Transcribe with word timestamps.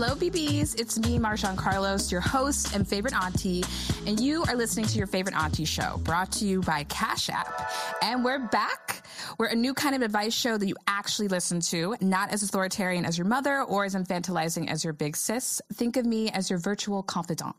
Hello, 0.00 0.14
BBs. 0.14 0.80
It's 0.80 0.96
me, 0.96 1.18
Marjon 1.18 1.56
Carlos, 1.56 2.12
your 2.12 2.20
host 2.20 2.72
and 2.72 2.86
favorite 2.86 3.14
auntie, 3.14 3.64
and 4.06 4.20
you 4.20 4.44
are 4.46 4.54
listening 4.54 4.86
to 4.86 4.96
your 4.96 5.08
favorite 5.08 5.34
auntie 5.34 5.64
show, 5.64 6.00
brought 6.04 6.30
to 6.34 6.46
you 6.46 6.60
by 6.60 6.84
Cash 6.84 7.28
App. 7.28 7.68
And 8.00 8.24
we're 8.24 8.38
back. 8.38 8.97
We're 9.38 9.46
a 9.46 9.54
new 9.54 9.72
kind 9.72 9.94
of 9.94 10.02
advice 10.02 10.34
show 10.34 10.58
that 10.58 10.66
you 10.66 10.74
actually 10.88 11.28
listen 11.28 11.60
to, 11.60 11.94
not 12.00 12.32
as 12.32 12.42
authoritarian 12.42 13.04
as 13.04 13.16
your 13.16 13.24
mother 13.28 13.62
or 13.62 13.84
as 13.84 13.94
infantilizing 13.94 14.68
as 14.68 14.82
your 14.82 14.92
big 14.92 15.16
sis. 15.16 15.62
Think 15.74 15.96
of 15.96 16.04
me 16.04 16.28
as 16.30 16.50
your 16.50 16.58
virtual 16.58 17.04
confidant. 17.04 17.54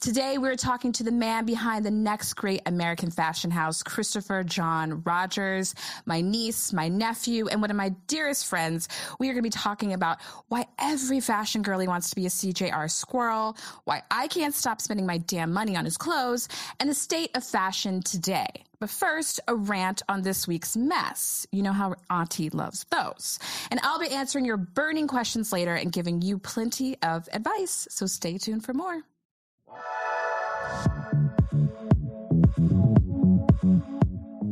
Today, 0.00 0.36
we're 0.36 0.56
talking 0.56 0.92
to 0.92 1.02
the 1.02 1.10
man 1.10 1.46
behind 1.46 1.86
the 1.86 1.90
next 1.90 2.34
great 2.34 2.60
American 2.66 3.10
fashion 3.10 3.50
house, 3.50 3.82
Christopher 3.82 4.44
John 4.44 5.02
Rogers, 5.04 5.74
my 6.04 6.20
niece, 6.20 6.74
my 6.74 6.88
nephew, 6.88 7.46
and 7.48 7.62
one 7.62 7.70
of 7.70 7.76
my 7.78 7.90
dearest 8.08 8.46
friends. 8.46 8.88
We 9.18 9.30
are 9.30 9.32
going 9.32 9.42
to 9.42 9.46
be 9.46 9.50
talking 9.50 9.94
about 9.94 10.18
why 10.48 10.66
every 10.78 11.20
fashion 11.20 11.62
girly 11.62 11.88
wants 11.88 12.10
to 12.10 12.16
be 12.16 12.26
a 12.26 12.30
CJR 12.30 12.90
squirrel, 12.90 13.56
why 13.84 14.02
I 14.10 14.28
can't 14.28 14.54
stop 14.54 14.82
spending 14.82 15.06
my 15.06 15.16
damn 15.16 15.50
money 15.50 15.76
on 15.76 15.86
his 15.86 15.96
clothes, 15.96 16.48
and 16.78 16.90
the 16.90 16.94
state 16.94 17.30
of 17.34 17.42
fashion 17.42 18.02
today. 18.02 18.48
But 18.78 18.90
first, 18.90 19.40
a 19.48 19.54
rant 19.54 20.02
on 20.08 20.22
this 20.22 20.46
week's 20.46 20.76
mess. 20.76 21.46
You 21.52 21.62
know 21.62 21.72
how 21.72 21.94
Auntie 22.10 22.50
loves 22.50 22.84
those. 22.90 23.38
And 23.70 23.80
I'll 23.82 23.98
be 23.98 24.08
answering 24.08 24.44
your 24.44 24.56
burning 24.56 25.08
questions 25.08 25.52
later 25.52 25.74
and 25.74 25.92
giving 25.92 26.20
you 26.22 26.38
plenty 26.38 26.96
of 27.02 27.28
advice. 27.32 27.88
So 27.90 28.06
stay 28.06 28.38
tuned 28.38 28.64
for 28.64 28.74
more. 28.74 29.02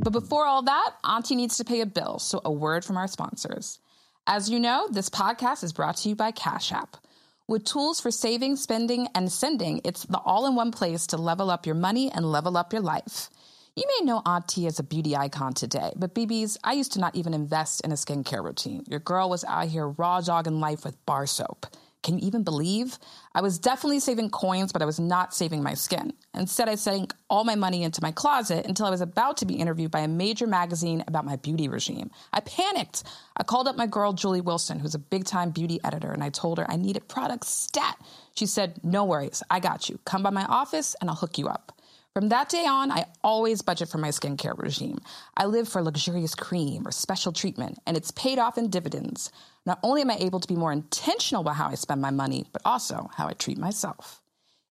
But 0.04 0.12
before 0.12 0.46
all 0.46 0.62
that, 0.62 0.90
Auntie 1.02 1.34
needs 1.34 1.56
to 1.56 1.64
pay 1.64 1.80
a 1.80 1.86
bill, 1.86 2.18
so 2.18 2.40
a 2.44 2.52
word 2.52 2.84
from 2.84 2.98
our 2.98 3.08
sponsors. 3.08 3.78
As 4.26 4.50
you 4.50 4.60
know, 4.60 4.88
this 4.90 5.08
podcast 5.08 5.64
is 5.64 5.72
brought 5.72 5.96
to 5.98 6.08
you 6.10 6.14
by 6.14 6.30
Cash 6.30 6.72
App. 6.72 6.98
With 7.46 7.64
tools 7.64 8.00
for 8.00 8.10
saving, 8.10 8.56
spending, 8.56 9.08
and 9.14 9.30
sending, 9.30 9.82
it's 9.84 10.04
the 10.04 10.18
all 10.18 10.46
in 10.46 10.54
one 10.56 10.72
place 10.72 11.06
to 11.08 11.18
level 11.18 11.50
up 11.50 11.66
your 11.66 11.74
money 11.74 12.10
and 12.10 12.30
level 12.30 12.56
up 12.56 12.72
your 12.72 12.80
life. 12.80 13.28
You 13.76 13.86
may 13.98 14.06
know 14.06 14.22
Auntie 14.24 14.68
as 14.68 14.78
a 14.78 14.84
beauty 14.84 15.16
icon 15.16 15.52
today, 15.52 15.90
but 15.96 16.14
BBs, 16.14 16.56
I 16.62 16.74
used 16.74 16.92
to 16.92 17.00
not 17.00 17.16
even 17.16 17.34
invest 17.34 17.80
in 17.80 17.90
a 17.90 17.96
skincare 17.96 18.44
routine. 18.44 18.84
Your 18.86 19.00
girl 19.00 19.28
was 19.28 19.42
out 19.42 19.66
here 19.66 19.88
raw 19.88 20.20
dogging 20.20 20.60
life 20.60 20.84
with 20.84 21.04
bar 21.06 21.26
soap. 21.26 21.66
Can 22.04 22.20
you 22.20 22.24
even 22.24 22.44
believe? 22.44 23.00
I 23.34 23.40
was 23.40 23.58
definitely 23.58 23.98
saving 23.98 24.30
coins, 24.30 24.72
but 24.72 24.80
I 24.80 24.84
was 24.84 25.00
not 25.00 25.34
saving 25.34 25.64
my 25.64 25.74
skin. 25.74 26.12
Instead, 26.34 26.68
I 26.68 26.76
sank 26.76 27.14
all 27.28 27.42
my 27.42 27.56
money 27.56 27.82
into 27.82 28.00
my 28.00 28.12
closet 28.12 28.64
until 28.64 28.86
I 28.86 28.90
was 28.90 29.00
about 29.00 29.38
to 29.38 29.46
be 29.46 29.54
interviewed 29.54 29.90
by 29.90 30.00
a 30.00 30.08
major 30.08 30.46
magazine 30.46 31.02
about 31.08 31.24
my 31.24 31.34
beauty 31.34 31.66
regime. 31.66 32.12
I 32.32 32.40
panicked. 32.40 33.02
I 33.36 33.42
called 33.42 33.66
up 33.66 33.74
my 33.74 33.88
girl, 33.88 34.12
Julie 34.12 34.40
Wilson, 34.40 34.78
who's 34.78 34.94
a 34.94 35.00
big 35.00 35.24
time 35.24 35.50
beauty 35.50 35.80
editor, 35.82 36.12
and 36.12 36.22
I 36.22 36.30
told 36.30 36.58
her 36.58 36.70
I 36.70 36.76
needed 36.76 37.08
products 37.08 37.48
stat. 37.48 37.96
She 38.36 38.46
said, 38.46 38.78
No 38.84 39.04
worries, 39.04 39.42
I 39.50 39.58
got 39.58 39.88
you. 39.88 39.98
Come 40.04 40.22
by 40.22 40.30
my 40.30 40.44
office 40.44 40.94
and 41.00 41.10
I'll 41.10 41.16
hook 41.16 41.38
you 41.38 41.48
up. 41.48 41.72
From 42.14 42.28
that 42.28 42.48
day 42.48 42.64
on, 42.64 42.92
I 42.92 43.06
always 43.24 43.60
budget 43.60 43.88
for 43.88 43.98
my 43.98 44.10
skincare 44.10 44.56
regime. 44.56 44.98
I 45.36 45.46
live 45.46 45.68
for 45.68 45.82
luxurious 45.82 46.36
cream 46.36 46.86
or 46.86 46.92
special 46.92 47.32
treatment, 47.32 47.80
and 47.88 47.96
it's 47.96 48.12
paid 48.12 48.38
off 48.38 48.56
in 48.56 48.70
dividends. 48.70 49.32
Not 49.66 49.80
only 49.82 50.02
am 50.02 50.12
I 50.12 50.16
able 50.18 50.38
to 50.38 50.46
be 50.46 50.54
more 50.54 50.70
intentional 50.70 51.40
about 51.40 51.56
how 51.56 51.66
I 51.66 51.74
spend 51.74 52.00
my 52.00 52.12
money, 52.12 52.44
but 52.52 52.62
also 52.64 53.10
how 53.16 53.26
I 53.26 53.32
treat 53.32 53.58
myself. 53.58 54.22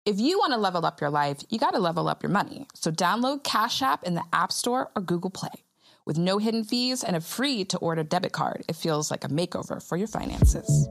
If 0.07 0.21
you 0.21 0.39
want 0.39 0.53
to 0.53 0.57
level 0.57 0.87
up 0.87 1.01
your 1.01 1.11
life, 1.11 1.39
you 1.51 1.59
got 1.59 1.73
to 1.73 1.81
level 1.81 2.09
up 2.09 2.23
your 2.23 2.31
money. 2.31 2.69
So 2.75 2.93
download 2.93 3.43
Cash 3.43 3.83
App 3.83 4.05
in 4.05 4.15
the 4.15 4.25
App 4.33 4.53
Store 4.53 4.93
or 4.95 5.03
Google 5.03 5.31
Play. 5.31 5.65
With 6.05 6.19
no 6.19 6.39
hidden 6.39 6.63
fees 6.63 7.03
and 7.03 7.17
a 7.17 7.21
free 7.21 7.65
to 7.65 7.79
order 7.79 8.05
debit 8.05 8.31
card, 8.31 8.65
it 8.69 8.77
feels 8.77 9.11
like 9.11 9.25
a 9.25 9.29
makeover 9.29 9.83
for 9.83 9.97
your 9.97 10.07
finances. 10.07 10.89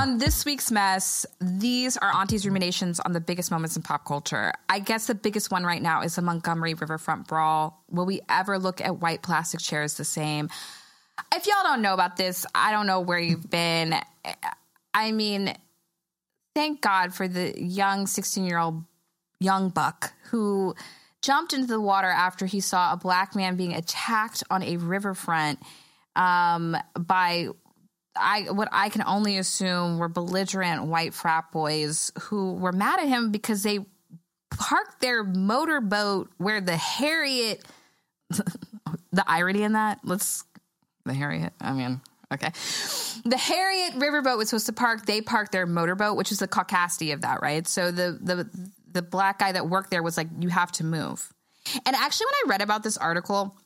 On 0.00 0.16
this 0.16 0.46
week's 0.46 0.70
mess, 0.70 1.26
these 1.42 1.98
are 1.98 2.10
Auntie's 2.10 2.46
ruminations 2.46 3.00
on 3.00 3.12
the 3.12 3.20
biggest 3.20 3.50
moments 3.50 3.76
in 3.76 3.82
pop 3.82 4.06
culture. 4.06 4.50
I 4.66 4.78
guess 4.78 5.06
the 5.06 5.14
biggest 5.14 5.50
one 5.50 5.62
right 5.62 5.82
now 5.82 6.00
is 6.00 6.16
the 6.16 6.22
Montgomery 6.22 6.72
Riverfront 6.72 7.28
Brawl. 7.28 7.84
Will 7.90 8.06
we 8.06 8.22
ever 8.26 8.58
look 8.58 8.80
at 8.80 8.98
white 8.98 9.20
plastic 9.20 9.60
chairs 9.60 9.98
the 9.98 10.06
same? 10.06 10.48
If 11.34 11.46
y'all 11.46 11.62
don't 11.64 11.82
know 11.82 11.92
about 11.92 12.16
this, 12.16 12.46
I 12.54 12.72
don't 12.72 12.86
know 12.86 13.00
where 13.00 13.18
you've 13.18 13.50
been. 13.50 13.94
I 14.94 15.12
mean, 15.12 15.54
thank 16.54 16.80
God 16.80 17.12
for 17.12 17.28
the 17.28 17.62
young 17.62 18.06
16 18.06 18.46
year 18.46 18.56
old 18.56 18.82
young 19.38 19.68
buck 19.68 20.14
who 20.30 20.74
jumped 21.20 21.52
into 21.52 21.66
the 21.66 21.78
water 21.78 22.08
after 22.08 22.46
he 22.46 22.60
saw 22.60 22.94
a 22.94 22.96
black 22.96 23.36
man 23.36 23.56
being 23.56 23.74
attacked 23.74 24.44
on 24.48 24.62
a 24.62 24.78
riverfront 24.78 25.58
um, 26.16 26.74
by 26.98 27.48
I 28.16 28.50
what 28.50 28.68
I 28.72 28.88
can 28.88 29.02
only 29.06 29.38
assume 29.38 29.98
were 29.98 30.08
belligerent 30.08 30.84
white 30.84 31.14
frat 31.14 31.52
boys 31.52 32.10
who 32.22 32.54
were 32.54 32.72
mad 32.72 33.00
at 33.00 33.08
him 33.08 33.30
because 33.30 33.62
they 33.62 33.80
parked 34.50 35.00
their 35.00 35.22
motorboat 35.22 36.30
where 36.38 36.60
the 36.60 36.76
Harriet 36.76 37.64
the 38.30 39.24
irony 39.26 39.62
in 39.62 39.72
that 39.72 40.00
let's 40.04 40.44
the 41.04 41.14
Harriet 41.14 41.52
I 41.60 41.72
mean 41.72 42.00
okay. 42.32 42.50
The 43.24 43.36
Harriet 43.36 43.94
riverboat 43.94 44.38
was 44.38 44.50
supposed 44.50 44.66
to 44.66 44.72
park 44.72 45.06
they 45.06 45.20
parked 45.20 45.52
their 45.52 45.66
motorboat 45.66 46.16
which 46.16 46.32
is 46.32 46.38
the 46.38 46.48
caucasity 46.48 47.12
of 47.12 47.22
that 47.22 47.42
right? 47.42 47.66
So 47.66 47.90
the 47.90 48.18
the 48.20 48.50
the 48.92 49.02
black 49.02 49.38
guy 49.38 49.52
that 49.52 49.68
worked 49.68 49.90
there 49.90 50.02
was 50.02 50.16
like 50.16 50.28
you 50.40 50.48
have 50.48 50.72
to 50.72 50.84
move. 50.84 51.32
And 51.86 51.94
actually 51.94 52.26
when 52.26 52.34
I 52.34 52.54
read 52.54 52.62
about 52.62 52.82
this 52.82 52.96
article 52.96 53.56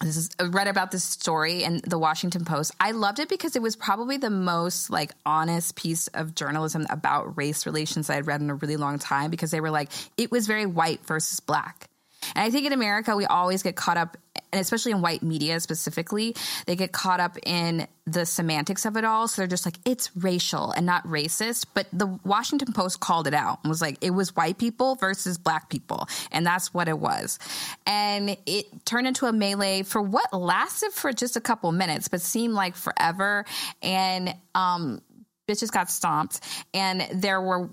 this 0.00 0.16
is 0.16 0.30
I 0.38 0.44
read 0.44 0.66
about 0.66 0.90
this 0.90 1.04
story 1.04 1.62
in 1.62 1.80
the 1.86 1.98
Washington 1.98 2.44
Post. 2.44 2.72
I 2.80 2.92
loved 2.92 3.18
it 3.18 3.28
because 3.28 3.54
it 3.54 3.62
was 3.62 3.76
probably 3.76 4.16
the 4.16 4.30
most 4.30 4.90
like 4.90 5.12
honest 5.26 5.76
piece 5.76 6.06
of 6.08 6.34
journalism 6.34 6.86
about 6.88 7.36
race 7.36 7.66
relations 7.66 8.08
I 8.08 8.14
had 8.14 8.26
read 8.26 8.40
in 8.40 8.48
a 8.50 8.54
really 8.54 8.76
long 8.76 8.98
time 8.98 9.30
because 9.30 9.50
they 9.50 9.60
were 9.60 9.70
like 9.70 9.90
it 10.16 10.30
was 10.30 10.46
very 10.46 10.66
white 10.66 11.04
versus 11.06 11.40
black. 11.40 11.88
And 12.34 12.44
I 12.44 12.50
think 12.50 12.66
in 12.66 12.72
America, 12.72 13.16
we 13.16 13.26
always 13.26 13.62
get 13.62 13.76
caught 13.76 13.96
up, 13.96 14.16
and 14.52 14.60
especially 14.60 14.92
in 14.92 15.00
white 15.02 15.22
media 15.22 15.60
specifically, 15.60 16.34
they 16.66 16.76
get 16.76 16.92
caught 16.92 17.20
up 17.20 17.36
in 17.44 17.86
the 18.06 18.26
semantics 18.26 18.84
of 18.84 18.96
it 18.96 19.04
all. 19.04 19.28
So 19.28 19.42
they're 19.42 19.48
just 19.48 19.64
like, 19.64 19.76
it's 19.84 20.14
racial 20.16 20.72
and 20.72 20.84
not 20.84 21.06
racist. 21.06 21.66
But 21.74 21.86
the 21.92 22.18
Washington 22.24 22.72
Post 22.72 23.00
called 23.00 23.26
it 23.26 23.34
out 23.34 23.60
and 23.62 23.70
was 23.70 23.80
like, 23.80 23.98
it 24.00 24.10
was 24.10 24.34
white 24.34 24.58
people 24.58 24.96
versus 24.96 25.38
black 25.38 25.68
people. 25.68 26.08
And 26.32 26.44
that's 26.44 26.74
what 26.74 26.88
it 26.88 26.98
was. 26.98 27.38
And 27.86 28.36
it 28.46 28.84
turned 28.84 29.06
into 29.06 29.26
a 29.26 29.32
melee 29.32 29.82
for 29.82 30.02
what 30.02 30.32
lasted 30.32 30.92
for 30.92 31.12
just 31.12 31.36
a 31.36 31.40
couple 31.40 31.70
minutes, 31.72 32.08
but 32.08 32.20
seemed 32.20 32.54
like 32.54 32.74
forever. 32.74 33.44
And, 33.82 34.34
um, 34.54 35.02
bitches 35.48 35.72
got 35.72 35.90
stomped 35.90 36.40
and 36.72 37.04
there 37.12 37.40
were 37.40 37.68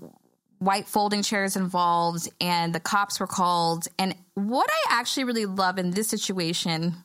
white 0.58 0.88
folding 0.88 1.22
chairs 1.22 1.56
involved 1.56 2.28
and 2.40 2.74
the 2.74 2.80
cops 2.80 3.20
were 3.20 3.26
called. 3.26 3.86
And 3.98 4.14
what 4.34 4.68
I 4.70 4.98
actually 4.98 5.24
really 5.24 5.46
love 5.46 5.78
in 5.78 5.90
this 5.90 6.08
situation, 6.08 6.96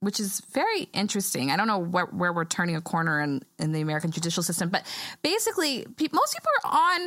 which 0.00 0.18
is 0.18 0.40
very 0.52 0.82
interesting, 0.92 1.50
I 1.50 1.56
don't 1.56 1.66
know 1.66 1.78
where, 1.78 2.06
where 2.06 2.32
we're 2.32 2.44
turning 2.44 2.76
a 2.76 2.80
corner 2.80 3.20
in, 3.20 3.42
in 3.58 3.72
the 3.72 3.80
American 3.80 4.10
judicial 4.10 4.42
system, 4.42 4.68
but 4.68 4.84
basically, 5.22 5.86
pe- 5.96 6.08
most 6.12 6.34
people 6.34 6.50
are 6.64 6.72
on, 6.72 7.00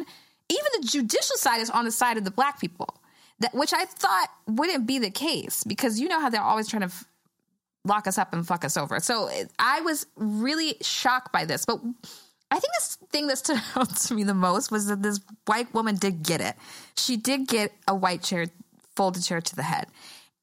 even 0.49 0.65
the 0.81 0.87
judicial 0.87 1.37
side 1.37 1.61
is 1.61 1.69
on 1.69 1.85
the 1.85 1.91
side 1.91 2.17
of 2.17 2.23
the 2.23 2.31
black 2.31 2.59
people, 2.59 3.01
that, 3.39 3.53
which 3.53 3.73
I 3.73 3.85
thought 3.85 4.27
wouldn't 4.47 4.85
be 4.85 4.99
the 4.99 5.11
case 5.11 5.63
because 5.63 5.99
you 5.99 6.07
know 6.07 6.21
how 6.21 6.29
they're 6.29 6.41
always 6.41 6.67
trying 6.67 6.81
to. 6.81 6.87
F- 6.87 7.05
lock 7.87 8.07
us 8.07 8.17
up 8.17 8.33
and 8.33 8.47
fuck 8.47 8.65
us 8.65 8.77
over. 8.77 8.99
So 8.99 9.29
I 9.59 9.81
was 9.81 10.07
really 10.15 10.75
shocked 10.81 11.31
by 11.31 11.45
this. 11.45 11.65
But 11.65 11.79
I 12.51 12.59
think 12.59 12.73
this 12.77 12.97
thing 13.11 13.27
that 13.27 13.37
stood 13.37 13.59
out 13.75 13.95
to 13.95 14.13
me 14.13 14.23
the 14.23 14.33
most 14.33 14.71
was 14.71 14.87
that 14.87 15.01
this 15.01 15.19
white 15.45 15.73
woman 15.73 15.95
did 15.95 16.23
get 16.23 16.41
it. 16.41 16.55
She 16.95 17.17
did 17.17 17.47
get 17.47 17.71
a 17.87 17.95
white 17.95 18.23
chair, 18.23 18.47
folded 18.95 19.23
chair 19.23 19.41
to 19.41 19.55
the 19.55 19.63
head 19.63 19.87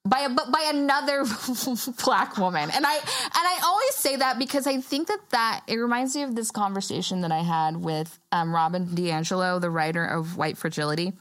by 0.05 0.21
a, 0.21 0.29
but 0.29 0.51
by 0.51 0.71
another 0.73 1.25
black 2.05 2.37
woman. 2.37 2.71
And 2.71 2.85
I 2.85 2.95
and 2.95 3.03
I 3.35 3.61
always 3.65 3.95
say 3.95 4.17
that 4.17 4.39
because 4.39 4.67
I 4.67 4.81
think 4.81 5.09
that 5.09 5.21
that 5.31 5.61
it 5.67 5.77
reminds 5.77 6.17
me 6.17 6.23
of 6.23 6.35
this 6.35 6.51
conversation 6.51 7.21
that 7.21 7.33
I 7.33 7.41
had 7.41 7.77
with 7.77 8.19
um, 8.33 8.55
Robin 8.55 8.87
DiAngelo, 8.87 9.61
the 9.61 9.71
writer 9.71 10.05
of 10.05 10.37
White 10.37 10.59
Fragility. 10.59 11.13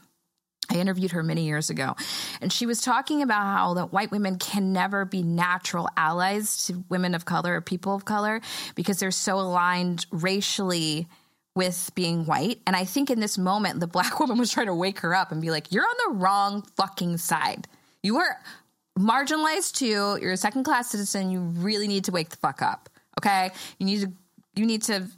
I 0.72 0.76
interviewed 0.76 1.12
her 1.12 1.22
many 1.22 1.44
years 1.44 1.68
ago, 1.68 1.94
and 2.40 2.52
she 2.52 2.64
was 2.64 2.80
talking 2.80 3.22
about 3.22 3.42
how 3.42 3.74
that 3.74 3.92
white 3.92 4.10
women 4.10 4.38
can 4.38 4.72
never 4.72 5.04
be 5.04 5.22
natural 5.22 5.88
allies 5.96 6.64
to 6.66 6.82
women 6.88 7.14
of 7.14 7.24
color 7.26 7.56
or 7.56 7.60
people 7.60 7.94
of 7.94 8.04
color 8.04 8.40
because 8.74 8.98
they're 8.98 9.10
so 9.10 9.38
aligned 9.38 10.06
racially 10.10 11.08
with 11.54 11.90
being 11.94 12.24
white. 12.24 12.60
And 12.66 12.74
I 12.74 12.86
think 12.86 13.10
in 13.10 13.20
this 13.20 13.36
moment, 13.36 13.80
the 13.80 13.86
black 13.86 14.18
woman 14.20 14.38
was 14.38 14.50
trying 14.50 14.66
to 14.66 14.74
wake 14.74 15.00
her 15.00 15.14
up 15.14 15.30
and 15.30 15.42
be 15.42 15.50
like, 15.50 15.70
"You're 15.70 15.84
on 15.84 15.96
the 16.06 16.18
wrong 16.18 16.62
fucking 16.76 17.18
side. 17.18 17.68
You 18.02 18.16
are 18.16 18.38
marginalized 18.98 19.74
too. 19.74 20.18
You're 20.22 20.32
a 20.32 20.36
second 20.36 20.64
class 20.64 20.90
citizen. 20.90 21.30
You 21.30 21.40
really 21.40 21.88
need 21.88 22.04
to 22.04 22.12
wake 22.12 22.30
the 22.30 22.36
fuck 22.36 22.62
up. 22.62 22.88
Okay, 23.20 23.50
you 23.78 23.86
need 23.86 24.00
to 24.00 24.12
you 24.54 24.64
need 24.64 24.82
to 24.84 25.08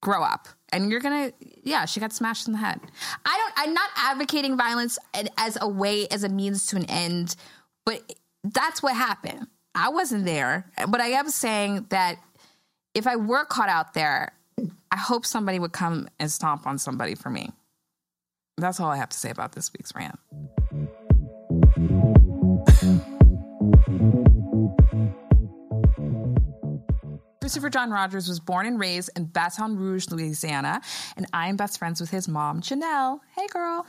grow 0.00 0.22
up." 0.22 0.48
And 0.72 0.90
you're 0.90 1.00
gonna 1.00 1.32
yeah 1.62 1.84
she 1.84 2.00
got 2.00 2.12
smashed 2.12 2.46
in 2.46 2.52
the 2.52 2.58
head 2.58 2.80
i 3.24 3.36
don't 3.36 3.52
i'm 3.56 3.74
not 3.74 3.90
advocating 3.96 4.56
violence 4.56 4.98
as 5.36 5.56
a 5.60 5.68
way 5.68 6.06
as 6.08 6.24
a 6.24 6.28
means 6.28 6.66
to 6.66 6.76
an 6.76 6.84
end 6.86 7.36
but 7.84 8.02
that's 8.44 8.82
what 8.82 8.94
happened 8.94 9.46
i 9.74 9.88
wasn't 9.88 10.24
there 10.24 10.70
but 10.88 11.00
i 11.00 11.06
am 11.08 11.28
saying 11.28 11.86
that 11.90 12.18
if 12.96 13.06
I 13.06 13.16
were 13.16 13.44
caught 13.44 13.68
out 13.68 13.92
there, 13.92 14.32
I 14.90 14.96
hope 14.96 15.26
somebody 15.26 15.58
would 15.58 15.72
come 15.72 16.08
and 16.18 16.30
stomp 16.30 16.66
on 16.66 16.78
somebody 16.78 17.14
for 17.14 17.28
me. 17.28 17.50
That's 18.56 18.80
all 18.80 18.90
I 18.90 18.96
have 18.96 19.10
to 19.10 19.18
say 19.18 19.28
about 19.28 19.52
this 19.52 19.70
week's 19.74 19.94
rant. 19.94 20.18
Christopher 27.46 27.70
John 27.70 27.92
Rogers 27.92 28.26
was 28.26 28.40
born 28.40 28.66
and 28.66 28.76
raised 28.76 29.08
in 29.14 29.26
Baton 29.26 29.76
Rouge, 29.76 30.08
Louisiana, 30.10 30.80
and 31.16 31.26
I 31.32 31.46
am 31.46 31.56
best 31.56 31.78
friends 31.78 32.00
with 32.00 32.10
his 32.10 32.26
mom, 32.26 32.60
Janelle. 32.60 33.20
Hey, 33.36 33.46
girl. 33.52 33.86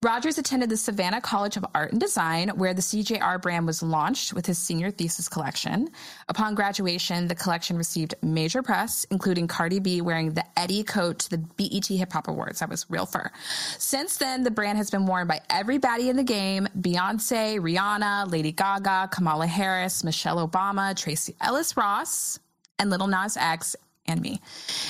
Rogers 0.00 0.38
attended 0.38 0.70
the 0.70 0.76
Savannah 0.76 1.20
College 1.20 1.56
of 1.56 1.66
Art 1.74 1.90
and 1.90 2.00
Design, 2.00 2.50
where 2.50 2.72
the 2.72 2.80
CJR 2.80 3.42
brand 3.42 3.66
was 3.66 3.82
launched 3.82 4.32
with 4.32 4.46
his 4.46 4.58
senior 4.58 4.92
thesis 4.92 5.28
collection. 5.28 5.88
Upon 6.28 6.54
graduation, 6.54 7.26
the 7.26 7.34
collection 7.34 7.76
received 7.76 8.14
major 8.22 8.62
press, 8.62 9.04
including 9.10 9.48
Cardi 9.48 9.80
B 9.80 10.00
wearing 10.00 10.34
the 10.34 10.44
Eddie 10.56 10.84
coat 10.84 11.18
to 11.18 11.30
the 11.30 11.38
BET 11.38 11.86
Hip 11.86 12.12
Hop 12.12 12.28
Awards. 12.28 12.60
That 12.60 12.68
was 12.68 12.86
real 12.88 13.06
fur. 13.06 13.28
Since 13.76 14.18
then, 14.18 14.44
the 14.44 14.52
brand 14.52 14.78
has 14.78 14.88
been 14.88 15.06
worn 15.06 15.26
by 15.26 15.40
everybody 15.50 16.10
in 16.10 16.14
the 16.14 16.22
game 16.22 16.68
Beyonce, 16.78 17.58
Rihanna, 17.58 18.30
Lady 18.30 18.52
Gaga, 18.52 19.08
Kamala 19.10 19.48
Harris, 19.48 20.04
Michelle 20.04 20.48
Obama, 20.48 20.96
Tracee 20.96 21.34
Ellis 21.40 21.76
Ross, 21.76 22.38
and 22.80 22.90
Lil 22.90 23.06
Nas 23.06 23.36
X 23.36 23.76
and 24.06 24.20
me. 24.20 24.40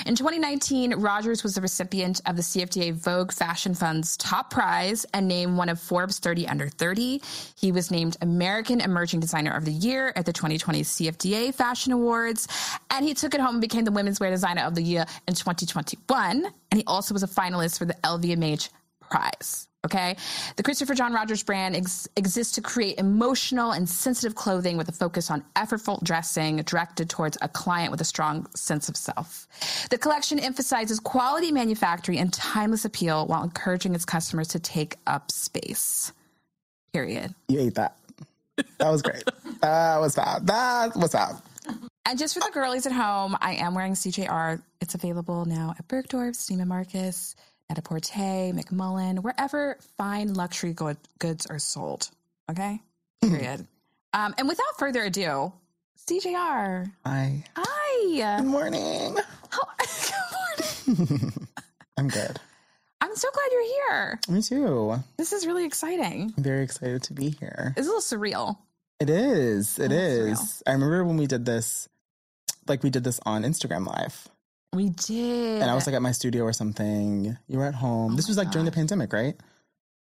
In 0.05 0.15
2019, 0.15 0.95
Rogers 0.95 1.43
was 1.43 1.55
the 1.55 1.61
recipient 1.61 2.21
of 2.25 2.35
the 2.35 2.41
CFDA 2.41 2.93
Vogue 2.93 3.31
Fashion 3.31 3.75
Fund's 3.75 4.17
top 4.17 4.49
prize 4.49 5.05
and 5.13 5.27
named 5.27 5.57
one 5.57 5.69
of 5.69 5.79
Forbes 5.79 6.19
30 6.19 6.47
Under 6.47 6.69
30. 6.69 7.21
He 7.55 7.71
was 7.71 7.91
named 7.91 8.17
American 8.21 8.81
Emerging 8.81 9.19
Designer 9.19 9.51
of 9.51 9.65
the 9.65 9.71
Year 9.71 10.13
at 10.15 10.25
the 10.25 10.33
2020 10.33 10.81
CFDA 10.81 11.53
Fashion 11.53 11.91
Awards, 11.91 12.47
and 12.89 13.05
he 13.05 13.13
took 13.13 13.35
it 13.35 13.41
home 13.41 13.55
and 13.55 13.61
became 13.61 13.85
the 13.85 13.91
Women's 13.91 14.19
Wear 14.19 14.31
Designer 14.31 14.63
of 14.63 14.75
the 14.75 14.83
Year 14.83 15.05
in 15.27 15.35
2021. 15.35 16.45
And 16.71 16.77
he 16.77 16.83
also 16.87 17.13
was 17.13 17.23
a 17.23 17.27
finalist 17.27 17.77
for 17.77 17.85
the 17.85 17.95
LVMH 17.95 18.69
prize. 19.01 19.67
Okay. 19.83 20.15
The 20.57 20.63
Christopher 20.63 20.93
John 20.93 21.11
Rogers 21.11 21.41
brand 21.41 21.75
ex- 21.75 22.07
exists 22.15 22.53
to 22.53 22.61
create 22.61 22.99
emotional 22.99 23.71
and 23.71 23.89
sensitive 23.89 24.35
clothing 24.35 24.77
with 24.77 24.87
a 24.89 24.91
focus 24.91 25.31
on 25.31 25.43
effortful 25.55 26.03
dressing 26.03 26.57
directed 26.57 27.09
towards 27.09 27.35
a 27.41 27.47
client 27.47 27.89
with 27.89 27.99
a 27.99 28.05
strong 28.05 28.45
sense 28.55 28.89
of 28.89 28.95
self. 28.95 29.47
The 29.89 29.97
collection 29.97 30.37
emphasizes 30.37 30.99
quality 30.99 31.51
manufacturing 31.51 32.19
and 32.19 32.31
timeless 32.31 32.85
appeal 32.85 33.25
while 33.25 33.43
encouraging 33.43 33.95
its 33.95 34.05
customers 34.05 34.49
to 34.49 34.59
take 34.59 34.97
up 35.07 35.31
space. 35.31 36.13
Period. 36.93 37.33
You 37.47 37.61
ate 37.61 37.75
that. 37.75 37.95
That 38.77 38.91
was 38.91 39.01
great. 39.01 39.23
that 39.61 39.97
was 39.97 40.13
fab. 40.13 40.45
That 40.45 40.95
was 40.95 41.13
fab. 41.13 41.41
And 42.05 42.19
just 42.19 42.33
for 42.33 42.39
the 42.41 42.51
girlies 42.53 42.85
at 42.85 42.91
home, 42.91 43.37
I 43.41 43.53
am 43.53 43.73
wearing 43.73 43.93
CJR. 43.93 44.61
It's 44.81 44.95
available 44.95 45.45
now 45.45 45.73
at 45.79 45.87
Bergdorf, 45.87 46.35
Neiman 46.51 46.67
Marcus, 46.67 47.35
Net-a-Porter, 47.75 48.51
McMullen, 48.53 49.19
wherever 49.23 49.77
fine 49.97 50.33
luxury 50.33 50.73
go- 50.73 50.97
goods 51.19 51.45
are 51.45 51.57
sold. 51.57 52.09
Okay? 52.49 52.81
Period. 53.21 53.65
um, 54.13 54.35
and 54.37 54.45
without 54.49 54.77
further 54.77 55.03
ado, 55.03 55.53
CJR. 56.05 56.91
Hi. 57.05 57.45
Hi. 57.55 58.39
Good 58.41 58.45
morning. 58.45 59.15
How- 59.51 59.61
Good 60.97 61.07
morning. 61.07 61.31
I'm 61.97 62.09
good. 62.09 62.39
I'm 62.99 63.15
so 63.15 63.29
glad 63.33 63.49
you're 63.53 63.63
here. 63.63 64.19
Me 64.27 64.41
too. 64.41 64.95
This 65.15 65.31
is 65.31 65.47
really 65.47 65.63
exciting. 65.63 66.33
I'm 66.35 66.43
very 66.43 66.65
excited 66.65 67.03
to 67.03 67.13
be 67.13 67.29
here. 67.29 67.73
It's 67.77 67.87
a 67.87 67.89
little 67.89 68.01
surreal. 68.01 68.57
It 68.99 69.09
is. 69.09 69.79
It 69.79 69.93
Oh, 69.93 69.95
surreal. 69.95 70.61
I 70.67 70.71
remember 70.73 71.05
when 71.05 71.15
we 71.15 71.25
did 71.25 71.45
this, 71.45 71.87
like 72.67 72.83
we 72.83 72.89
did 72.89 73.05
this 73.05 73.21
on 73.25 73.43
Instagram 73.43 73.87
Live, 73.87 74.27
We 74.73 74.89
did. 74.89 75.61
and 75.61 75.69
I 75.69 75.75
was 75.75 75.85
like 75.85 75.95
at 75.95 76.01
my 76.01 76.11
studio 76.13 76.43
or 76.43 76.53
something. 76.53 77.37
You 77.47 77.57
were 77.57 77.65
at 77.65 77.75
home. 77.75 78.15
this 78.15 78.27
was 78.27 78.37
like 78.37 78.51
during 78.51 78.65
the 78.65 78.71
pandemic, 78.71 79.11
right? 79.13 79.35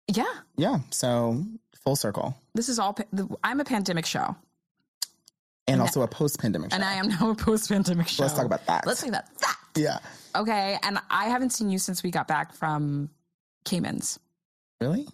yeah, 0.08 0.24
Yeah. 0.56 0.78
So 0.90 1.44
full 1.84 1.96
circle, 1.96 2.36
this 2.54 2.68
is 2.68 2.78
all. 2.78 2.94
pa- 2.94 3.04
the- 3.12 3.28
I'm 3.44 3.60
a 3.60 3.64
pandemic 3.64 4.06
show, 4.06 4.34
and 5.68 5.74
And 5.74 5.80
also 5.80 6.02
a 6.02 6.08
post-pandemic. 6.08 6.72
and. 6.72 6.82
I 6.84 6.94
am 6.94 7.08
now 7.08 7.30
a 7.30 7.34
post 7.34 7.68
pandemic 7.68 8.08
show. 8.08 8.22
Let's 8.22 8.34
talk 8.34 8.46
about 8.46 8.64
that. 8.66 8.86
Let's 8.86 9.00
talk 9.00 9.08
about 9.10 9.24
that. 9.40 9.56
Yeah. 9.76 9.98
Okay, 10.34 10.78
and 10.82 10.98
I 11.10 11.26
haven't 11.26 11.50
seen 11.50 11.68
you 11.70 11.78
since 11.78 12.02
we 12.02 12.10
got 12.10 12.26
back 12.28 12.54
from 12.54 13.10
Caymans. 13.64 14.18
Really? 14.80 15.06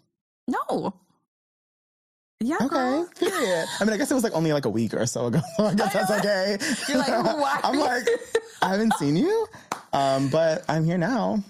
No. 0.47 0.95
Yeah. 2.43 2.57
Okay. 2.61 3.05
Period. 3.19 3.67
I 3.81 3.85
mean, 3.85 3.93
I 3.93 3.97
guess 3.97 4.11
it 4.11 4.15
was 4.15 4.25
like 4.25 4.35
only 4.35 4.53
like 4.53 4.65
a 4.65 4.71
week 4.71 4.95
or 4.95 5.07
so 5.07 5.27
ago. 5.27 5.41
I 5.59 5.75
guess 5.75 5.93
that's 5.93 6.11
okay. 6.11 6.59
You're 6.89 6.99
like, 6.99 7.09
why? 7.25 7.61
I'm 7.65 7.79
like, 7.79 8.07
I 8.61 8.69
haven't 8.71 8.95
seen 8.99 9.17
you, 9.17 9.47
um, 9.93 10.29
but 10.29 10.65
I'm 10.69 10.85
here 10.85 10.99
now. 10.99 11.43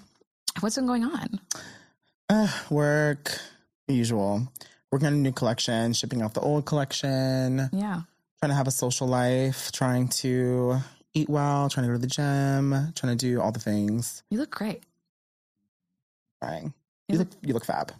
What's 0.59 0.75
been 0.75 0.85
going 0.87 1.03
on? 1.03 1.39
Uh, 2.29 2.47
work, 2.69 3.37
usual. 3.87 4.47
Working 4.91 5.07
on 5.07 5.13
a 5.13 5.17
new 5.17 5.31
collection, 5.31 5.93
shipping 5.93 6.21
off 6.21 6.33
the 6.33 6.41
old 6.41 6.65
collection, 6.65 7.69
Yeah. 7.73 8.01
trying 8.39 8.49
to 8.51 8.55
have 8.55 8.67
a 8.67 8.71
social 8.71 9.07
life, 9.07 9.71
trying 9.71 10.07
to 10.09 10.77
eat 11.15 11.27
well, 11.29 11.69
trying 11.69 11.85
to 11.85 11.87
go 11.89 11.93
to 11.93 11.99
the 11.99 12.07
gym, 12.07 12.93
trying 12.95 13.15
to 13.17 13.25
do 13.25 13.41
all 13.41 13.51
the 13.51 13.59
things. 13.59 14.21
You 14.29 14.37
look 14.37 14.51
great. 14.51 14.83
Trying. 16.41 16.73
You 17.07 17.13
You 17.13 17.17
look, 17.19 17.27
you 17.41 17.53
look 17.53 17.65
fab. 17.65 17.91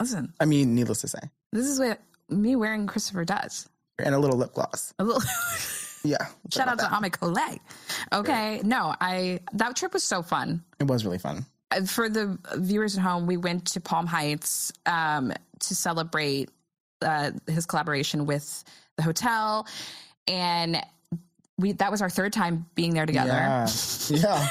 Listen, 0.00 0.32
I 0.40 0.44
mean, 0.46 0.74
needless 0.74 1.00
to 1.02 1.08
say, 1.08 1.18
this 1.52 1.66
is 1.66 1.78
what 1.78 2.00
me 2.28 2.56
wearing 2.56 2.86
Christopher 2.86 3.24
does. 3.24 3.68
and 3.98 4.14
a 4.14 4.18
little 4.18 4.36
lip 4.38 4.52
gloss. 4.54 4.92
A 4.98 5.04
little 5.04 5.22
Yeah. 6.04 6.18
shout 6.52 6.68
out 6.68 6.78
to 6.80 6.90
Ami 6.94 7.10
Colé. 7.10 7.58
Okay. 8.12 8.60
No, 8.62 8.94
I 9.00 9.40
that 9.54 9.74
trip 9.76 9.94
was 9.94 10.04
so 10.04 10.22
fun. 10.22 10.62
It 10.78 10.86
was 10.86 11.04
really 11.04 11.18
fun. 11.18 11.46
Uh, 11.70 11.84
For 11.84 12.08
the 12.10 12.38
viewers 12.56 12.96
at 12.98 13.02
home, 13.02 13.26
we 13.26 13.36
went 13.38 13.64
to 13.68 13.80
Palm 13.80 14.06
Heights 14.06 14.70
um, 14.84 15.32
to 15.60 15.74
celebrate 15.74 16.50
uh, 17.00 17.30
his 17.46 17.64
collaboration 17.66 18.26
with 18.26 18.64
the 18.96 19.02
hotel, 19.02 19.66
and 20.28 20.76
we 21.58 21.72
that 21.72 21.90
was 21.90 22.02
our 22.02 22.10
third 22.10 22.32
time 22.32 22.66
being 22.74 22.94
there 22.94 23.06
together. 23.06 23.30
Yeah. 23.30 23.68
Yeah. 24.08 24.48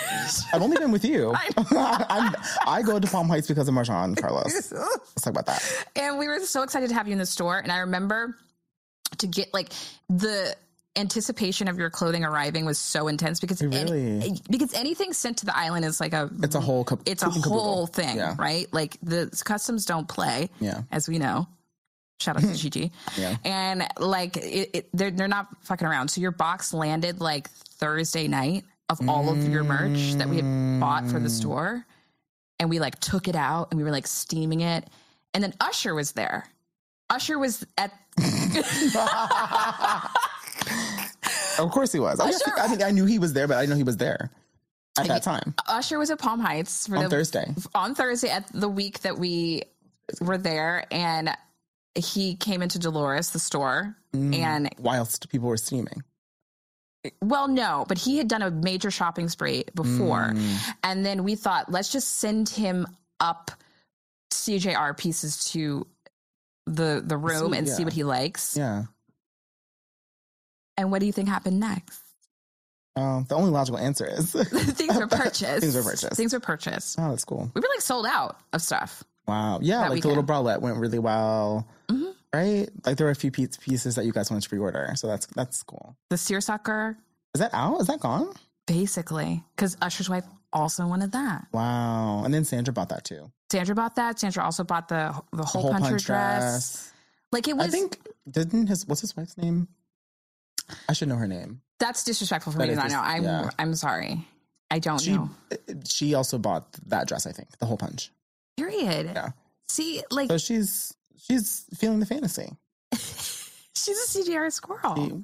I've 0.53 0.61
only 0.61 0.77
been 0.77 0.91
with 0.91 1.03
you. 1.05 1.33
I 1.57 2.81
go 2.85 2.99
to 2.99 3.07
Palm 3.07 3.27
Heights 3.27 3.47
because 3.47 3.67
of 3.67 3.73
Marjon 3.73 4.15
Carlos. 4.15 4.71
Let's 4.71 5.21
talk 5.21 5.31
about 5.31 5.45
that. 5.47 5.85
and 5.95 6.17
we 6.17 6.27
were 6.27 6.39
so 6.39 6.63
excited 6.63 6.89
to 6.89 6.95
have 6.95 7.07
you 7.07 7.13
in 7.13 7.19
the 7.19 7.25
store 7.25 7.57
and 7.59 7.71
i 7.71 7.79
remember 7.79 8.35
to 9.17 9.27
get 9.27 9.53
like 9.53 9.71
the 10.09 10.55
anticipation 10.95 11.67
of 11.67 11.77
your 11.77 11.89
clothing 11.89 12.23
arriving 12.23 12.65
was 12.65 12.77
so 12.77 13.07
intense 13.07 13.39
because 13.39 13.61
any- 13.61 13.75
Really? 13.83 14.21
Eh, 14.31 14.35
because 14.49 14.73
anything 14.73 15.11
sent 15.13 15.37
to 15.39 15.45
the 15.45 15.57
island 15.57 15.85
is 15.85 15.99
like 15.99 16.13
a 16.13 16.29
It's 16.41 16.55
a 16.55 16.59
whole 16.59 16.87
it's 17.05 17.23
a 17.23 17.25
and 17.25 17.33
caboodle. 17.35 17.59
whole 17.59 17.87
thing 17.87 18.17
Yeah. 18.17 18.35
right 18.37 18.71
like 18.71 18.97
the 19.01 19.27
customs 19.43 19.85
don't 19.85 20.07
play 20.07 20.49
Yeah. 20.59 20.81
as 20.91 21.07
we 21.09 21.17
know 21.19 21.47
shout 22.23 22.35
out 22.37 22.41
to 22.41 22.47
gg 22.47 22.89
Yeah. 23.17 23.35
and 23.45 23.87
like 23.99 24.37
it, 24.37 24.69
it, 24.73 24.89
they're, 24.93 25.11
they're 25.11 25.27
not 25.27 25.47
fucking 25.65 25.85
around 25.87 26.07
so 26.09 26.21
your 26.21 26.31
box 26.31 26.73
landed 26.73 27.19
like 27.21 27.49
thursday 27.49 28.27
night 28.27 28.63
of 28.89 28.99
all 29.09 29.29
of 29.29 29.47
your 29.47 29.63
merch 29.63 30.13
that 30.15 30.27
we 30.29 30.37
had 30.37 30.79
bought 30.79 31.05
for 31.07 31.19
the 31.19 31.27
Mm. 31.27 31.39
store 31.39 31.85
and 32.59 32.69
we 32.69 32.79
like 32.79 32.99
took 32.99 33.27
it 33.27 33.35
out 33.35 33.69
and 33.71 33.77
we 33.77 33.83
were 33.83 33.91
like 33.91 34.07
steaming 34.07 34.61
it 34.61 34.87
and 35.33 35.43
then 35.43 35.53
usher 35.59 35.93
was 35.95 36.11
there 36.13 36.45
usher 37.09 37.37
was 37.39 37.65
at 37.77 37.91
Of 41.59 41.69
course 41.71 41.91
he 41.91 41.99
was. 41.99 42.19
I, 42.19 42.31
think- 42.31 42.57
I 42.59 42.67
think 42.67 42.83
I 42.83 42.89
knew 42.91 43.05
he 43.05 43.19
was 43.19 43.33
there, 43.33 43.47
but 43.47 43.57
I 43.57 43.61
didn't 43.61 43.71
know 43.71 43.75
he 43.77 43.83
was 43.83 43.97
there 43.97 44.31
at 44.99 45.07
that 45.07 45.23
time 45.23 45.55
usher 45.67 45.97
was 45.97 46.11
at 46.11 46.19
palm 46.19 46.39
heights 46.39 46.85
for 46.87 46.97
on 46.97 47.03
the 47.05 47.09
Thursday. 47.09 47.51
on 47.73 47.95
thursday 47.95 48.29
at 48.29 48.45
the 48.53 48.69
week 48.69 48.99
that 48.99 49.17
we 49.17 49.63
were 50.21 50.37
there 50.37 50.85
and 50.91 51.31
he 51.95 52.35
came 52.35 52.61
into 52.61 52.79
dolores 52.79 53.29
the 53.31 53.39
store 53.39 53.95
Mm. 54.13 54.35
and 54.35 54.69
Whilst 54.77 55.27
people 55.29 55.47
were 55.49 55.57
streaming. 55.57 56.03
Well, 57.21 57.47
no, 57.47 57.83
but 57.87 57.97
he 57.97 58.17
had 58.17 58.27
done 58.27 58.41
a 58.43 58.51
major 58.51 58.91
shopping 58.91 59.27
spree 59.27 59.63
before. 59.75 60.33
Mm. 60.33 60.57
And 60.83 61.05
then 61.05 61.23
we 61.23 61.35
thought, 61.35 61.71
let's 61.71 61.91
just 61.91 62.17
send 62.17 62.47
him 62.49 62.85
up 63.19 63.51
CJR 64.31 64.95
pieces 64.97 65.45
to 65.51 65.85
the 66.65 67.01
the 67.05 67.17
room 67.17 67.51
See, 67.53 67.57
and 67.57 67.67
see 67.67 67.83
what 67.83 67.93
he 67.93 68.03
likes. 68.03 68.55
Yeah. 68.55 68.83
And 70.77 70.91
what 70.91 70.99
do 70.99 71.05
you 71.05 71.11
think 71.11 71.27
happened 71.27 71.59
next? 71.59 71.99
Oh, 72.95 73.25
the 73.27 73.35
only 73.35 73.49
logical 73.49 73.79
answer 73.79 74.05
is 74.05 74.31
Things 74.33 74.95
were 74.95 75.07
purchased. 75.11 75.61
Things 75.61 75.75
were 75.75 75.83
purchased. 75.83 76.13
Things 76.15 76.33
were 76.33 76.39
purchased. 76.39 76.99
Oh, 76.99 77.09
that's 77.09 77.25
cool. 77.25 77.51
We 77.53 77.59
were 77.61 77.67
like 77.67 77.81
sold 77.81 78.05
out 78.05 78.37
of 78.53 78.61
stuff. 78.61 79.03
Wow. 79.27 79.59
Yeah, 79.61 79.87
like 79.89 80.01
the 80.01 80.07
little 80.09 80.23
bralette 80.23 80.61
went 80.61 80.77
really 80.77 80.99
well. 80.99 81.67
Mhm. 81.89 82.13
Right? 82.33 82.69
Like 82.85 82.97
there 82.97 83.05
were 83.07 83.11
a 83.11 83.15
few 83.15 83.31
pieces 83.31 83.95
that 83.95 84.05
you 84.05 84.11
guys 84.11 84.29
wanted 84.31 84.43
to 84.43 84.49
pre-order. 84.49 84.91
So 84.95 85.07
that's 85.07 85.25
that's 85.27 85.61
cool. 85.63 85.95
The 86.09 86.17
seersucker, 86.17 86.97
Is 87.35 87.39
that 87.41 87.53
out? 87.53 87.79
Is 87.81 87.87
that 87.87 87.99
gone? 87.99 88.33
basically, 88.65 89.43
because 89.55 89.75
Usher's 89.81 90.09
wife 90.09 90.23
also 90.53 90.87
wanted 90.87 91.11
that. 91.11 91.45
Wow. 91.51 92.23
And 92.23 92.33
then 92.33 92.45
Sandra 92.45 92.73
bought 92.73 92.89
that 92.89 93.03
too. 93.03 93.31
Sandra 93.51 93.75
bought 93.75 93.95
that. 93.97 94.19
Sandra 94.19 94.43
also 94.43 94.63
bought 94.63 94.87
the 94.87 95.13
the 95.31 95.43
whole, 95.43 95.71
puncher 95.71 95.97
dress. 95.97 96.91
Like 97.31 97.47
it 97.47 97.55
was. 97.57 97.67
I 97.67 97.69
think 97.69 97.99
didn't 98.29 98.67
his 98.67 98.87
what's 98.87 99.01
his 99.01 99.15
wife's 99.15 99.37
name? 99.37 99.67
I 100.89 100.93
should 100.93 101.09
know 101.09 101.17
her 101.17 101.27
name. 101.27 101.61
That's 101.79 102.03
disrespectful 102.03 102.53
for 102.53 102.59
That 102.59 102.69
me 102.69 102.75
to 102.75 102.79
not 102.79 102.91
know. 102.91 102.99
I'm 103.01 103.23
yeah. 103.23 103.49
I'm 103.59 103.75
sorry. 103.75 104.25
I 104.71 104.79
don't 104.79 104.99
She 105.01 105.11
know. 105.13 105.29
she 105.85 106.15
also 106.15 106.37
bought 106.39 106.71
that 106.87 107.07
dress. 107.07 107.27
I 107.27 107.31
think 107.31 107.49
the 107.59 107.65
whole 107.65 107.77
punch. 107.77 108.11
Period. 108.57 109.11
Yeah. 109.13 109.29
See, 109.67 110.03
like 110.11 110.29
So 110.29 110.37
she's 110.37 110.93
she's 111.17 111.65
feeling 111.75 111.99
the 111.99 112.05
fantasy. 112.05 112.49
she's 112.93 113.87
a 114.15 114.19
CJR 114.19 114.51
squirrel. 114.51 114.95
She- 114.95 115.23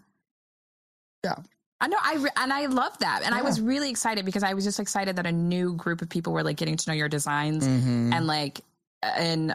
yeah, 1.23 1.35
I 1.81 1.87
know, 1.87 1.97
I 2.01 2.15
re- 2.15 2.29
and 2.37 2.53
I 2.53 2.67
love 2.67 2.97
that, 2.99 3.23
and 3.25 3.35
I 3.35 3.41
was 3.41 3.59
really 3.59 3.89
excited 3.89 4.23
because 4.25 4.41
I 4.43 4.53
was 4.53 4.63
just 4.63 4.79
excited 4.79 5.17
that 5.17 5.25
a 5.25 5.31
new 5.33 5.73
group 5.73 6.01
of 6.01 6.07
people 6.09 6.31
were 6.31 6.43
like 6.43 6.55
getting 6.57 6.77
to 6.77 6.89
know 6.89 6.95
your 6.95 7.09
designs 7.09 7.67
Mhm. 7.67 8.13
and 8.13 8.25
like 8.25 8.61
and 9.03 9.53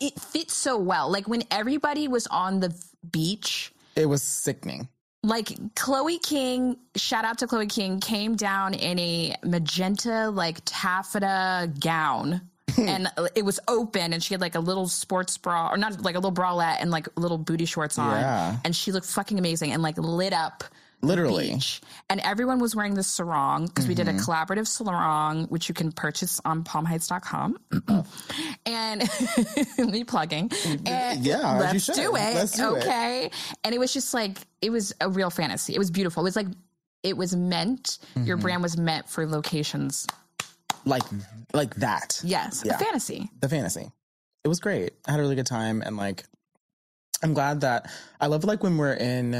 it 0.00 0.18
fits 0.20 0.54
so 0.54 0.78
well. 0.78 1.10
Like 1.10 1.26
when 1.28 1.42
everybody 1.50 2.06
was 2.08 2.26
on 2.28 2.60
the 2.60 2.72
beach, 3.10 3.72
it 3.96 4.06
was 4.06 4.22
sickening. 4.22 4.88
like 5.24 5.74
Chloe 5.74 6.18
King, 6.20 6.76
shout 6.96 7.24
out 7.24 7.38
to 7.38 7.46
Chloe 7.48 7.66
King, 7.66 7.98
came 7.98 8.36
down 8.36 8.72
in 8.74 8.98
a 9.00 9.34
magenta 9.42 10.30
like 10.30 10.60
taffeta 10.64 11.72
gown. 11.80 12.40
and 12.88 13.08
it 13.34 13.44
was 13.44 13.58
open, 13.68 14.12
and 14.12 14.22
she 14.22 14.34
had 14.34 14.40
like 14.40 14.54
a 14.54 14.60
little 14.60 14.88
sports 14.88 15.36
bra, 15.38 15.68
or 15.70 15.76
not 15.76 16.00
like 16.02 16.14
a 16.14 16.18
little 16.18 16.32
bralette, 16.32 16.76
and 16.80 16.90
like 16.90 17.08
little 17.16 17.38
booty 17.38 17.64
shorts 17.64 17.98
on. 17.98 18.12
Yeah. 18.20 18.56
And 18.64 18.74
she 18.76 18.92
looked 18.92 19.06
fucking 19.06 19.38
amazing 19.38 19.72
and 19.72 19.82
like 19.82 19.98
lit 19.98 20.32
up 20.32 20.64
Literally. 21.00 21.52
beach. 21.52 21.80
And 22.10 22.20
everyone 22.20 22.58
was 22.58 22.74
wearing 22.74 22.94
this 22.94 23.06
sarong 23.06 23.66
because 23.66 23.86
we 23.86 23.94
did 23.94 24.08
a 24.08 24.12
Mm-hmm. 24.12 24.30
collaborative 24.30 24.66
sarong, 24.66 25.44
which 25.44 25.68
you 25.68 25.74
can 25.74 25.92
purchase 25.92 26.40
on 26.44 26.64
palmheights.com. 26.64 27.56
and 28.66 29.02
me 29.78 30.04
plugging. 30.04 30.50
And 30.86 31.24
Yeah, 31.24 31.58
let's 31.58 31.84
should. 31.84 31.94
do 31.94 32.16
it. 32.16 32.34
Let's 32.34 32.52
do 32.56 32.74
it. 32.74 32.82
okay. 32.84 33.30
And 33.64 33.74
it 33.74 33.78
was 33.78 33.92
just 33.92 34.12
like, 34.14 34.38
it 34.60 34.70
was 34.70 34.92
a 35.00 35.08
real 35.08 35.30
fantasy. 35.30 35.74
It 35.74 35.78
was 35.78 35.90
beautiful. 35.90 36.22
It 36.22 36.24
was 36.24 36.36
like, 36.36 36.48
it 37.04 37.16
was 37.16 37.34
meant, 37.34 37.98
your 38.16 38.36
Mm-hmm. 38.36 38.42
brand 38.42 38.62
was 38.62 38.76
meant 38.76 39.08
for 39.08 39.24
locations. 39.26 40.06
Like 40.84 41.02
like 41.52 41.74
that. 41.76 42.20
Yes. 42.24 42.62
Yeah. 42.64 42.76
Fantasy. 42.78 43.30
the 43.40 43.48
fantasy. 43.48 43.90
It 44.44 44.48
was 44.48 44.60
great. 44.60 44.92
I 45.06 45.10
had 45.12 45.20
a 45.20 45.22
really 45.22 45.36
good 45.36 45.46
time 45.46 45.82
and 45.84 45.96
like 45.96 46.24
I'm 47.22 47.34
glad 47.34 47.62
that 47.62 47.90
I 48.20 48.26
love 48.28 48.44
like 48.44 48.62
when 48.62 48.76
we're 48.78 48.94
in 48.94 49.32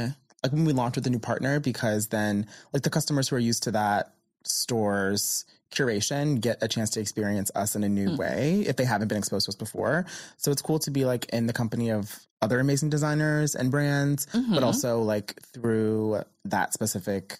like 0.43 0.51
when 0.51 0.65
we 0.65 0.73
launch 0.73 0.95
with 0.95 1.07
a 1.07 1.09
new 1.09 1.19
partner 1.19 1.59
because 1.59 2.07
then 2.07 2.47
like 2.73 2.83
the 2.83 2.89
customers 2.89 3.29
who 3.29 3.35
are 3.35 3.39
used 3.39 3.63
to 3.63 3.71
that 3.71 4.13
store's 4.43 5.45
curation 5.71 6.41
get 6.41 6.57
a 6.61 6.67
chance 6.67 6.89
to 6.91 6.99
experience 6.99 7.51
us 7.55 7.75
in 7.75 7.83
a 7.83 7.89
new 7.89 8.15
way 8.17 8.63
if 8.67 8.75
they 8.75 8.85
haven't 8.85 9.07
been 9.07 9.17
exposed 9.17 9.45
to 9.45 9.49
us 9.49 9.55
before. 9.55 10.05
So 10.37 10.51
it's 10.51 10.61
cool 10.61 10.79
to 10.79 10.91
be 10.91 11.05
like 11.05 11.25
in 11.29 11.45
the 11.47 11.53
company 11.53 11.91
of 11.91 12.19
other 12.41 12.59
amazing 12.59 12.89
designers 12.89 13.53
and 13.55 13.69
brands, 13.69 14.25
but 14.31 14.41
Mhm. 14.41 14.63
also 14.63 15.01
like 15.01 15.39
through 15.53 16.23
that 16.45 16.73
specific 16.73 17.37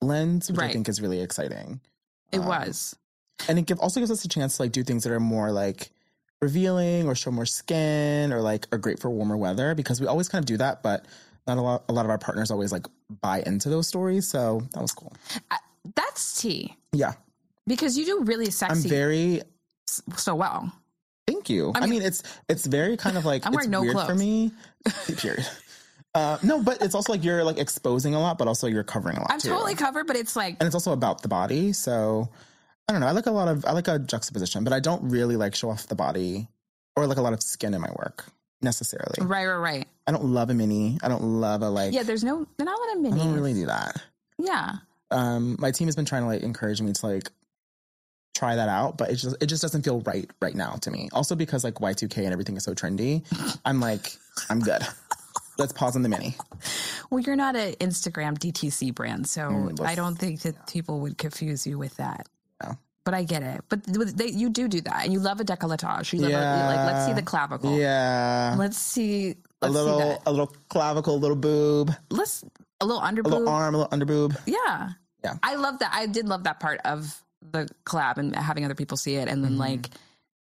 lens, 0.00 0.50
which 0.50 0.60
I 0.60 0.72
think 0.72 0.88
is 0.88 1.00
really 1.00 1.20
exciting 1.20 1.80
It 2.32 2.40
Um, 2.40 2.46
was. 2.46 2.94
And 3.48 3.58
it 3.58 3.66
give, 3.66 3.78
also 3.80 4.00
gives 4.00 4.10
us 4.10 4.24
a 4.24 4.28
chance 4.28 4.56
to 4.56 4.62
like 4.62 4.72
do 4.72 4.82
things 4.82 5.04
that 5.04 5.12
are 5.12 5.20
more 5.20 5.50
like 5.52 5.90
revealing 6.42 7.06
or 7.06 7.14
show 7.14 7.30
more 7.30 7.46
skin 7.46 8.32
or 8.32 8.40
like 8.40 8.66
are 8.72 8.78
great 8.78 8.98
for 9.00 9.10
warmer 9.10 9.36
weather 9.36 9.74
because 9.74 10.00
we 10.00 10.06
always 10.06 10.28
kind 10.28 10.42
of 10.42 10.46
do 10.46 10.56
that 10.56 10.82
but 10.82 11.06
not 11.46 11.56
a 11.58 11.60
lot 11.60 11.84
a 11.88 11.92
lot 11.92 12.04
of 12.04 12.10
our 12.10 12.18
partners 12.18 12.50
always 12.50 12.70
like 12.72 12.86
buy 13.20 13.42
into 13.46 13.68
those 13.70 13.86
stories 13.88 14.28
so 14.28 14.60
that 14.72 14.80
was 14.82 14.92
cool 14.92 15.12
That's 15.96 16.40
tea. 16.40 16.76
yeah 16.92 17.12
Because 17.66 17.96
you 17.96 18.04
do 18.04 18.20
really 18.24 18.50
sexy. 18.50 18.82
i'm 18.84 18.90
very 18.90 19.42
so 20.16 20.34
well. 20.34 20.70
thank 21.26 21.48
you 21.48 21.72
i 21.76 21.86
mean, 21.86 22.02
it's 22.02 22.22
it's 22.48 22.66
very 22.66 22.96
kind 22.96 23.16
of 23.16 23.24
like 23.24 23.46
I'm 23.46 23.52
wearing 23.52 23.68
it's 23.68 23.72
no 23.72 23.80
weird 23.82 23.94
for 23.96 24.04
clothes. 24.06 24.18
me 24.18 24.52
period 25.16 25.46
uh 26.14 26.38
no 26.42 26.62
but 26.62 26.82
it's 26.82 26.94
also 26.94 27.12
like 27.12 27.24
you're 27.24 27.42
like 27.44 27.58
exposing 27.58 28.14
a 28.14 28.20
lot 28.20 28.36
but 28.38 28.48
also 28.48 28.66
you're 28.66 28.84
covering 28.84 29.16
a 29.16 29.20
lot 29.20 29.30
I'm 29.32 29.40
too. 29.40 29.48
totally 29.48 29.74
covered, 29.74 30.06
but 30.06 30.16
it's 30.16 30.36
like 30.36 30.56
and 30.60 30.66
it's 30.66 30.74
also 30.74 30.92
about 30.92 31.22
the 31.22 31.28
body 31.28 31.72
so 31.72 32.28
i 32.88 32.92
don't 32.92 33.00
know 33.00 33.06
i 33.06 33.10
like 33.12 33.26
a 33.26 33.30
lot 33.30 33.48
of 33.48 33.64
i 33.64 33.72
like 33.72 33.88
a 33.88 33.98
juxtaposition 33.98 34.64
but 34.64 34.72
i 34.72 34.80
don't 34.80 35.02
really 35.08 35.36
like 35.36 35.54
show 35.54 35.70
off 35.70 35.86
the 35.88 35.94
body 35.94 36.48
or 36.96 37.06
like 37.06 37.16
a 37.18 37.22
lot 37.22 37.32
of 37.32 37.42
skin 37.42 37.74
in 37.74 37.80
my 37.80 37.90
work 37.96 38.24
necessarily 38.62 39.16
right, 39.20 39.46
right, 39.46 39.56
right. 39.56 39.88
i 40.06 40.12
don't 40.12 40.24
love 40.24 40.50
a 40.50 40.54
mini 40.54 40.98
i 41.02 41.08
don't 41.08 41.22
love 41.22 41.62
a 41.62 41.68
like 41.68 41.92
Yeah, 41.92 42.02
there's 42.02 42.24
no, 42.24 42.46
they're 42.56 42.64
not 42.66 42.78
a 42.96 42.98
mini. 43.00 43.20
i 43.20 43.24
don't 43.24 43.34
really 43.34 43.54
do 43.54 43.66
that 43.66 44.00
yeah. 44.38 44.76
um 45.10 45.56
my 45.58 45.70
team 45.70 45.86
has 45.88 45.96
been 45.96 46.04
trying 46.06 46.22
to 46.22 46.28
like 46.28 46.42
encourage 46.42 46.80
me 46.80 46.92
to 46.92 47.06
like 47.06 47.30
try 48.34 48.56
that 48.56 48.68
out 48.68 48.96
but 48.98 49.10
it 49.10 49.14
just 49.16 49.36
it 49.40 49.46
just 49.46 49.62
doesn't 49.62 49.82
feel 49.82 50.00
right 50.00 50.28
right 50.40 50.54
now 50.56 50.72
to 50.80 50.90
me 50.90 51.08
also 51.12 51.36
because 51.36 51.62
like 51.62 51.74
y2k 51.74 52.18
and 52.18 52.32
everything 52.32 52.56
is 52.56 52.64
so 52.64 52.74
trendy 52.74 53.22
i'm 53.64 53.78
like 53.80 54.16
i'm 54.50 54.58
good 54.60 54.82
let's 55.58 55.72
pause 55.72 55.94
on 55.94 56.02
the 56.02 56.08
mini 56.08 56.34
Well, 57.10 57.20
you're 57.20 57.36
not 57.36 57.54
an 57.54 57.74
Instagram 57.74 58.36
DTC 58.38 58.92
brand, 58.92 59.28
so 59.28 59.42
Mm, 59.50 59.86
I 59.86 59.94
don't 59.94 60.16
think 60.16 60.40
that 60.40 60.66
people 60.66 60.98
would 61.00 61.16
confuse 61.16 61.64
you 61.64 61.78
with 61.78 61.94
that. 61.98 62.26
But 63.04 63.12
I 63.12 63.22
get 63.22 63.42
it. 63.42 63.60
But 63.68 63.84
they, 64.16 64.28
you 64.28 64.48
do 64.48 64.66
do 64.66 64.80
that, 64.80 65.04
and 65.04 65.12
you 65.12 65.20
love 65.20 65.38
a 65.38 65.44
decolletage. 65.44 66.14
You 66.14 66.20
love 66.20 66.32
a, 66.32 66.74
like 66.74 66.86
let's 66.90 67.04
see 67.04 67.12
the 67.12 67.20
clavicle. 67.20 67.76
yeah 67.78 68.54
Let's 68.58 68.78
see. 68.78 69.32
a 69.60 69.68
Let's 69.68 69.74
see 69.74 69.80
little 69.82 69.98
that. 69.98 70.22
a 70.24 70.30
little 70.30 70.50
clavicle 70.70 71.14
a 71.14 71.20
little 71.20 71.36
boob 71.36 71.94
Let's 72.10 72.44
a 72.80 72.86
little 72.86 73.02
under 73.02 73.20
a 73.20 73.28
little 73.28 73.46
arm 73.48 73.74
a 73.74 73.78
little 73.78 73.92
under 73.92 74.06
boob 74.06 74.38
Yeah. 74.46 74.92
Yeah. 75.22 75.34
I 75.42 75.56
love 75.56 75.80
that. 75.80 75.90
I 75.94 76.06
did 76.06 76.28
love 76.28 76.44
that 76.44 76.60
part 76.60 76.80
of 76.86 77.22
the 77.52 77.68
collab 77.84 78.16
and 78.16 78.34
having 78.34 78.64
other 78.64 78.74
people 78.74 78.96
see 78.96 79.16
it, 79.16 79.28
and 79.28 79.44
then 79.44 79.52
Mm-hmm. 79.52 79.60
like 79.60 79.90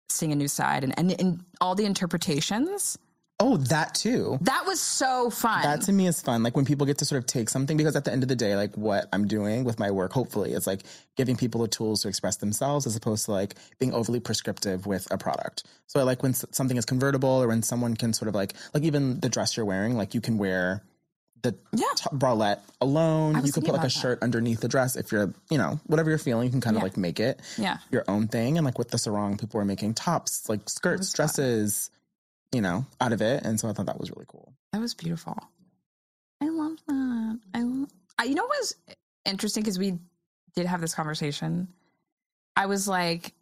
seeing 0.10 0.32
a 0.32 0.36
new 0.36 0.48
side 0.48 0.84
and, 0.84 0.98
and 0.98 1.12
and 1.20 1.44
all 1.62 1.76
the 1.76 1.86
interpretations. 1.86 2.98
Oh 3.40 3.58
that 3.58 3.94
too 3.94 4.38
That 4.42 4.66
was 4.66 4.80
so 4.80 5.30
fun. 5.30 5.62
that 5.62 5.82
to 5.84 5.92
me 5.92 6.08
is 6.08 6.22
fun 6.22 6.42
like 6.44 6.56
when 6.56 6.66
people 6.66 6.88
get 6.88 6.98
to 7.00 7.06
sort 7.06 7.20
of 7.20 7.26
take 7.28 7.50
something 7.50 7.78
because 7.78 7.96
at 7.96 8.04
the 8.04 8.12
end 8.12 8.24
of 8.24 8.30
the 8.30 8.36
day 8.36 8.56
like 8.56 8.76
what 8.76 9.08
i'm 9.14 9.28
doing 9.28 9.64
with 9.64 9.78
my 9.80 9.92
work 9.92 10.12
hopefully 10.12 10.54
is 10.54 10.66
like 10.66 10.82
giving 11.16 11.36
people 11.36 11.62
the 11.62 11.68
tools 11.68 12.02
to 12.02 12.08
express 12.08 12.38
themselves 12.38 12.88
as 12.88 12.96
opposed 12.96 13.26
to 13.26 13.32
like 13.32 13.54
being 13.80 13.94
overly 13.94 14.20
prescriptive 14.20 14.88
with 14.88 15.08
a 15.12 15.18
product 15.20 15.64
so 15.86 16.00
i 16.00 16.04
like 16.04 16.24
when 16.24 16.34
something 16.34 16.78
is 16.78 16.86
convertible 16.86 17.30
or 17.30 17.48
when 17.48 17.62
someone 17.62 17.96
can 17.96 18.12
sort 18.12 18.28
of 18.28 18.34
like 18.36 18.54
like 18.74 18.84
even 18.84 19.20
the 19.20 19.30
dress 19.30 19.56
you're 19.56 19.66
wearing 19.68 19.96
like 19.96 20.16
you 20.16 20.22
can 20.22 20.38
wear 20.40 20.82
the 21.44 21.54
Yeah. 21.74 21.86
top 21.96 22.16
bralette 22.16 22.62
alone 22.82 23.46
you 23.46 23.52
could 23.52 23.64
put 23.64 23.74
like 23.74 23.82
a 23.82 23.84
that. 23.84 23.90
shirt 23.92 24.24
underneath 24.24 24.60
the 24.62 24.68
dress 24.68 24.96
if 24.96 25.12
you're 25.12 25.32
you 25.52 25.60
know 25.60 25.80
whatever 25.86 26.10
you're 26.10 26.18
feeling 26.18 26.46
you 26.46 26.52
can 26.52 26.62
kind 26.62 26.76
of 26.76 26.82
like 26.82 26.98
make 26.98 27.20
it 27.20 27.40
yeah. 27.60 27.78
your 27.92 28.04
own 28.08 28.28
thing 28.28 28.58
and 28.58 28.66
like 28.66 28.80
with 28.80 28.90
the 28.90 28.98
sarong 28.98 29.38
people 29.38 29.62
are 29.62 29.66
making 29.66 29.94
tops 29.94 30.50
like 30.50 30.68
skirts 30.68 31.14
dresses. 31.14 31.90
fun. 31.90 31.97
You 32.54 32.62
know 32.62 32.86
out 33.02 33.14
of 33.14 33.22
it 33.22 33.44
and 33.46 33.60
so 33.60 33.68
i 33.70 33.74
thought 33.74 33.86
that 33.88 34.00
was 34.00 34.10
really 34.12 34.26
cool 34.28 34.54
That 34.74 34.82
was 34.82 34.94
beautiful. 34.94 35.38
I 36.42 36.50
love 36.50 36.78
that. 36.88 37.40
I, 37.56 37.62
lo- 37.64 37.88
I 38.20 38.24
you 38.26 38.36
know 38.36 38.44
what 38.44 38.58
was 38.60 38.76
interesting 39.26 39.64
because 39.64 39.80
we 39.80 39.98
did 40.56 40.68
have 40.68 40.82
this 40.82 40.94
conversation. 40.94 41.68
I 42.56 42.68
was 42.68 42.88
like, 42.88 43.34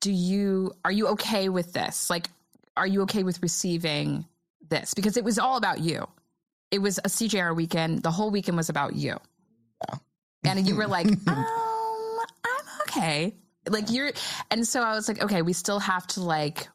"Do 0.00 0.12
you 0.12 0.74
are 0.84 0.92
you 0.92 1.08
okay 1.08 1.48
with 1.48 1.72
this? 1.72 2.08
Like, 2.08 2.28
are 2.76 2.86
you 2.86 3.02
okay 3.02 3.24
with 3.24 3.42
receiving 3.42 4.26
this? 4.68 4.94
Because 4.94 5.16
it 5.16 5.24
was 5.24 5.38
all 5.40 5.56
about 5.56 5.80
you. 5.80 6.06
It 6.70 6.78
was 6.80 6.98
a 6.98 7.08
CJR 7.08 7.54
weekend. 7.56 8.02
The 8.04 8.12
whole 8.12 8.30
weekend 8.30 8.56
was 8.56 8.68
about 8.68 8.94
you. 8.94 9.18
Yeah. 9.88 9.98
And 10.44 10.66
you 10.66 10.76
were 10.76 10.86
like, 10.86 11.06
um, 11.26 12.18
I'm 12.44 12.66
okay. 12.88 13.34
Like 13.68 13.90
you're, 13.90 14.12
and 14.50 14.66
so 14.66 14.82
I 14.82 14.94
was 14.94 15.08
like, 15.08 15.20
okay, 15.22 15.42
we 15.42 15.52
still 15.52 15.80
have 15.80 16.06
to 16.08 16.22
like 16.22 16.68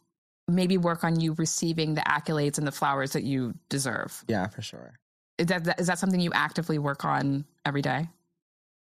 maybe 0.48 0.78
work 0.78 1.04
on 1.04 1.20
you 1.20 1.34
receiving 1.34 1.94
the 1.96 2.02
accolades 2.02 2.58
and 2.58 2.66
the 2.68 2.72
flowers 2.72 3.12
that 3.14 3.24
you 3.24 3.54
deserve. 3.70 4.24
yeah 4.28 4.48
for 4.48 4.62
sure 4.62 5.00
Is 5.38 5.48
that 5.48 5.80
is 5.80 5.88
that 5.88 6.00
something 6.00 6.20
you 6.20 6.32
actively 6.34 6.80
work 6.80 7.04
on 7.06 7.46
every 7.66 7.82
day? 7.82 8.10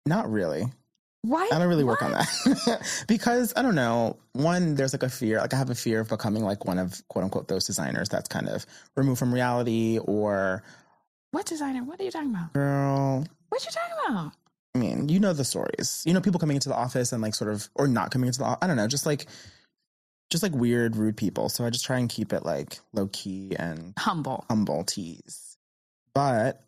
Not 0.07 0.31
really. 0.31 0.67
Why? 1.23 1.49
I 1.51 1.59
don't 1.59 1.69
really 1.69 1.85
work 1.85 2.03
What? 2.03 2.13
on 2.13 2.59
that 2.67 3.05
because 3.09 3.55
I 3.57 3.63
don't 3.63 3.75
know. 3.75 4.19
One, 4.35 4.75
there's 4.75 4.93
like 4.93 5.03
a 5.03 5.09
fear. 5.09 5.39
Like 5.41 5.55
I 5.55 5.57
have 5.57 5.71
a 5.71 5.75
fear 5.75 6.01
of 6.01 6.11
becoming 6.11 6.45
like 6.45 6.67
one 6.67 6.79
of 6.79 7.01
quote 7.09 7.25
unquote 7.25 7.49
those 7.49 7.65
designers 7.67 8.11
that's 8.11 8.29
kind 8.29 8.47
of 8.49 8.67
removed 8.95 9.19
from 9.19 9.33
reality. 9.33 9.99
Or 9.99 10.63
What 11.31 11.47
designer? 11.47 11.83
What 11.83 11.99
are 11.99 12.05
you 12.05 12.11
talking 12.11 12.29
about? 12.29 12.53
girl, 12.53 13.25
What 13.49 13.65
you 13.65 13.71
talking 13.71 13.97
about? 14.15 14.33
I 14.75 14.79
mean, 14.79 15.09
you 15.09 15.19
know 15.19 15.33
the 15.33 15.45
stories. 15.45 16.03
You 16.05 16.13
know 16.13 16.21
people 16.21 16.39
coming 16.41 16.57
into 16.57 16.69
the 16.69 16.75
office 16.77 17.13
and 17.13 17.23
like 17.23 17.35
sort 17.35 17.51
of 17.51 17.71
or 17.75 17.89
not 17.89 18.11
coming 18.11 18.27
into 18.27 18.41
the. 18.41 18.59
I 18.61 18.67
don't 18.67 18.77
know, 18.77 18.87
just 18.87 19.07
like 19.07 19.27
just 20.35 20.43
like 20.43 20.53
weird, 20.53 20.97
rude 20.97 21.17
people. 21.17 21.49
So 21.49 21.65
I 21.65 21.71
just 21.71 21.85
try 21.85 21.99
and 21.99 22.09
keep 22.09 22.33
it 22.33 22.45
like 22.45 22.81
low 22.93 23.09
key 23.13 23.55
and 23.57 23.95
Humble. 23.97 24.45
humble 24.51 24.83
tease. 24.83 25.57
But 26.13 26.61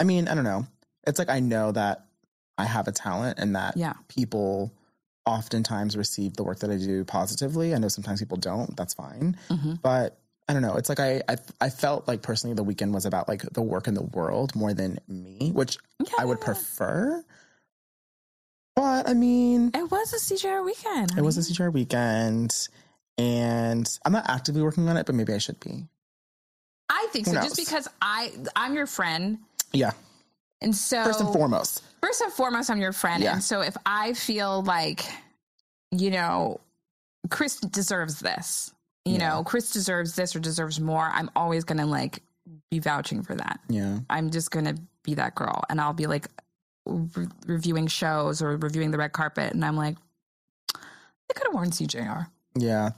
I 0.00 0.04
mean, 0.04 0.26
I 0.26 0.34
don't 0.34 0.44
know. 0.44 0.66
It's 1.06 1.18
like 1.18 1.28
I 1.28 1.40
know 1.40 1.70
that 1.72 2.06
I 2.56 2.64
have 2.64 2.88
a 2.88 2.92
talent 2.92 3.38
and 3.38 3.54
that 3.56 3.76
Yeah. 3.76 3.92
people 4.08 4.72
oftentimes 5.26 5.96
receive 5.98 6.34
the 6.34 6.44
work 6.44 6.60
that 6.60 6.70
I 6.70 6.76
do 6.78 7.04
positively. 7.04 7.74
I 7.74 7.78
know 7.78 7.88
sometimes 7.88 8.20
people 8.20 8.38
don't. 8.38 8.74
That's 8.76 8.94
fine. 8.94 9.36
hmm 9.50 9.74
But 9.82 10.18
I 10.48 10.52
don't 10.54 10.62
know. 10.62 10.76
It's 10.76 10.88
like 10.88 11.00
I, 11.00 11.22
I 11.28 11.36
I 11.60 11.68
felt 11.70 12.08
like 12.08 12.22
personally 12.22 12.54
the 12.54 12.62
weekend 12.64 12.92
was 12.94 13.04
about 13.06 13.28
like 13.28 13.42
the 13.52 13.62
work 13.62 13.86
in 13.86 13.94
the 13.94 14.02
world 14.02 14.54
more 14.56 14.72
than 14.74 14.98
me, 15.08 15.50
which 15.54 15.76
I 16.18 16.24
would 16.24 16.40
prefer. 16.40 17.22
But 18.76 19.08
I 19.08 19.14
mean, 19.14 19.70
It 19.74 19.90
was 19.90 20.12
a 20.12 20.16
CJR 20.18 20.64
weekend. 20.64 21.16
it 21.16 21.22
was 21.22 21.38
a. 21.38 21.40
CJR 21.40 21.72
weekend, 21.72 22.68
and 23.18 23.98
I'm 24.04 24.12
not 24.12 24.28
actively 24.28 24.62
working 24.62 24.88
on 24.88 24.96
it, 24.96 25.06
but 25.06 25.14
maybe 25.14 25.32
I 25.32 25.38
should 25.38 25.60
be. 25.60 25.86
I 26.90 27.06
think 27.12 27.26
Who 27.26 27.34
so. 27.34 27.42
Just 27.42 27.56
because 27.56 27.88
I 28.02 28.32
I'm 28.56 28.74
your 28.74 28.86
friend, 28.86 29.38
Yeah. 29.72 29.92
And 30.60 30.74
so 30.74 31.04
First 31.04 31.20
and 31.20 31.32
foremost. 31.32 31.82
first 32.00 32.20
and 32.22 32.32
foremost, 32.32 32.70
I'm 32.70 32.80
your 32.80 32.92
friend. 32.92 33.22
Yeah. 33.22 33.34
And 33.34 33.42
so 33.42 33.60
if 33.60 33.76
I 33.84 34.12
feel 34.14 34.62
like, 34.62 35.04
you 35.90 36.10
know, 36.10 36.60
Chris 37.30 37.56
deserves 37.60 38.20
this, 38.20 38.72
you 39.04 39.14
Yeah. 39.14 39.28
know, 39.30 39.44
Chris 39.44 39.70
deserves 39.70 40.14
this 40.14 40.34
or 40.34 40.40
deserves 40.40 40.80
more, 40.80 41.10
I'm 41.12 41.30
always 41.36 41.64
going 41.64 41.78
to 41.78 41.86
like 41.86 42.22
be 42.70 42.78
vouching 42.78 43.22
for 43.22 43.34
that. 43.34 43.60
Yeah. 43.68 43.98
I'm 44.10 44.30
just 44.30 44.50
going 44.50 44.64
to 44.66 44.76
be 45.02 45.14
that 45.14 45.34
girl. 45.34 45.64
And 45.68 45.80
I'll 45.80 45.92
be 45.92 46.06
like 46.06 46.28
re- 46.86 47.26
reviewing 47.46 47.86
shows 47.86 48.40
or 48.42 48.56
reviewing 48.56 48.90
the 48.90 48.98
red 48.98 49.12
carpet. 49.12 49.52
And 49.52 49.64
I'm 49.64 49.76
like, 49.76 49.96
they 50.72 51.34
could 51.34 51.46
have 51.46 51.54
worn 51.54 51.70
CJR. 51.70 52.28
Yeah. 52.56 52.90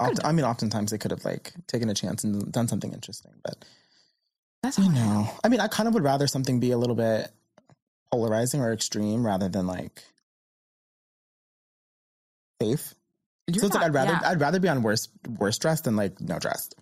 Oft- 0.00 0.24
I 0.24 0.32
mean, 0.32 0.44
oftentimes 0.44 0.90
they 0.90 0.98
could 0.98 1.10
have 1.10 1.24
like 1.24 1.52
taken 1.66 1.88
a 1.88 1.94
chance 1.94 2.24
and 2.24 2.52
done 2.52 2.68
something 2.68 2.92
interesting, 2.92 3.32
but 3.42 3.64
That's 4.62 4.78
you 4.78 4.84
I 4.84 4.88
know, 4.88 5.30
I 5.42 5.48
mean, 5.48 5.60
I 5.60 5.68
kind 5.68 5.88
of 5.88 5.94
would 5.94 6.04
rather 6.04 6.26
something 6.26 6.60
be 6.60 6.70
a 6.70 6.78
little 6.78 6.94
bit 6.94 7.30
polarizing 8.12 8.60
or 8.60 8.72
extreme 8.72 9.26
rather 9.26 9.48
than 9.48 9.66
like 9.66 10.02
safe. 12.62 12.94
You're 13.46 13.60
so 13.60 13.66
it's 13.66 13.74
like 13.74 13.84
I'd 13.86 13.94
rather 13.94 14.12
yeah. 14.12 14.20
I'd 14.24 14.40
rather 14.40 14.60
be 14.60 14.68
on 14.68 14.82
worse 14.82 15.08
worse 15.38 15.58
dressed 15.58 15.84
than 15.84 15.96
like 15.96 16.20
no 16.20 16.38
dressed. 16.38 16.74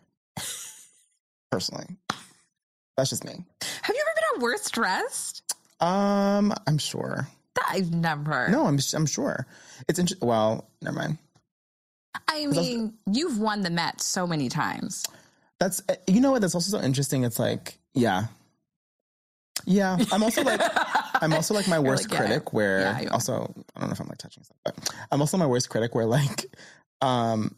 Personally, 1.51 1.87
that's 2.97 3.11
just 3.11 3.25
me. 3.25 3.33
Have 3.83 3.95
you 3.95 4.03
ever 4.03 4.15
been 4.15 4.25
on 4.35 4.43
worst 4.43 4.73
dressed? 4.75 5.55
Um, 5.81 6.53
I'm 6.67 6.79
sure. 6.79 7.29
I've 7.69 7.93
never. 7.93 8.49
No, 8.49 8.67
I'm 8.67 8.79
I'm 8.95 9.07
sure. 9.07 9.47
It's 9.89 9.99
interesting. 9.99 10.27
Well, 10.27 10.69
never 10.83 10.97
mind. 10.99 11.19
I 12.29 12.47
mean, 12.47 12.95
you've 13.11 13.39
won 13.39 13.63
the 13.63 13.71
Met 13.71 14.01
so 14.01 14.27
many 14.27 14.49
times. 14.49 15.05
That's 15.59 15.83
uh, 15.89 15.95
you 16.07 16.21
know 16.21 16.31
what. 16.33 16.43
That's 16.43 16.55
also 16.55 16.77
so 16.79 16.83
interesting. 16.85 17.25
It's 17.25 17.39
like 17.39 17.79
yeah, 17.95 18.27
yeah. 19.65 19.97
I'm 20.13 20.23
also 20.23 20.43
like 20.43 20.61
I'm 21.23 21.33
also 21.33 21.55
like 21.55 21.69
my 21.69 21.79
worst 21.89 22.05
like, 22.05 22.13
yeah, 22.13 22.27
critic. 22.27 22.53
Where 22.53 22.81
yeah, 22.81 23.09
also 23.11 23.55
I 23.75 23.81
don't 23.81 23.89
know 23.89 23.93
if 23.93 24.01
I'm 24.01 24.09
like 24.09 24.19
touching 24.19 24.45
stuff, 24.45 24.59
but 24.65 24.91
I'm 25.11 25.21
also 25.21 25.37
my 25.37 25.47
worst 25.47 25.71
critic. 25.71 25.95
Where 25.95 26.07
like 26.07 26.47
um 27.01 27.55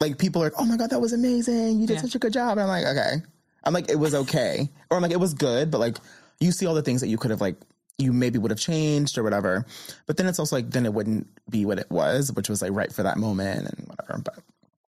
like 0.00 0.18
people 0.18 0.42
are 0.42 0.46
like, 0.46 0.54
oh 0.58 0.64
my 0.64 0.76
god, 0.76 0.90
that 0.90 1.00
was 1.00 1.12
amazing. 1.12 1.80
You 1.80 1.86
did 1.86 1.94
Yeah. 1.94 2.02
such 2.02 2.14
a 2.14 2.18
good 2.18 2.32
job. 2.32 2.58
And 2.58 2.60
I'm 2.60 2.68
like, 2.68 2.84
okay. 2.84 3.22
I'm 3.64 3.72
like, 3.72 3.90
it 3.90 3.98
was 3.98 4.14
okay, 4.14 4.68
or 4.90 4.96
I'm 4.96 5.02
like, 5.02 5.10
it 5.12 5.18
was 5.20 5.34
good, 5.34 5.70
but 5.70 5.78
like 5.78 5.96
you 6.38 6.52
see 6.52 6.66
all 6.66 6.74
the 6.74 6.82
things 6.82 7.00
that 7.00 7.08
you 7.08 7.16
could 7.18 7.30
have 7.30 7.40
like 7.40 7.56
you 7.98 8.12
maybe 8.12 8.38
would 8.38 8.50
have 8.50 8.60
changed 8.60 9.16
or 9.18 9.22
whatever. 9.22 9.64
But 10.06 10.16
then 10.16 10.26
it's 10.26 10.38
also 10.38 10.56
like 10.56 10.70
then 10.70 10.84
it 10.86 10.92
wouldn't 10.92 11.26
be 11.48 11.64
what 11.64 11.78
it 11.78 11.90
was, 11.90 12.32
which 12.32 12.48
was 12.48 12.62
like 12.62 12.72
right 12.72 12.92
for 12.92 13.02
that 13.02 13.16
moment 13.18 13.68
and 13.68 13.88
whatever. 13.88 14.20
But 14.22 14.38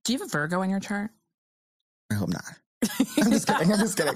Do 0.03 0.13
you 0.13 0.19
have 0.19 0.27
a 0.27 0.29
Virgo 0.29 0.61
in 0.61 0.69
your 0.69 0.79
chart? 0.79 1.11
I 2.11 2.15
hope 2.15 2.29
not. 2.29 2.43
I'm 3.17 3.31
just 3.31 3.47
kidding. 3.47 3.71
I'm 3.73 3.79
just 3.79 3.97
kidding. 3.97 4.13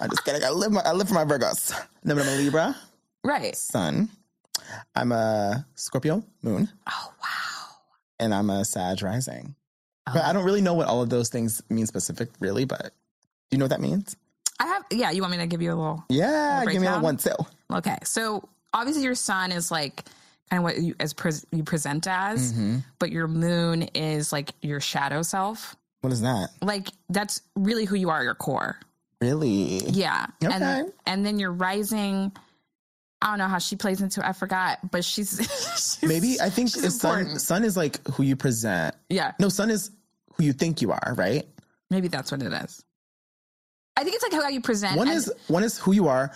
I'm 0.00 0.10
just 0.10 0.24
kidding. 0.24 0.42
I 0.44 0.50
live 0.50 0.72
my 0.72 0.80
I 0.84 0.92
live 0.92 1.08
for 1.08 1.14
my 1.14 1.24
Virgos. 1.24 1.72
No, 2.04 2.14
but 2.14 2.22
I'm 2.26 2.28
a 2.28 2.36
Libra 2.36 2.76
Right. 3.24 3.54
sun. 3.56 4.08
I'm 4.96 5.12
a 5.12 5.66
Scorpio 5.74 6.24
moon, 6.42 6.68
Oh 6.88 7.12
wow. 7.22 7.76
and 8.18 8.34
I'm 8.34 8.48
a 8.50 8.64
Sag 8.64 9.02
rising. 9.02 9.54
But 10.06 10.24
I 10.24 10.30
oh. 10.30 10.32
don't 10.32 10.44
really 10.44 10.60
know 10.62 10.74
what 10.74 10.88
all 10.88 11.02
of 11.02 11.10
those 11.10 11.28
things 11.28 11.62
mean 11.70 11.86
specific, 11.86 12.30
really. 12.40 12.64
But 12.64 12.82
do 12.82 12.90
you 13.52 13.58
know 13.58 13.64
what 13.64 13.70
that 13.70 13.80
means? 13.80 14.16
I 14.62 14.66
have. 14.66 14.84
Yeah. 14.90 15.10
You 15.10 15.20
want 15.22 15.32
me 15.32 15.38
to 15.38 15.46
give 15.46 15.60
you 15.62 15.72
a 15.72 15.74
little? 15.76 16.04
Yeah, 16.08 16.64
give 16.66 16.80
me 16.80 16.86
a 16.88 16.98
one 17.00 17.16
too. 17.16 17.30
Okay. 17.72 17.96
So 18.04 18.48
obviously 18.72 19.02
your 19.02 19.14
sun 19.14 19.52
is 19.52 19.70
like 19.70 20.04
kind 20.50 20.58
of 20.60 20.64
what 20.64 20.78
you 20.82 20.94
as 21.00 21.12
pres 21.12 21.44
you 21.52 21.62
present 21.64 22.06
as, 22.06 22.52
Mm-hmm. 22.52 22.78
but 22.98 23.10
your 23.10 23.26
moon 23.28 23.82
is 23.94 24.32
like 24.32 24.52
your 24.62 24.80
shadow 24.80 25.22
self. 25.22 25.76
What 26.02 26.12
is 26.12 26.20
that? 26.22 26.50
Like 26.60 26.88
that's 27.08 27.42
really 27.56 27.84
who 27.84 27.96
you 27.96 28.10
are, 28.10 28.22
your 28.22 28.34
core. 28.34 28.78
Really? 29.20 29.78
Yeah. 29.88 30.26
Okay. 30.44 30.54
And 30.54 30.92
and 31.06 31.26
then 31.26 31.38
your 31.38 31.52
rising. 31.52 32.32
I 33.20 33.28
don't 33.28 33.38
know 33.38 33.46
how 33.46 33.58
she 33.58 33.76
plays 33.76 34.00
into. 34.02 34.18
it, 34.20 34.26
I 34.26 34.32
forgot, 34.32 34.78
but 34.90 35.04
she's, 35.04 35.30
she's 35.76 35.98
Maybe 36.02 36.40
I 36.40 36.50
think 36.50 36.70
sun. 36.70 37.38
Sun 37.38 37.62
is 37.64 37.76
like 37.76 38.04
who 38.08 38.24
you 38.24 38.34
present. 38.34 38.96
Yeah. 39.08 39.30
No, 39.38 39.48
sun 39.48 39.70
is 39.70 39.92
who 40.34 40.42
you 40.42 40.52
think 40.52 40.82
you 40.82 40.90
are. 40.90 41.14
Right. 41.16 41.46
Maybe 41.88 42.08
that's 42.08 42.32
what 42.32 42.42
it 42.42 42.52
is. 42.52 42.84
I 43.96 44.04
think 44.04 44.14
it's 44.16 44.22
like 44.22 44.32
how 44.32 44.48
you 44.48 44.60
present. 44.60 44.96
One 44.96 45.08
is 45.08 45.32
one 45.48 45.62
is 45.64 45.78
who 45.78 45.92
you 45.92 46.08
are, 46.08 46.32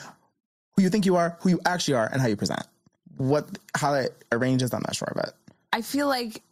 who 0.76 0.82
you 0.82 0.90
think 0.90 1.06
you 1.06 1.16
are, 1.16 1.36
who 1.40 1.50
you 1.50 1.60
actually 1.66 1.94
are, 1.94 2.06
and 2.12 2.20
how 2.20 2.28
you 2.28 2.36
present. 2.36 2.62
What 3.16 3.48
how 3.74 3.94
it 3.94 4.24
arranges, 4.32 4.72
I'm 4.74 4.82
not 4.82 4.94
sure, 4.94 5.10
but 5.14 5.34
I 5.72 5.80
feel 5.82 6.06
like 6.08 6.42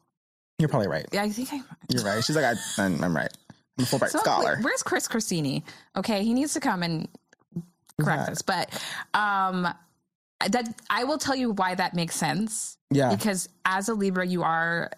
you're 0.59 0.69
probably 0.69 0.89
right. 0.89 1.07
yeah, 1.13 1.23
I 1.23 1.29
think 1.31 1.53
I. 1.53 1.61
You're 1.91 2.05
right. 2.05 2.23
She's 2.25 2.37
like, 2.37 2.45
I, 2.45 2.55
I'm, 2.83 3.03
I'm 3.05 3.15
right. 3.15 3.31
I'm 3.79 3.85
a 3.85 3.87
Fulbright 3.87 4.11
So, 4.11 4.19
scholar. 4.21 4.55
wait, 4.57 4.65
where's 4.65 4.83
Chris 4.83 5.09
Corsini? 5.09 5.63
Okay, 5.97 6.23
he 6.23 6.33
needs 6.33 6.55
to 6.55 6.61
come 6.61 6.83
and 6.83 7.09
correct 8.01 8.31
us. 8.31 8.41
But 8.43 8.71
um, 9.15 9.69
that 10.49 10.75
I 10.91 11.05
will 11.05 11.19
tell 11.19 11.35
you 11.35 11.51
why 11.51 11.75
that 11.75 11.95
makes 11.95 12.15
sense. 12.17 12.79
Yeah. 12.91 13.11
Because 13.15 13.49
as 13.67 13.89
a 13.89 13.95
Libra, 13.95 14.27
you 14.27 14.43
are 14.43 14.91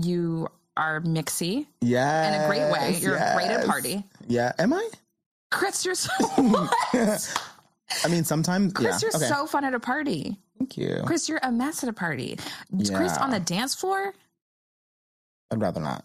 you 0.00 0.48
are 0.76 1.00
mixy 1.00 1.66
Yeah. 1.80 2.28
in 2.28 2.40
a 2.42 2.46
great 2.48 2.70
way. 2.72 2.96
You're 3.00 3.16
great 3.34 3.50
at 3.50 3.66
party. 3.66 4.04
Yeah. 4.28 4.52
Am 4.58 4.72
I? 4.72 4.88
Chris, 5.56 5.84
you're 5.86 5.94
so 5.94 6.10
I 8.04 8.08
mean, 8.10 8.24
sometimes. 8.24 8.74
Chris, 8.74 9.02
yeah. 9.02 9.08
you're 9.08 9.16
okay. 9.16 9.26
so 9.26 9.46
fun 9.46 9.64
at 9.64 9.72
a 9.72 9.80
party. 9.80 10.36
Thank 10.58 10.76
you. 10.76 11.02
Chris, 11.06 11.28
you're 11.28 11.40
a 11.42 11.50
mess 11.50 11.82
at 11.82 11.88
a 11.88 11.92
party. 11.92 12.38
Chris 12.92 13.16
on 13.16 13.30
the 13.30 13.40
dance 13.40 13.74
floor. 13.74 14.12
I'd 15.50 15.60
rather 15.60 15.80
not. 15.80 16.04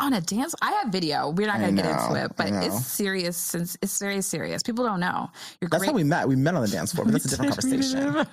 on 0.00 0.12
a 0.12 0.20
dance 0.20 0.54
i 0.60 0.70
have 0.72 0.92
video 0.92 1.30
we're 1.30 1.46
not 1.46 1.58
going 1.58 1.74
to 1.74 1.82
get 1.82 1.90
into 1.90 2.22
it 2.22 2.36
but 2.36 2.48
it's 2.52 2.84
serious 2.84 3.38
since 3.38 3.78
it's 3.80 3.98
very 3.98 4.20
serious 4.20 4.62
people 4.62 4.84
don't 4.84 5.00
know 5.00 5.30
you're 5.60 5.70
That's 5.70 5.80
great 5.80 5.90
how 5.90 5.96
we 5.96 6.04
met. 6.04 6.28
We 6.28 6.36
met 6.36 6.54
on 6.54 6.60
the 6.60 6.68
dance 6.68 6.92
floor, 6.92 7.06
but 7.06 7.12
that's 7.12 7.24
a 7.24 7.28
different 7.30 7.52
conversation. 7.58 8.26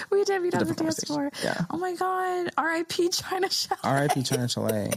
we 0.10 0.24
did 0.24 0.42
meet 0.42 0.54
on 0.56 0.66
the 0.66 0.74
dance 0.74 1.04
floor. 1.04 1.30
Yeah. 1.44 1.64
oh 1.70 1.78
my 1.78 1.94
god 1.94 2.50
rip 2.60 2.88
china 3.12 3.48
chalet 3.48 3.78
R.I.P. 3.84 4.22
China 4.24 4.48
Chalet. 4.48 4.90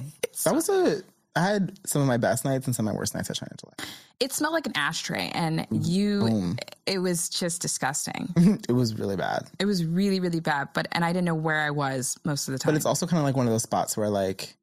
That 0.44 0.56
was 0.56 0.70
a. 0.70 1.04
I 1.36 1.42
had 1.42 1.80
some 1.86 2.02
of 2.02 2.08
my 2.08 2.18
best 2.18 2.46
nights 2.46 2.68
and 2.68 2.76
some 2.76 2.88
of 2.88 2.94
my 2.94 2.98
worst 2.98 3.16
nights 3.16 3.30
at 3.30 3.36
China 3.38 3.52
Chalet. 3.60 3.90
it 4.20 4.32
smelled 4.34 4.54
like 4.54 4.68
an 4.68 4.74
ashtray 4.76 5.32
and 5.34 5.60
mm, 5.62 5.68
you 5.86 6.20
Boom. 6.20 6.58
it 6.86 7.00
was 7.00 7.28
just 7.30 7.62
disgusting 7.62 8.30
it 8.70 8.74
was 8.74 9.00
really 9.00 9.16
bad. 9.16 9.50
it 9.60 9.66
was 9.66 9.84
really 9.84 10.20
really 10.20 10.40
bad 10.40 10.70
but 10.76 10.88
and 10.92 11.04
i 11.04 11.10
didn't 11.12 11.26
know 11.26 11.34
where 11.36 11.60
i 11.62 11.72
was 11.72 12.18
most 12.24 12.48
of 12.48 12.52
the 12.52 12.60
time 12.60 12.72
But 12.72 12.76
it's 12.78 12.86
also 12.86 13.08
kind 13.08 13.18
of 13.20 13.24
like 13.26 13.36
one 13.36 13.48
of 13.48 13.52
those 13.52 13.64
spots 13.64 13.98
where 13.98 14.10
like 14.10 14.56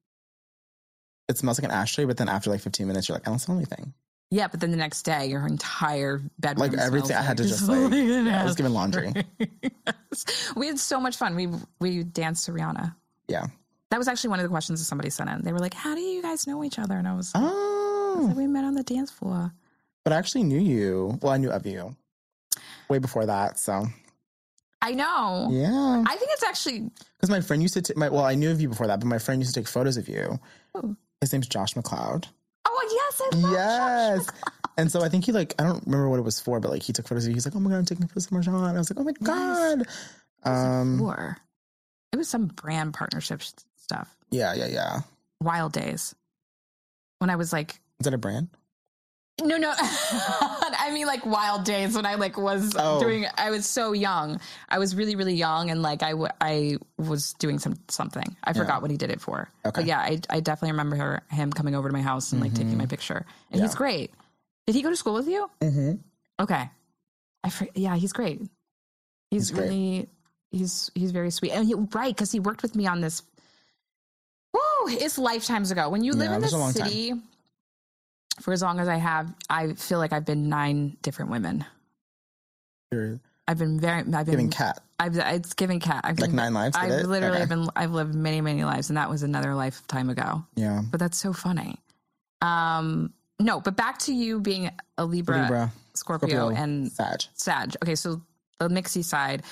it 1.29 1.39
smells 1.39 1.61
like 1.61 1.71
an 1.71 1.77
ashtray, 1.77 2.05
but 2.07 2.17
then 2.17 2.29
after 2.29 2.51
like 2.51 2.61
15 2.61 2.89
minutes, 2.89 3.09
you're 3.09 3.15
like, 3.15 3.27
I 3.27 3.31
don't 3.31 3.39
smell 3.39 3.57
anything. 3.57 3.93
yeah 4.33 4.47
but 4.49 4.59
then 4.61 4.71
the 4.73 4.77
next 4.77 5.03
day 5.03 5.27
your 5.27 5.47
entire 5.47 6.21
bedroom 6.39 6.71
Like 6.71 6.79
everything, 6.81 7.17
I 7.17 7.23
had 7.23 7.37
to 7.39 7.45
just 7.45 7.69
like, 7.69 7.93
yeah, 7.93 8.41
I 8.43 8.45
was 8.45 8.55
given 8.57 8.73
laundry. 8.75 9.13
we 10.57 10.67
had 10.67 10.79
so 10.79 11.01
much 11.01 11.17
fun 11.17 11.35
we 11.35 11.49
we 11.81 12.03
danced 12.05 12.47
to 12.47 12.53
rihanna 12.53 12.95
Yeah. 13.29 13.47
That 13.91 13.99
was 13.99 14.09
actually 14.09 14.31
one 14.31 14.39
of 14.39 14.45
the 14.45 14.49
questions 14.51 14.81
that 14.81 14.85
somebody 14.87 15.11
sent 15.11 15.29
in. 15.31 15.43
They 15.43 15.53
were 15.53 15.59
like, 15.59 15.75
"How 15.75 15.95
do 15.95 16.01
you 16.01 16.23
guys 16.23 16.47
know 16.47 16.63
each 16.65 16.79
other?" 16.79 16.97
And 16.97 17.07
I 17.09 17.15
was 17.15 17.35
like, 17.35 17.43
Oh, 17.47 18.33
"We 18.37 18.47
met 18.47 18.65
on 18.65 18.75
the 18.75 18.83
dance 18.85 19.11
floor." 19.11 19.53
but 20.05 20.13
I 20.15 20.17
actually 20.17 20.45
knew 20.45 20.59
you. 20.59 21.19
Well, 21.21 21.33
I 21.33 21.37
knew 21.37 21.51
of 21.51 21.67
you 21.67 21.95
way 22.89 22.99
before 22.99 23.27
that. 23.27 23.59
So 23.59 23.87
I 24.83 24.93
know. 24.93 25.49
yeah, 25.51 26.05
I 26.07 26.17
think 26.17 26.31
it's 26.33 26.43
actually 26.45 26.91
because 27.17 27.31
my 27.31 27.41
friend 27.41 27.61
used 27.63 27.75
to. 27.75 27.83
T- 27.83 27.95
my, 27.97 28.09
well, 28.09 28.25
I 28.25 28.35
knew 28.35 28.51
of 28.51 28.61
you 28.61 28.69
before 28.69 28.87
that, 28.87 29.01
but 29.01 29.07
my 29.07 29.19
friend 29.19 29.41
used 29.41 29.55
to 29.55 29.61
take 29.61 29.69
photos 29.69 29.97
of 29.97 30.09
you. 30.09 30.39
Who? 30.75 30.97
His 31.21 31.33
name's 31.33 31.49
Josh 31.49 31.75
McLeod. 31.75 32.27
Oh 32.67 33.11
yes, 33.11 33.23
I 33.45 33.53
Yes. 33.53 34.27
And 34.79 34.91
so 34.91 35.03
I 35.03 35.09
think 35.11 35.27
he 35.27 35.33
like 35.33 35.55
I 35.59 35.65
don't 35.65 35.85
remember 35.85 36.09
what 36.09 36.19
it 36.19 36.23
was 36.25 36.41
for, 36.41 36.61
but 36.61 36.71
like 36.71 36.83
he 36.83 36.93
took 36.93 37.07
photos 37.09 37.25
of 37.25 37.31
you. 37.31 37.35
He's 37.35 37.45
like, 37.45 37.55
oh 37.57 37.61
my 37.61 37.71
god, 37.71 37.77
I'm 37.77 37.85
taking 37.85 38.07
photos 38.07 38.27
of 38.27 38.33
Marjon. 38.33 38.55
I 38.55 38.79
was 38.79 38.91
like, 38.91 38.99
oh 38.99 39.05
my 39.05 39.13
god. 39.13 39.87
Um, 40.45 40.97
Floor. 40.99 41.37
It 42.13 42.17
was 42.17 42.29
some 42.29 42.47
brand 42.47 42.95
partnership 42.95 43.43
sh- 43.43 43.51
stuff. 43.91 44.17
yeah, 44.31 44.55
yeah, 44.55 44.67
yeah. 44.67 45.01
Wild 45.43 45.73
days. 45.73 46.15
When 47.19 47.31
I 47.31 47.37
was 47.37 47.53
like, 47.53 47.81
Is 47.99 48.05
that 48.05 48.15
a 48.15 48.19
brand? 48.19 48.49
no, 49.43 49.57
no. 49.57 49.73
I 49.81 50.91
mean, 50.93 51.07
like 51.07 51.25
wild 51.25 51.65
days 51.65 51.95
when 51.97 52.05
I 52.07 52.15
like 52.17 52.37
was 52.37 52.73
Oh. 52.79 53.01
doing. 53.01 53.25
I 53.39 53.51
was 53.51 53.65
so 53.67 53.93
young. 53.93 54.39
I 54.69 54.79
was 54.79 54.95
really, 54.95 55.17
really 55.17 55.35
young, 55.35 55.71
and 55.71 55.81
like 55.83 56.03
I, 56.03 56.11
w- 56.11 56.29
I 56.41 56.77
was 56.99 57.33
doing 57.35 57.59
some 57.59 57.75
something. 57.89 58.37
I 58.45 58.53
forgot 58.53 58.83
what 58.83 58.91
he 58.91 58.97
did 58.99 59.11
it 59.11 59.21
for. 59.21 59.49
Okay. 59.65 59.81
But 59.81 59.87
yeah, 59.87 59.99
I, 60.01 60.21
I 60.29 60.41
definitely 60.41 60.73
remember 60.73 60.97
her, 60.97 61.23
him 61.31 61.51
coming 61.53 61.75
over 61.75 61.89
to 61.89 61.93
my 61.93 62.03
house 62.03 62.33
and 62.33 62.41
like 62.41 62.53
taking 62.55 62.77
my 62.77 62.87
picture. 62.87 63.25
And 63.51 63.61
he's 63.63 63.75
great. 63.75 64.13
Did 64.67 64.75
he 64.77 64.83
go 64.83 64.91
to 64.91 64.97
school 64.97 65.15
with 65.15 65.27
you? 65.29 65.51
Mm-hmm. 65.63 65.93
Okay. 66.43 66.71
I 67.43 67.49
for, 67.51 67.67
yeah, 67.75 67.97
he's 67.97 68.13
great. 68.13 68.41
He's, 69.31 69.49
He's 69.49 69.51
great. 69.53 69.69
really 69.71 70.09
he's 70.53 70.91
he's 70.95 71.13
very 71.13 71.31
sweet. 71.31 71.53
And 71.53 71.67
he, 71.67 71.75
right, 71.75 72.15
because 72.15 72.31
he 72.33 72.41
worked 72.41 72.63
with 72.63 72.75
me 72.77 72.87
on 72.87 73.01
this. 73.01 73.23
Whoa, 74.83 74.93
it's 74.93 75.19
lifetimes 75.19 75.71
ago. 75.71 75.89
When 75.89 76.03
you 76.05 76.13
live 76.13 76.31
Yeah, 76.31 76.37
in 76.37 76.43
the 76.43 76.57
long 76.57 76.73
time. 76.73 76.87
city 76.87 77.15
for 78.41 78.53
as 78.53 78.63
long 78.63 78.81
as 78.81 78.89
I 78.89 78.97
have, 78.97 79.33
I 79.49 79.75
feel 79.75 79.99
like 79.99 80.13
I've 80.13 80.25
been 80.25 80.49
nine 80.49 80.97
different 81.03 81.31
women. 81.31 81.65
You're 82.91 83.21
I've 83.47 83.59
been 83.59 83.81
very. 83.81 83.99
I've 83.99 84.07
been. 84.09 84.25
giving 84.27 84.51
cat 84.51 84.81
I've. 84.99 85.17
It's 85.17 85.55
giving 85.55 85.81
cat. 85.81 86.03
I've 86.05 86.19
like 86.21 86.31
been, 86.31 86.37
nine 86.37 86.55
lives. 86.55 86.77
I've 86.77 86.91
it? 86.91 87.07
literally 87.07 87.39
Okay. 87.39 87.47
been. 87.47 87.69
I've 87.75 87.91
lived 87.93 88.15
many, 88.15 88.41
many 88.41 88.65
lives, 88.65 88.91
and 88.91 88.97
that 88.97 89.11
was 89.11 89.23
another 89.25 89.55
lifetime 89.55 90.09
ago. 90.09 90.45
Yeah. 90.55 90.83
But 90.89 91.01
that's 91.01 91.19
so 91.19 91.33
funny. 91.33 91.77
Um, 92.43 93.13
no, 93.41 93.61
but 93.61 93.77
back 93.77 93.99
to 94.01 94.15
you 94.15 94.41
being 94.41 94.71
a 94.99 95.05
Libra, 95.05 95.43
Libra. 95.43 95.73
Scorpio, 95.95 96.29
Scorpio, 96.29 96.49
and 96.57 96.93
Sag. 96.93 97.23
Sag. 97.35 97.75
Okay, 97.83 97.97
so 97.97 98.23
the 98.59 98.69
mixy 98.69 99.05
side. 99.05 99.43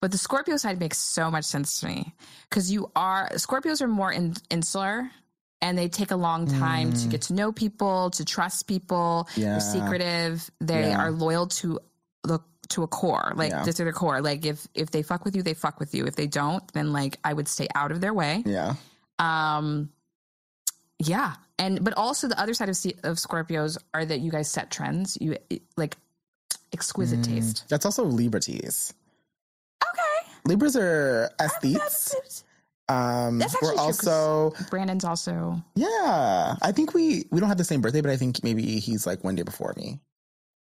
But 0.00 0.12
the 0.12 0.18
Scorpio 0.18 0.56
side 0.56 0.80
makes 0.80 0.98
so 0.98 1.30
much 1.30 1.44
sense 1.44 1.80
to 1.80 1.86
me 1.86 2.14
because 2.48 2.72
you 2.72 2.90
are 2.96 3.28
Scorpios 3.34 3.82
are 3.82 3.88
more 3.88 4.10
in, 4.10 4.34
insular 4.50 5.10
and 5.62 5.76
they 5.76 5.88
take 5.88 6.10
a 6.10 6.16
long 6.16 6.46
time 6.46 6.92
to 6.94 7.06
get 7.08 7.22
to 7.22 7.34
know 7.34 7.52
people, 7.52 8.08
to 8.12 8.24
trust 8.24 8.66
people. 8.66 9.28
Mm. 9.34 9.36
Yeah. 9.36 9.44
They're 9.50 9.60
secretive. 9.60 10.50
They 10.60 10.88
Yeah. 10.88 10.98
are 11.00 11.10
loyal 11.10 11.48
to 11.48 11.80
the 12.22 12.38
to 12.68 12.82
a 12.82 12.86
core, 12.86 13.32
like 13.36 13.50
Yeah. 13.50 13.62
to 13.64 13.72
their 13.72 13.92
core. 13.92 14.22
Like 14.22 14.46
if 14.46 14.66
if 14.74 14.90
they 14.90 15.02
fuck 15.02 15.24
with 15.24 15.36
you, 15.36 15.42
they 15.42 15.54
fuck 15.54 15.78
with 15.80 15.94
you. 15.94 16.06
If 16.06 16.16
they 16.16 16.26
don't, 16.28 16.66
then 16.72 16.92
like 16.92 17.18
I 17.22 17.32
would 17.34 17.48
stay 17.48 17.68
out 17.74 17.92
of 17.92 18.00
their 18.00 18.14
way. 18.14 18.42
Yeah. 18.46 18.76
Um, 19.18 19.90
yeah, 20.98 21.34
and 21.58 21.84
but 21.84 21.92
also 21.94 22.26
the 22.28 22.40
other 22.40 22.54
side 22.54 22.68
of 22.70 22.76
of 23.04 23.16
Scorpios 23.18 23.76
are 23.92 24.04
that 24.04 24.20
you 24.20 24.30
guys 24.30 24.50
set 24.50 24.70
trends. 24.70 25.18
You 25.20 25.36
like 25.76 25.96
exquisite 26.72 27.22
taste. 27.24 27.64
That's 27.68 27.84
also 27.84 28.04
Liberties. 28.04 28.94
Libras 30.50 30.76
are 30.76 31.30
aesthetes. 31.38 32.42
Um, 32.88 33.38
That's 33.38 33.54
actually 33.54 33.68
we're 33.68 33.74
true, 33.74 33.82
also 33.84 34.50
Brandon's 34.68 35.04
also 35.04 35.62
yeah. 35.76 36.56
I 36.60 36.72
think 36.72 36.92
we 36.92 37.24
we 37.30 37.38
don't 37.38 37.48
have 37.48 37.56
the 37.58 37.62
same 37.64 37.80
birthday, 37.80 38.00
but 38.00 38.10
I 38.10 38.16
think 38.16 38.42
maybe 38.42 38.80
he's 38.80 39.06
like 39.06 39.22
one 39.22 39.36
day 39.36 39.42
before 39.42 39.72
me 39.76 40.00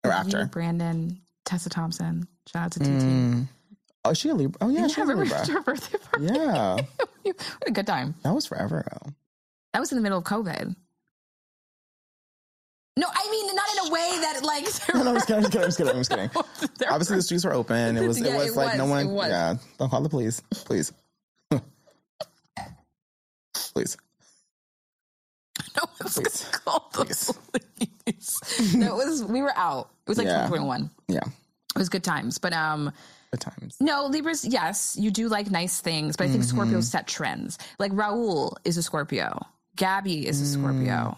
or 0.05 0.11
you, 0.11 0.15
after. 0.15 0.45
Brandon, 0.45 1.19
Tessa 1.43 1.67
Thompson. 1.69 2.25
Shout 2.47 2.63
out 2.63 2.71
to 2.73 2.79
TT. 2.79 2.87
Mm. 2.87 3.47
Oh, 4.05 4.11
is 4.11 4.17
she 4.17 4.29
a 4.29 4.35
Libra? 4.35 4.57
Oh 4.61 4.69
yeah, 4.69 4.81
Yeah, 4.81 4.87
she's 4.87 5.09
a 5.09 5.15
Libra. 5.15 5.45
her 5.47 5.61
birthday 5.61 5.97
party? 5.97 6.25
Yeah, 6.33 6.77
what 7.23 7.67
a 7.67 7.71
good 7.71 7.87
time. 7.87 8.15
that 8.23 8.33
was 8.33 8.45
forever 8.45 8.79
ago. 8.79 9.11
That 9.73 9.81
was 9.81 9.91
in 9.91 9.97
the 9.97 10.01
middle 10.01 10.19
of 10.19 10.23
COVID. 10.23 10.75
No, 12.95 13.07
I 13.11 13.31
mean 13.31 13.55
not 13.55 13.65
in 13.73 13.87
a 13.89 13.91
way 13.91 14.19
that 14.21 14.43
like. 14.43 14.67
No, 14.93 15.01
no, 15.03 15.09
I'm 15.09 15.15
just 15.15 15.27
kidding. 15.27 15.43
I'm 15.45 15.51
just 15.51 15.77
kidding. 15.77 15.93
I'm 15.93 15.99
just 15.99 16.09
kidding. 16.09 16.29
I'm 16.29 16.29
just 16.29 16.59
kidding. 16.61 16.87
Obviously, 16.91 17.15
the 17.15 17.21
streets 17.23 17.43
were 17.45 17.53
open. 17.53 17.97
It 17.97 18.07
was. 18.07 18.19
Yeah, 18.19 18.27
it 18.35 18.37
was 18.37 18.47
it 18.49 18.55
like 18.55 18.77
no 18.77 18.85
one. 18.85 19.09
was. 19.09 19.29
Yeah, 19.29 19.55
don't 19.79 19.89
call 19.89 20.01
the 20.01 20.09
police, 20.09 20.41
please. 20.51 20.93
please. 23.73 23.97
No 25.75 25.83
one's 25.99 26.15
Please. 26.15 26.43
gonna 26.45 26.57
call 26.65 26.89
the 26.93 27.05
Please. 27.05 27.31
police. 28.05 28.75
no, 28.75 28.99
it 28.99 29.07
was 29.07 29.23
we 29.23 29.41
were 29.41 29.55
out. 29.57 29.89
It 30.05 30.09
was 30.09 30.17
like 30.17 30.25
Yeah. 30.27 30.45
2021. 30.47 30.89
Yeah, 31.07 31.19
It 31.75 31.79
was 31.79 31.89
good 31.89 32.03
times, 32.03 32.37
but 32.37 32.53
um, 32.53 32.91
good 33.31 33.41
times. 33.41 33.77
no 33.79 34.05
Libras. 34.05 34.45
Yes, 34.45 34.95
you 34.99 35.09
do 35.11 35.29
like 35.29 35.49
nice 35.49 35.79
things, 35.81 36.15
but 36.15 36.25
I 36.25 36.29
think 36.29 36.43
Mm-hmm. 36.43 36.59
Scorpios 36.59 36.83
set 36.83 37.07
trends. 37.07 37.57
Like 37.79 37.91
Raul 37.91 38.55
is 38.65 38.77
a 38.77 38.83
Scorpio. 38.83 39.39
Gabby 39.75 40.27
is 40.27 40.41
a 40.41 40.45
Scorpio. 40.45 41.17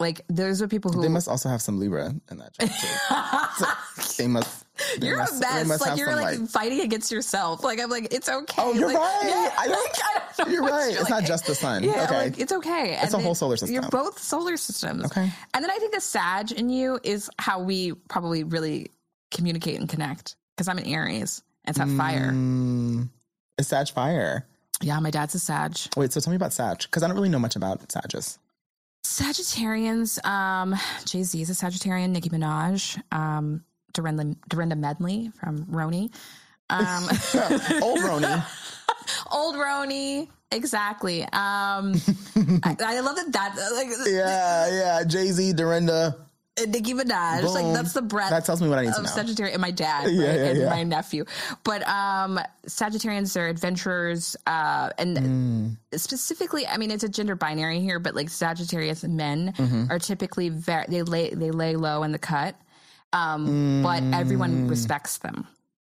Like 0.00 0.22
those 0.28 0.60
are 0.60 0.68
people 0.68 0.90
who 0.92 0.98
Mm. 1.00 1.02
They 1.02 1.08
must 1.08 1.28
also 1.28 1.48
have 1.48 1.62
some 1.62 1.78
Libra 1.78 2.12
in 2.30 2.38
that 2.38 2.52
job 2.58 2.68
too. 2.68 3.64
So 4.04 4.22
they 4.22 4.26
must. 4.26 4.64
they 4.98 5.06
You're 5.06 5.18
must- 5.18 5.36
a 5.42 5.64
mess. 5.64 5.80
Like 5.80 5.96
you're 5.98 6.16
like, 6.16 6.40
fighting 6.48 6.80
against 6.80 7.12
yourself. 7.12 7.62
Like 7.62 7.80
I'm 7.80 7.88
like, 7.90 8.12
it's 8.12 8.28
okay. 8.28 8.60
Oh, 8.62 8.72
you're 8.74 8.88
Like, 8.88 8.96
right. 8.96 9.22
Yeah, 9.24 9.54
I 9.56 9.68
don't- 9.68 9.76
like, 9.84 9.94
I 10.02 10.32
don't 10.36 10.50
You're 10.52 10.62
right. 10.64 10.90
you're 10.92 11.00
It's 11.02 11.10
not 11.10 11.24
just 11.24 11.46
the 11.46 11.54
sun. 11.54 11.84
Yeah, 11.84 12.04
Okay. 12.04 12.16
like 12.24 12.38
it's 12.40 12.52
okay. 12.52 12.98
It's 13.00 13.14
a 13.14 13.18
whole 13.18 13.36
solar 13.36 13.56
system. 13.56 13.72
You're 13.74 13.88
both 13.88 14.18
solar 14.18 14.56
systems. 14.56 15.04
Okay. 15.06 15.30
And 15.54 15.62
then 15.64 15.70
I 15.70 15.78
think 15.78 15.94
the 15.94 16.00
Sag 16.00 16.50
in 16.50 16.70
you 16.70 16.98
is 17.04 17.30
how 17.38 17.60
we 17.62 17.92
probably 18.08 18.42
really 18.42 18.90
communicate 19.30 19.78
and 19.78 19.88
connect. 19.88 20.34
Because 20.56 20.66
I'm 20.68 20.78
an 20.78 20.86
Aries. 20.86 21.42
It's 21.66 21.78
that 21.78 21.88
fire. 21.88 22.32
Mm, 22.32 23.08
it's 23.58 23.68
Sag 23.68 23.88
fire. 23.90 24.44
Yeah, 24.82 24.98
my 24.98 25.10
dad's 25.10 25.34
a 25.36 25.38
Sag. 25.38 25.76
Wait, 25.96 26.12
so 26.12 26.18
tell 26.20 26.32
me 26.32 26.36
about 26.36 26.52
Sag 26.52 26.78
because 26.82 27.04
I 27.04 27.06
don't 27.06 27.14
really 27.16 27.28
know 27.28 27.38
much 27.38 27.54
about 27.54 27.80
Sages. 27.92 28.38
Sagittarians, 29.04 30.24
um, 30.26 30.74
Jay 31.04 31.22
Z 31.22 31.40
is 31.40 31.50
a 31.50 31.52
Sagittarian, 31.52 32.10
Nicki 32.10 32.30
Minaj, 32.30 33.00
um, 33.12 33.62
Dorinda, 33.92 34.34
Dorinda 34.48 34.76
Medley 34.76 35.30
from 35.38 35.66
RHONY. 35.66 36.12
Um, 36.70 37.04
Old 37.82 38.00
RHONY. 38.00 38.44
old 39.30 39.54
RHONY, 39.56 40.28
exactly. 40.50 41.22
Um, 41.22 41.30
I, 42.64 42.76
I 42.80 43.00
love 43.00 43.16
that 43.16 43.32
that 43.32 43.72
like 43.74 43.88
Yeah, 44.06 44.68
yeah. 44.70 45.04
Jay 45.04 45.30
Z, 45.30 45.52
Dorinda. 45.52 46.23
Nicki 46.56 46.94
Minaj, 46.94 47.42
Boom. 47.42 47.52
like 47.52 47.74
that's 47.74 47.94
the 47.94 48.02
breadth. 48.02 48.30
That 48.30 48.44
tells 48.44 48.62
me 48.62 48.68
what 48.68 48.78
I 48.78 48.84
need 48.84 48.94
to 48.94 49.02
know. 49.02 49.08
Sagittarius 49.08 49.54
and 49.54 49.60
my 49.60 49.72
dad 49.72 50.08
Yeah, 50.12 50.28
right? 50.28 50.38
yeah, 50.38 50.44
and 50.46 50.58
yeah. 50.60 50.68
my 50.70 50.82
nephew. 50.84 51.24
But 51.64 51.82
um 51.88 52.38
Sagittarians 52.66 53.36
are 53.40 53.48
adventurers 53.48 54.36
uh 54.46 54.90
and 54.98 55.16
Mm. 55.18 55.76
specifically 55.98 56.64
I 56.66 56.76
mean 56.76 56.90
it's 56.92 57.02
a 57.02 57.08
gender 57.08 57.34
binary 57.34 57.80
here 57.80 57.98
but 57.98 58.14
like 58.14 58.28
Sagittarius 58.30 59.02
men 59.04 59.52
Mm-hmm. 59.56 59.90
are 59.90 59.98
typically 59.98 60.48
very 60.48 60.84
they 60.88 61.02
lay 61.02 61.30
they 61.30 61.50
lay 61.50 61.74
low 61.74 62.04
in 62.04 62.12
the 62.12 62.18
cut. 62.20 62.54
Um 63.12 63.80
but 63.82 64.04
Mm. 64.04 64.20
everyone 64.20 64.66
respects 64.68 65.18
them. 65.18 65.46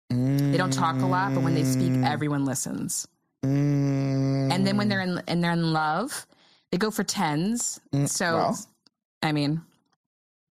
They 0.09 0.57
don't 0.57 0.71
talk 0.71 1.01
a 1.01 1.05
lot 1.07 1.33
but 1.33 1.43
when 1.43 1.55
they 1.55 1.65
speak 1.65 1.97
everyone 2.03 2.45
listens. 2.45 3.05
Mm, 3.43 4.53
And 4.53 4.65
then 4.65 4.77
when 4.77 4.87
they're 4.87 5.01
in 5.01 5.21
and 5.27 5.43
they're 5.43 5.51
in 5.51 5.73
love, 5.73 6.25
they 6.71 6.77
go 6.77 6.89
for 6.89 7.03
tens. 7.03 7.81
so 8.05 8.25
Mm. 8.25 8.67
I 9.23 9.31
mean 9.33 9.61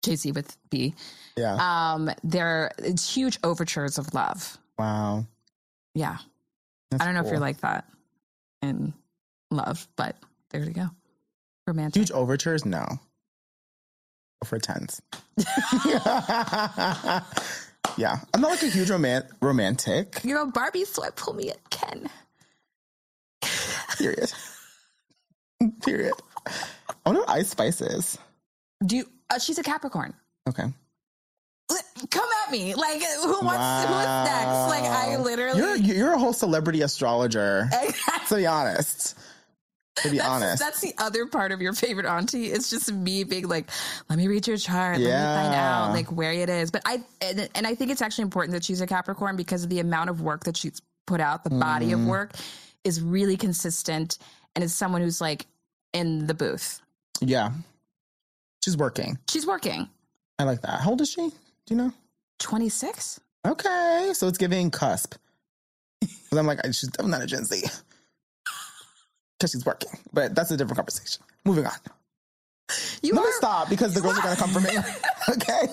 Jay 0.03 0.15
Z 0.15 0.31
with 0.31 0.57
B. 0.69 0.93
yeah. 1.37 1.55
Um, 1.93 2.09
there 2.23 2.71
it's 2.79 3.13
huge 3.13 3.37
overtures 3.43 3.97
of 3.97 4.13
love. 4.13 4.57
wow. 4.77 5.25
Yeah, 5.93 6.17
That's 6.89 7.01
I 7.03 7.05
don't 7.05 7.15
know 7.15 7.21
if 7.21 7.27
you're 7.29 7.39
like 7.39 7.59
that 7.61 7.85
in 8.61 8.93
love, 9.49 9.85
but 9.97 10.15
there 10.51 10.63
you 10.63 10.71
go. 10.71 10.87
Romantic. 11.67 11.99
huge 11.99 12.11
overtures. 12.11 12.65
No. 12.65 12.85
For 14.45 14.57
tens. 14.57 15.01
yeah, 17.97 18.19
I'm 18.33 18.41
not 18.41 18.51
like 18.51 18.63
a 18.63 18.67
huge 18.67 18.89
roman- 18.89 19.27
romantic. 19.41 20.21
You're 20.23 20.41
a 20.41 20.45
Barbie, 20.47 20.85
so 20.85 21.03
I 21.03 21.09
pull 21.11 21.33
me 21.33 21.49
a 21.51 21.55
Ken. 21.69 22.09
Period. 23.97 24.31
Period. 25.83 26.13
I 26.47 26.51
wonder 27.05 27.21
what 27.21 27.29
Ice 27.29 27.49
spice 27.49 27.81
is. 27.81 28.17
Do 28.85 28.97
you? 28.97 29.05
Uh, 29.31 29.39
she's 29.39 29.57
a 29.57 29.63
Capricorn. 29.63 30.13
Okay. 30.47 30.65
Come 32.09 32.29
at 32.45 32.51
me, 32.51 32.73
like 32.75 33.01
who 33.21 33.39
wants? 33.45 33.87
Who 33.87 33.93
is 33.93 34.05
next? 34.25 34.67
Like 34.67 34.83
I 34.83 35.17
literally. 35.17 35.59
You're 35.59 35.75
you're 35.77 36.13
a 36.13 36.17
whole 36.19 36.33
celebrity 36.33 36.81
astrologer. 36.81 37.69
to 38.27 38.35
be 38.35 38.45
honest. 38.45 39.15
To 39.97 40.09
be 40.09 40.17
That's, 40.17 40.29
honest. 40.29 40.59
that's 40.59 40.81
the 40.81 40.93
other 40.97 41.27
part 41.27 41.51
of 41.51 41.61
your 41.61 41.73
favorite 41.73 42.05
auntie. 42.07 42.45
It's 42.47 42.69
just 42.69 42.91
me 42.91 43.23
being 43.23 43.47
like, 43.47 43.69
let 44.09 44.17
me 44.17 44.27
read 44.27 44.47
your 44.47 44.57
chart. 44.57 44.97
Let 44.97 45.05
me 45.05 45.11
find 45.11 45.53
out 45.53 45.91
like 45.91 46.11
where 46.11 46.31
it 46.33 46.49
is. 46.49 46.71
But 46.71 46.81
I 46.85 47.03
and, 47.21 47.47
and 47.55 47.67
I 47.67 47.75
think 47.75 47.91
it's 47.91 48.01
actually 48.01 48.23
important 48.23 48.53
that 48.53 48.63
she's 48.63 48.81
a 48.81 48.87
Capricorn 48.87 49.35
because 49.35 49.63
of 49.63 49.69
the 49.69 49.79
amount 49.79 50.09
of 50.09 50.21
work 50.21 50.45
that 50.45 50.57
she's 50.57 50.81
put 51.07 51.21
out. 51.21 51.43
The 51.43 51.51
body 51.51 51.87
Mm. 51.89 51.93
of 51.93 52.05
work 52.07 52.31
is 52.83 52.99
really 53.01 53.37
consistent, 53.37 54.17
and 54.55 54.63
is 54.63 54.73
someone 54.73 55.01
who's 55.01 55.21
like 55.21 55.45
in 55.93 56.25
the 56.25 56.33
booth. 56.33 56.81
yeah. 57.21 57.51
She's 58.63 58.77
working. 58.77 59.17
She's 59.29 59.45
working. 59.45 59.89
I 60.39 60.43
like 60.43 60.61
that. 60.61 60.81
How 60.81 60.91
old 60.91 61.01
is 61.01 61.09
she? 61.11 61.21
Do 61.21 61.33
you 61.69 61.75
know? 61.75 61.93
Twenty 62.39 62.69
six. 62.69 63.19
Okay. 63.45 64.11
So 64.13 64.27
it's 64.27 64.37
giving 64.37 64.69
cusp. 64.71 65.15
Because 65.99 66.37
I'm 66.37 66.47
like, 66.47 66.59
I- 66.65 66.71
she's 66.71 66.89
definitely 66.89 67.11
not 67.11 67.21
a 67.23 67.27
Gen 67.27 67.43
Z. 67.45 67.61
Because 69.39 69.51
she's 69.51 69.65
working. 69.65 69.91
But 70.13 70.35
that's 70.35 70.51
a 70.51 70.57
different 70.57 70.77
conversation. 70.77 71.23
Moving 71.45 71.65
on. 71.65 71.73
You 73.01 73.13
Let 73.15 73.25
me 73.25 73.31
stop 73.33 73.69
because 73.69 73.93
the 73.93 73.99
girls 74.01 74.17
are 74.17 74.21
going 74.21 74.35
to 74.35 74.41
come 74.41 74.49
for 74.51 74.61
me. 74.61 74.69
okay. 75.29 75.67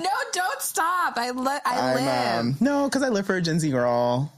no. 0.00 0.10
Don't 0.32 0.60
stop. 0.62 1.14
I 1.16 1.30
li- 1.30 1.46
I 1.64 1.90
I'm, 1.90 1.94
live 1.96 2.40
um, 2.40 2.56
no, 2.60 2.84
because 2.88 3.02
I 3.02 3.08
live 3.08 3.26
for 3.26 3.36
a 3.36 3.42
Gen 3.42 3.60
Z 3.60 3.70
girl. 3.70 4.32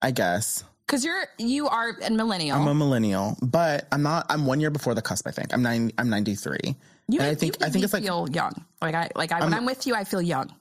I 0.00 0.10
guess. 0.12 0.62
because 0.86 1.04
you're 1.04 1.24
you 1.38 1.68
are 1.68 1.90
a 2.02 2.10
millennial. 2.10 2.56
I'm 2.60 2.68
a 2.68 2.74
millennial, 2.74 3.36
but 3.42 3.86
I'm 3.92 4.02
not. 4.02 4.26
I'm 4.30 4.46
one 4.46 4.60
year 4.60 4.70
before 4.70 4.94
the 4.94 5.02
cusp. 5.02 5.26
I 5.26 5.30
think 5.30 5.52
I'm 5.52 5.62
nine. 5.62 5.90
I'm 5.98 6.08
93. 6.08 6.76
You 7.08 7.20
and 7.20 7.30
I 7.30 7.34
think 7.34 7.56
you 7.60 7.66
I 7.66 7.70
think 7.70 7.84
it's 7.84 7.92
like 7.92 8.02
feel 8.02 8.28
young. 8.30 8.52
Like 8.82 8.94
I 8.94 9.10
like 9.14 9.32
I, 9.32 9.40
when 9.40 9.54
I'm 9.54 9.64
with 9.64 9.86
you, 9.86 9.94
I 9.94 10.04
feel 10.04 10.20
young. 10.22 10.52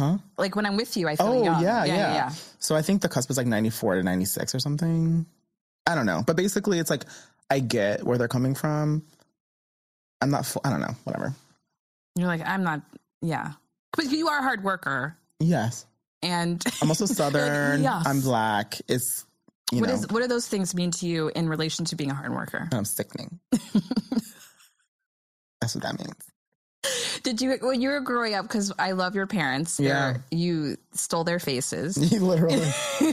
Huh? 0.00 0.18
Like 0.36 0.54
when 0.56 0.66
I'm 0.66 0.76
with 0.76 0.96
you, 0.96 1.08
I 1.08 1.16
feel 1.16 1.34
young. 1.34 1.38
Oh 1.38 1.44
young. 1.44 1.62
yeah, 1.62 1.84
yeah, 1.84 2.14
yeah. 2.14 2.30
So 2.58 2.74
I 2.76 2.82
think 2.82 3.02
the 3.02 3.08
cusp 3.08 3.30
is 3.30 3.36
like 3.36 3.46
94 3.46 3.96
to 3.96 4.02
96 4.02 4.54
or 4.54 4.58
something. 4.60 5.26
I 5.86 5.94
don't 5.94 6.06
know, 6.06 6.22
but 6.26 6.36
basically 6.36 6.78
it's 6.78 6.90
like 6.90 7.04
I 7.50 7.60
get 7.60 8.04
where 8.04 8.18
they're 8.18 8.28
coming 8.28 8.54
from. 8.54 9.02
I'm 10.20 10.30
not. 10.30 10.46
Full, 10.46 10.62
I 10.64 10.70
don't 10.70 10.80
know. 10.80 10.94
Whatever. 11.04 11.32
You're 12.16 12.26
like 12.26 12.42
I'm 12.46 12.64
not. 12.64 12.82
Yeah, 13.22 13.52
but 13.96 14.06
you 14.10 14.28
are 14.28 14.38
a 14.40 14.42
hard 14.42 14.62
worker, 14.64 15.16
Yes, 15.40 15.86
and 16.22 16.62
I'm 16.82 16.88
also 16.88 17.06
southern. 17.20 17.82
yes. 17.82 18.04
I'm 18.06 18.20
black. 18.20 18.80
It's 18.88 19.24
you 19.72 19.80
what 19.80 19.88
know. 19.88 19.94
is 19.94 20.08
what 20.08 20.20
do 20.22 20.28
those 20.28 20.46
things 20.48 20.74
mean 20.74 20.90
to 20.92 21.06
you 21.06 21.30
in 21.34 21.48
relation 21.48 21.84
to 21.86 21.96
being 21.96 22.10
a 22.10 22.14
hard 22.14 22.32
worker? 22.32 22.68
I'm 22.72 22.84
sickening. 22.84 23.38
That's 25.60 25.74
what 25.74 25.82
that 25.84 25.98
means. 25.98 26.14
Did 27.24 27.40
you 27.42 27.58
when 27.60 27.80
you 27.82 27.88
were 27.90 28.00
growing 28.00 28.34
up? 28.34 28.44
Because 28.44 28.72
I 28.78 28.92
love 28.92 29.14
your 29.16 29.26
parents. 29.26 29.80
Yeah. 29.80 30.12
they're- 30.12 30.24
you 30.30 30.76
stole 30.92 31.24
their 31.24 31.40
faces. 31.40 31.96
Literally, 32.22 32.56
you 33.00 33.10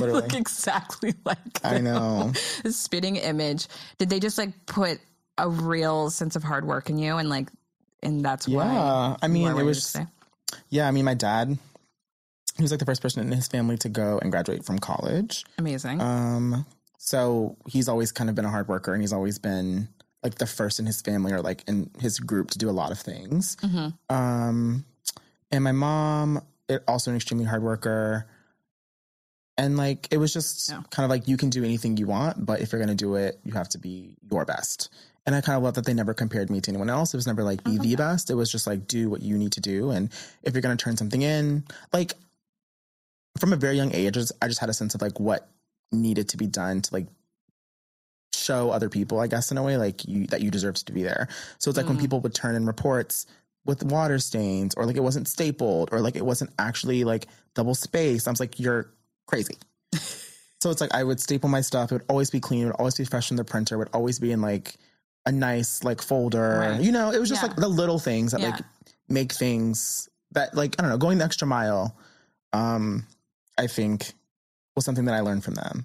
Literally. 0.00 0.12
look 0.12 0.34
exactly 0.34 1.14
like 1.24 1.38
I 1.64 1.78
know. 1.78 2.32
spitting 2.70 3.16
image. 3.16 3.66
Did 3.98 4.10
they 4.10 4.20
just 4.20 4.38
like 4.38 4.50
put 4.66 5.00
a 5.36 5.48
real 5.48 6.10
sense 6.10 6.36
of 6.36 6.44
hard 6.44 6.66
work 6.66 6.88
in 6.90 6.98
you 6.98 7.16
and 7.16 7.28
like, 7.28 7.48
and 8.02 8.24
that's 8.24 8.46
why? 8.48 8.64
Yeah, 8.72 9.16
I 9.20 9.26
mean, 9.28 9.48
it 9.48 9.64
was. 9.64 9.96
Yeah, 10.70 10.86
I 10.86 10.92
mean, 10.92 11.04
my 11.04 11.14
dad, 11.14 11.58
he 12.56 12.62
was 12.62 12.70
like 12.70 12.80
the 12.80 12.86
first 12.86 13.02
person 13.02 13.20
in 13.26 13.32
his 13.32 13.48
family 13.48 13.76
to 13.78 13.88
go 13.88 14.18
and 14.22 14.30
graduate 14.30 14.64
from 14.64 14.78
college. 14.78 15.44
Amazing. 15.58 16.00
Um, 16.00 16.64
so 16.98 17.56
he's 17.66 17.88
always 17.88 18.12
kind 18.12 18.30
of 18.30 18.36
been 18.36 18.44
a 18.44 18.50
hard 18.50 18.68
worker, 18.68 18.92
and 18.94 19.02
he's 19.02 19.12
always 19.12 19.38
been 19.38 19.88
like 20.22 20.36
the 20.36 20.46
first 20.46 20.80
in 20.80 20.86
his 20.86 21.00
family 21.00 21.32
or 21.32 21.40
like 21.40 21.62
in 21.68 21.90
his 22.00 22.18
group 22.18 22.50
to 22.50 22.58
do 22.58 22.68
a 22.68 22.72
lot 22.72 22.90
of 22.90 22.98
things. 22.98 23.56
Mm-hmm. 23.56 24.14
Um, 24.14 24.84
and 25.50 25.64
my 25.64 25.72
mom, 25.72 26.42
it, 26.68 26.82
also 26.88 27.10
an 27.10 27.16
extremely 27.16 27.44
hard 27.44 27.62
worker. 27.62 28.26
And 29.56 29.76
like 29.76 30.08
it 30.12 30.18
was 30.18 30.32
just 30.32 30.68
Yeah. 30.68 30.82
kind 30.90 31.04
of 31.04 31.10
like 31.10 31.26
you 31.28 31.36
can 31.36 31.50
do 31.50 31.64
anything 31.64 31.96
you 31.96 32.06
want, 32.06 32.44
but 32.44 32.60
if 32.60 32.72
you're 32.72 32.80
gonna 32.80 32.94
do 32.94 33.16
it, 33.16 33.40
you 33.44 33.52
have 33.54 33.68
to 33.70 33.78
be 33.78 34.16
your 34.30 34.44
best. 34.44 34.88
And 35.26 35.34
I 35.34 35.40
kind 35.40 35.56
of 35.56 35.62
love 35.62 35.74
that 35.74 35.84
they 35.84 35.94
never 35.94 36.14
compared 36.14 36.48
me 36.48 36.60
to 36.62 36.70
anyone 36.70 36.88
else. 36.88 37.12
It 37.12 37.16
was 37.18 37.26
never 37.26 37.42
like 37.42 37.62
be 37.62 37.76
the 37.76 37.96
best. 37.96 38.30
It 38.30 38.34
was 38.34 38.50
just 38.50 38.66
like 38.66 38.86
do 38.86 39.10
what 39.10 39.20
you 39.22 39.36
need 39.36 39.52
to 39.52 39.60
do, 39.60 39.90
and 39.90 40.10
if 40.42 40.54
you're 40.54 40.62
gonna 40.62 40.76
turn 40.76 40.96
something 40.96 41.20
in, 41.22 41.64
like 41.92 42.14
from 43.38 43.52
a 43.52 43.56
very 43.56 43.76
young 43.76 43.92
age, 43.94 44.06
I 44.08 44.10
just, 44.20 44.32
I 44.40 44.48
just 44.48 44.58
had 44.60 44.68
a 44.70 44.74
sense 44.74 44.94
of 44.94 45.02
like 45.02 45.20
what 45.20 45.48
needed 45.92 46.30
to 46.30 46.36
be 46.36 46.46
done 46.46 46.80
to 46.82 46.94
like 46.94 47.06
show 48.34 48.70
other 48.70 48.88
people, 48.88 49.20
I 49.20 49.26
guess, 49.26 49.50
in 49.50 49.58
a 49.58 49.62
way, 49.62 49.76
like 49.76 50.04
you 50.06 50.26
that 50.28 50.40
you 50.40 50.50
deserved 50.50 50.86
to 50.86 50.92
be 50.92 51.02
there. 51.02 51.28
So 51.58 51.70
it's 51.70 51.76
like 51.76 51.86
when 51.86 51.96
Mm. 51.96 52.00
people 52.00 52.20
would 52.20 52.34
turn 52.34 52.54
in 52.54 52.66
reports 52.66 53.26
with 53.64 53.82
water 53.82 54.18
stains 54.18 54.74
or 54.76 54.86
like 54.86 54.96
it 54.96 55.02
wasn't 55.02 55.28
stapled 55.28 55.90
or 55.92 56.00
like 56.00 56.16
it 56.16 56.24
wasn't 56.24 56.50
actually 56.58 57.04
like 57.04 57.26
double 57.54 57.74
spaced. 57.74 58.26
I 58.26 58.30
was 58.30 58.40
like, 58.40 58.58
you're 58.60 58.90
crazy. 59.26 59.56
so 60.60 60.70
it's 60.70 60.80
like 60.80 60.94
I 60.94 61.04
would 61.04 61.20
staple 61.20 61.48
my 61.50 61.60
stuff. 61.60 61.90
It 61.90 61.96
would 61.96 62.04
always 62.08 62.30
be 62.30 62.40
clean. 62.40 62.62
It 62.62 62.66
would 62.66 62.76
always 62.76 62.94
be 62.96 63.04
fresh 63.04 63.30
in 63.30 63.36
the 63.36 63.44
printer. 63.44 63.74
It 63.74 63.78
would 63.78 63.90
always 63.92 64.18
be 64.18 64.32
in 64.32 64.40
like 64.40 64.76
a 65.26 65.32
nice 65.32 65.84
like 65.84 66.00
folder. 66.00 66.58
Right. 66.60 66.80
You 66.80 66.92
know, 66.92 67.10
it 67.12 67.18
was 67.18 67.28
just 67.28 67.42
Yeah. 67.42 67.48
like 67.48 67.56
the 67.56 67.68
little 67.68 67.98
things 67.98 68.32
that 68.32 68.40
Yeah. 68.40 68.50
like 68.50 68.60
make 69.08 69.32
things 69.32 70.08
that 70.32 70.54
like 70.54 70.76
I 70.78 70.82
don't 70.82 70.90
know, 70.90 70.98
going 70.98 71.18
the 71.18 71.24
extra 71.24 71.46
mile. 71.46 71.96
Um, 72.52 73.06
I 73.58 73.66
think 73.66 74.12
was 74.76 74.84
something 74.84 75.04
that 75.06 75.14
I 75.14 75.20
learned 75.20 75.44
from 75.44 75.54
them. 75.54 75.84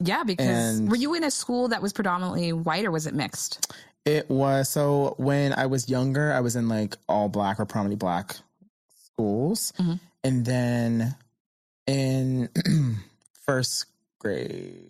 Yeah, 0.00 0.22
because 0.24 0.78
and- 0.78 0.88
were 0.90 0.96
you 0.96 1.14
in 1.14 1.24
a 1.24 1.30
school 1.30 1.68
that 1.68 1.82
was 1.82 1.92
predominantly 1.92 2.52
white 2.52 2.84
or 2.84 2.90
was 2.90 3.06
it 3.06 3.14
mixed? 3.14 3.72
It 4.04 4.30
was 4.30 4.68
so 4.68 5.14
when 5.18 5.52
I 5.52 5.66
was 5.66 5.88
younger, 5.88 6.32
I 6.32 6.40
was 6.40 6.56
in 6.56 6.68
like 6.68 6.96
all 7.08 7.28
black 7.28 7.60
or 7.60 7.66
prominently 7.66 7.96
black 7.96 8.36
schools. 9.04 9.72
Mhm. 9.78 10.00
And 10.24 10.44
then 10.44 11.14
in 11.86 12.48
first 13.44 13.86
grade, 14.18 14.84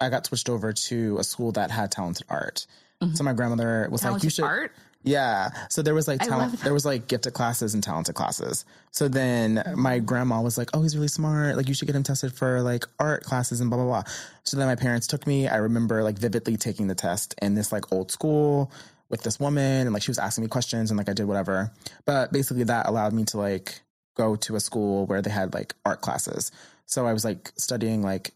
I 0.00 0.08
got 0.08 0.26
switched 0.26 0.48
over 0.48 0.72
to 0.72 1.18
a 1.18 1.24
school 1.24 1.52
that 1.52 1.70
had 1.70 1.90
talented 1.92 2.26
art. 2.28 2.66
Mhm. 3.02 3.16
So 3.16 3.24
my 3.24 3.32
grandmother 3.32 3.88
was 3.90 4.04
like, 4.04 4.22
"You 4.22 4.30
should." 4.30 4.44
art? 4.44 4.72
Yeah. 5.06 5.50
So 5.70 5.82
there 5.82 5.94
was 5.94 6.08
like 6.08 6.20
talent. 6.20 6.60
There 6.60 6.74
was 6.74 6.84
like 6.84 7.06
gifted 7.06 7.32
classes 7.32 7.74
and 7.74 7.82
talented 7.82 8.16
classes. 8.16 8.64
So 8.90 9.06
then 9.08 9.62
my 9.76 10.00
grandma 10.00 10.42
was 10.42 10.58
like, 10.58 10.70
"Oh, 10.74 10.82
he's 10.82 10.96
really 10.96 11.08
smart. 11.08 11.56
Like 11.56 11.68
you 11.68 11.74
should 11.74 11.86
get 11.86 11.94
him 11.94 12.02
tested 12.02 12.32
for 12.34 12.60
like 12.60 12.84
art 12.98 13.22
classes 13.22 13.60
and 13.60 13.70
blah 13.70 13.78
blah 13.78 13.86
blah." 13.86 14.02
So 14.42 14.56
then 14.56 14.66
my 14.66 14.74
parents 14.74 15.06
took 15.06 15.24
me. 15.26 15.46
I 15.46 15.56
remember 15.58 16.02
like 16.02 16.18
vividly 16.18 16.56
taking 16.56 16.88
the 16.88 16.96
test 16.96 17.34
in 17.40 17.54
this 17.54 17.70
like 17.70 17.92
old 17.92 18.10
school 18.10 18.72
with 19.08 19.22
this 19.22 19.38
woman, 19.38 19.86
and 19.86 19.92
like 19.92 20.02
she 20.02 20.10
was 20.10 20.18
asking 20.18 20.42
me 20.42 20.48
questions, 20.48 20.90
and 20.90 20.98
like 20.98 21.08
I 21.08 21.12
did 21.12 21.26
whatever. 21.26 21.70
But 22.04 22.32
basically, 22.32 22.64
that 22.64 22.86
allowed 22.88 23.12
me 23.12 23.24
to 23.26 23.38
like 23.38 23.80
go 24.16 24.34
to 24.34 24.56
a 24.56 24.60
school 24.60 25.06
where 25.06 25.22
they 25.22 25.30
had 25.30 25.54
like 25.54 25.72
art 25.84 26.00
classes. 26.00 26.50
So 26.86 27.06
I 27.06 27.12
was 27.12 27.24
like 27.24 27.52
studying 27.56 28.02
like 28.02 28.32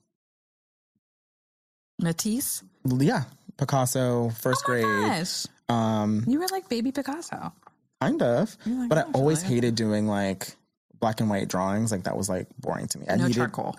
Matisse? 2.01 2.63
yeah 2.99 3.25
Picasso 3.57 4.31
first 4.31 4.63
Oh 4.65 4.67
grade. 4.67 4.85
gosh. 4.85 5.47
Um, 5.71 6.25
You 6.27 6.41
were 6.41 6.49
like 6.51 6.69
baby 6.69 6.93
Picasso. 6.93 7.53
kind 8.01 8.23
of. 8.23 8.57
Like, 8.67 8.89
But 8.89 8.99
I 8.99 9.03
"Oh, 9.03 9.11
always 9.21 9.43
really?" 9.43 9.55
hated 9.57 9.75
doing 9.77 10.07
like 10.07 10.57
black 10.99 11.21
and 11.21 11.31
white 11.31 11.49
drawings. 11.49 11.93
Like 11.93 12.05
that 12.05 12.17
was 12.17 12.29
like 12.29 12.47
boring 12.59 12.87
to 12.89 12.99
me. 12.99 13.07
I 13.09 13.17
no 13.17 13.27
needed 13.27 13.37
charcoal. 13.37 13.75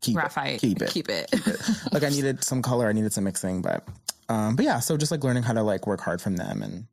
keep 0.00 0.14
Graphite. 0.16 0.54
it, 0.54 0.60
keep 0.60 0.82
it. 0.82 0.90
Keep 0.90 1.08
it. 1.08 1.30
like 1.92 2.02
I 2.02 2.08
needed 2.08 2.42
some 2.44 2.62
color. 2.62 2.88
I 2.88 2.92
needed 2.92 3.12
some 3.12 3.24
mixing. 3.24 3.62
But 3.62 3.86
um, 4.28 4.56
but 4.56 4.64
yeah. 4.64 4.80
So 4.80 4.96
just 4.96 5.10
like 5.12 5.22
learning 5.24 5.42
how 5.42 5.52
to 5.52 5.62
like 5.62 5.86
work 5.86 6.00
hard 6.00 6.20
from 6.22 6.36
them 6.36 6.62
and 6.62 6.86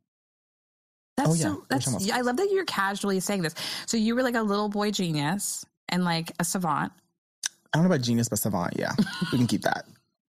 That's 1.16 1.30
Oh, 1.30 1.34
yeah. 1.34 1.42
so. 1.42 1.64
That's. 1.70 2.10
I 2.10 2.20
love 2.20 2.36
that 2.36 2.50
you're 2.52 2.64
casually 2.66 3.20
saying 3.20 3.42
this. 3.42 3.54
So 3.86 3.96
you 3.96 4.14
were 4.14 4.22
like 4.22 4.34
a 4.36 4.42
little 4.42 4.68
boy 4.68 4.90
genius 4.90 5.64
and 5.88 6.04
like 6.04 6.32
a 6.38 6.44
savant, 6.44 6.92
I 7.72 7.78
don't 7.78 7.84
know 7.88 7.94
about 7.94 8.04
genius, 8.04 8.28
but 8.28 8.38
savant. 8.38 8.74
Yeah, 8.78 8.92
we 9.32 9.38
can 9.38 9.46
keep 9.46 9.62
that. 9.62 9.86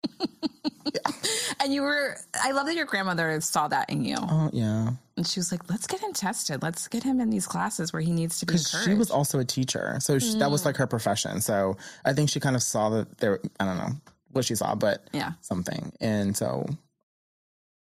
and 1.61 1.73
you 1.73 1.83
were. 1.83 2.17
I 2.43 2.53
love 2.53 2.67
that 2.67 2.75
your 2.77 2.87
grandmother 2.87 3.41
saw 3.41 3.69
that 3.69 3.91
in 3.91 4.05
you, 4.05 4.17
Oh 4.19 4.51
yeah, 4.53 4.91
and 5.17 5.27
she 5.27 5.41
was 5.41 5.51
like, 5.53 5.69
"Let's 5.71 5.87
get 5.87 6.01
him 6.01 6.13
tested. 6.13 6.63
Let's 6.63 6.89
get 6.89 7.03
him 7.03 7.21
in 7.21 7.31
these 7.31 7.47
classes 7.47 7.93
where 7.93 8.03
he 8.03 8.13
needs 8.13 8.39
to 8.41 8.47
be 8.47 8.53
because 8.55 8.83
she 8.85 8.95
was 8.95 9.11
also 9.11 9.39
a 9.39 9.45
teacher, 9.45 9.97
so 10.01 10.19
she, 10.19 10.33
that 10.39 10.49
Mm. 10.49 10.53
was 10.53 10.65
like 10.65 10.77
her 10.77 10.87
profession. 10.87 11.41
So 11.41 11.77
I 12.05 12.13
think 12.13 12.31
she 12.31 12.41
kind 12.41 12.57
of 12.57 12.63
saw 12.63 12.91
that 12.91 13.19
there. 13.19 13.41
I 13.61 13.65
don't 13.65 13.79
know 13.79 13.93
what 14.33 14.45
she 14.45 14.55
saw, 14.55 14.75
but 14.75 15.07
yeah. 15.13 15.33
something. 15.41 15.93
And 16.01 16.37
so 16.37 16.67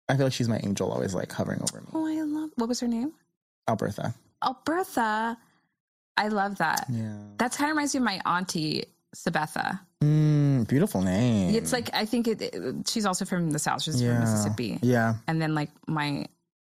I 0.09 0.16
feel 0.16 0.26
like 0.26 0.33
she's 0.33 0.48
my 0.48 0.61
angel, 0.62 0.90
always 0.90 1.14
like 1.14 1.31
hovering 1.33 1.61
over 1.62 1.81
me. 1.81 1.87
Oh, 1.92 2.07
I 2.07 2.22
love. 2.22 2.50
What 2.57 2.68
was 2.68 2.81
her 2.81 2.88
name? 2.88 3.12
Albertha. 3.68 4.14
Albertha. 4.42 5.37
I 6.16 6.28
love 6.28 6.59
that. 6.59 6.87
Yeah. 6.90 7.12
That 7.38 7.52
kind 7.52 7.70
of 7.70 7.76
reminds 7.76 7.94
me 7.94 7.98
of 7.98 8.04
my 8.04 8.20
auntie 8.26 8.85
Sabetha. 9.16 9.81
Mm, 10.03 10.68
beautiful 10.68 11.03
name. 11.03 11.55
It's 11.55 11.73
like 11.73 11.90
I 11.94 12.05
think 12.05 12.29
it, 12.29 12.42
it- 12.42 12.88
she's 12.88 13.07
also 13.07 13.25
from 13.25 13.51
the 13.51 13.59
south. 13.59 13.83
She's 13.83 14.01
yeah. 14.03 14.14
from 14.14 14.21
Mississippi, 14.21 14.79
Yeah. 14.83 15.14
and 15.27 15.40
then 15.40 15.55
like 15.55 15.71
my 15.87 16.27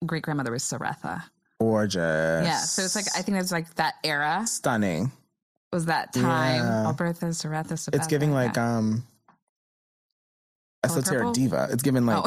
great 0.07 0.23
grandmother 0.23 0.53
was 0.53 0.63
Saretha. 0.63 1.23
Gorgeous. 1.61 2.47
Yeah, 2.47 2.59
so 2.59 2.83
it's 2.83 2.95
like 2.95 3.07
I 3.17 3.23
think 3.23 3.39
it's 3.39 3.51
like 3.53 3.75
that 3.75 3.95
era 4.05 4.45
stunning. 4.47 5.11
was 5.73 5.87
that 5.87 6.13
time. 6.15 6.63
Yeah. 6.63 6.87
Albertha, 6.87 7.27
Saretha, 7.35 7.73
Sabetha. 7.73 7.97
It's 7.97 8.07
giving 8.07 8.33
like 8.33 8.57
yeah. 8.57 8.79
um 8.79 9.03
esoteric 10.85 11.19
purple? 11.19 11.33
diva. 11.33 11.69
It's 11.73 11.83
giving 11.83 12.07
like 12.07 12.25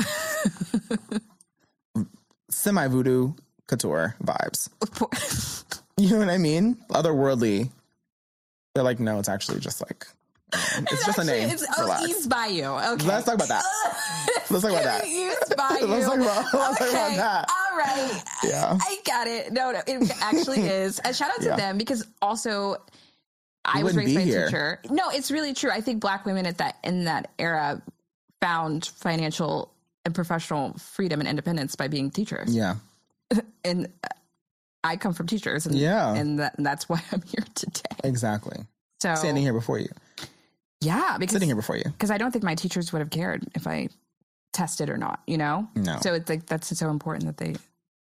oh. 1.95 2.03
semi 2.49 2.87
voodoo 2.87 3.33
couture 3.67 4.15
vibes. 4.21 4.69
You 5.97 6.09
know 6.09 6.17
what 6.19 6.29
I 6.29 6.37
mean? 6.37 6.75
Otherworldly. 6.89 7.69
They're 8.73 8.83
like, 8.83 8.99
no, 8.99 9.19
it's 9.19 9.29
actually 9.29 9.59
just 9.59 9.81
like 9.81 10.05
um, 10.53 10.85
it's, 10.91 11.05
just 11.05 11.17
a 11.19 11.23
name. 11.23 11.49
It's, 11.49 11.65
oh. 11.77 12.05
East 12.07 12.29
Bayou. 12.29 12.63
Okay. 12.93 13.05
Let's 13.05 13.25
talk 13.25 13.35
about 13.35 13.47
that. 13.47 13.63
Let's 14.49 14.63
talk 14.63 14.71
about 14.71 14.83
that. 14.83 15.03
Bayou. 15.57 15.87
Let's 15.87 16.05
talk 16.05 16.15
about- 16.15 16.53
let's 16.53 16.79
talk 16.79 16.89
about 16.89 17.15
that. 17.15 17.49
All 17.49 17.77
right. 17.77 18.23
Yeah. 18.43 18.77
I 18.81 18.97
got 19.05 19.27
it. 19.27 19.51
No, 19.53 19.71
no, 19.71 19.81
it 19.87 20.11
actually 20.21 20.61
is. 20.61 20.99
And 20.99 21.15
shout 21.15 21.31
out 21.31 21.39
to 21.41 21.45
Yeah. 21.47 21.55
them 21.55 21.77
because 21.77 22.05
also 22.21 22.77
I 23.63 23.79
You 23.79 23.85
was 23.85 23.95
raised 23.95 24.15
by 24.15 24.21
a 24.21 24.25
teacher. 24.45 24.79
No, 24.89 25.09
it's 25.09 25.31
really 25.31 25.53
true. 25.53 25.71
I 25.71 25.81
think 25.81 26.01
black 26.01 26.25
women 26.25 26.45
at 26.45 26.57
that 26.57 26.77
in 26.83 27.05
that 27.05 27.31
era 27.39 27.81
found 28.41 28.85
financial 28.85 29.71
and 30.03 30.13
professional 30.15 30.73
freedom 30.73 31.19
and 31.19 31.29
independence 31.29 31.75
by 31.75 31.87
being 31.87 32.09
teachers. 32.11 32.53
Yeah. 32.55 32.75
And 33.63 33.87
I 34.83 34.97
come 34.97 35.13
from 35.13 35.27
teachers 35.27 35.65
and 35.65 35.75
Yeah. 35.75 36.13
and, 36.13 36.39
that, 36.39 36.57
and 36.57 36.65
that's 36.65 36.89
why 36.89 37.01
I'm 37.11 37.21
here 37.21 37.45
today. 37.55 37.95
Exactly. 38.03 38.57
So 39.01 39.15
Standing 39.15 39.43
here 39.43 39.53
before 39.53 39.79
you. 39.79 39.89
yeah, 40.79 41.17
because 41.19 41.33
Sitting 41.33 41.49
here 41.49 41.55
before 41.55 41.75
you. 41.77 41.83
because 41.85 42.11
I 42.11 42.17
don't 42.17 42.31
think 42.31 42.43
my 42.43 42.55
teachers 42.55 42.91
would 42.93 42.99
have 42.99 43.09
cared 43.09 43.43
if 43.55 43.67
I 43.67 43.89
tested 44.53 44.89
or 44.89 44.97
not, 44.97 45.21
you 45.27 45.37
know? 45.37 45.67
No. 45.75 45.97
So 46.01 46.13
it's 46.13 46.29
like 46.29 46.45
that's 46.45 46.75
so 46.77 46.89
important 46.89 47.25
that 47.25 47.37
they 47.37 47.55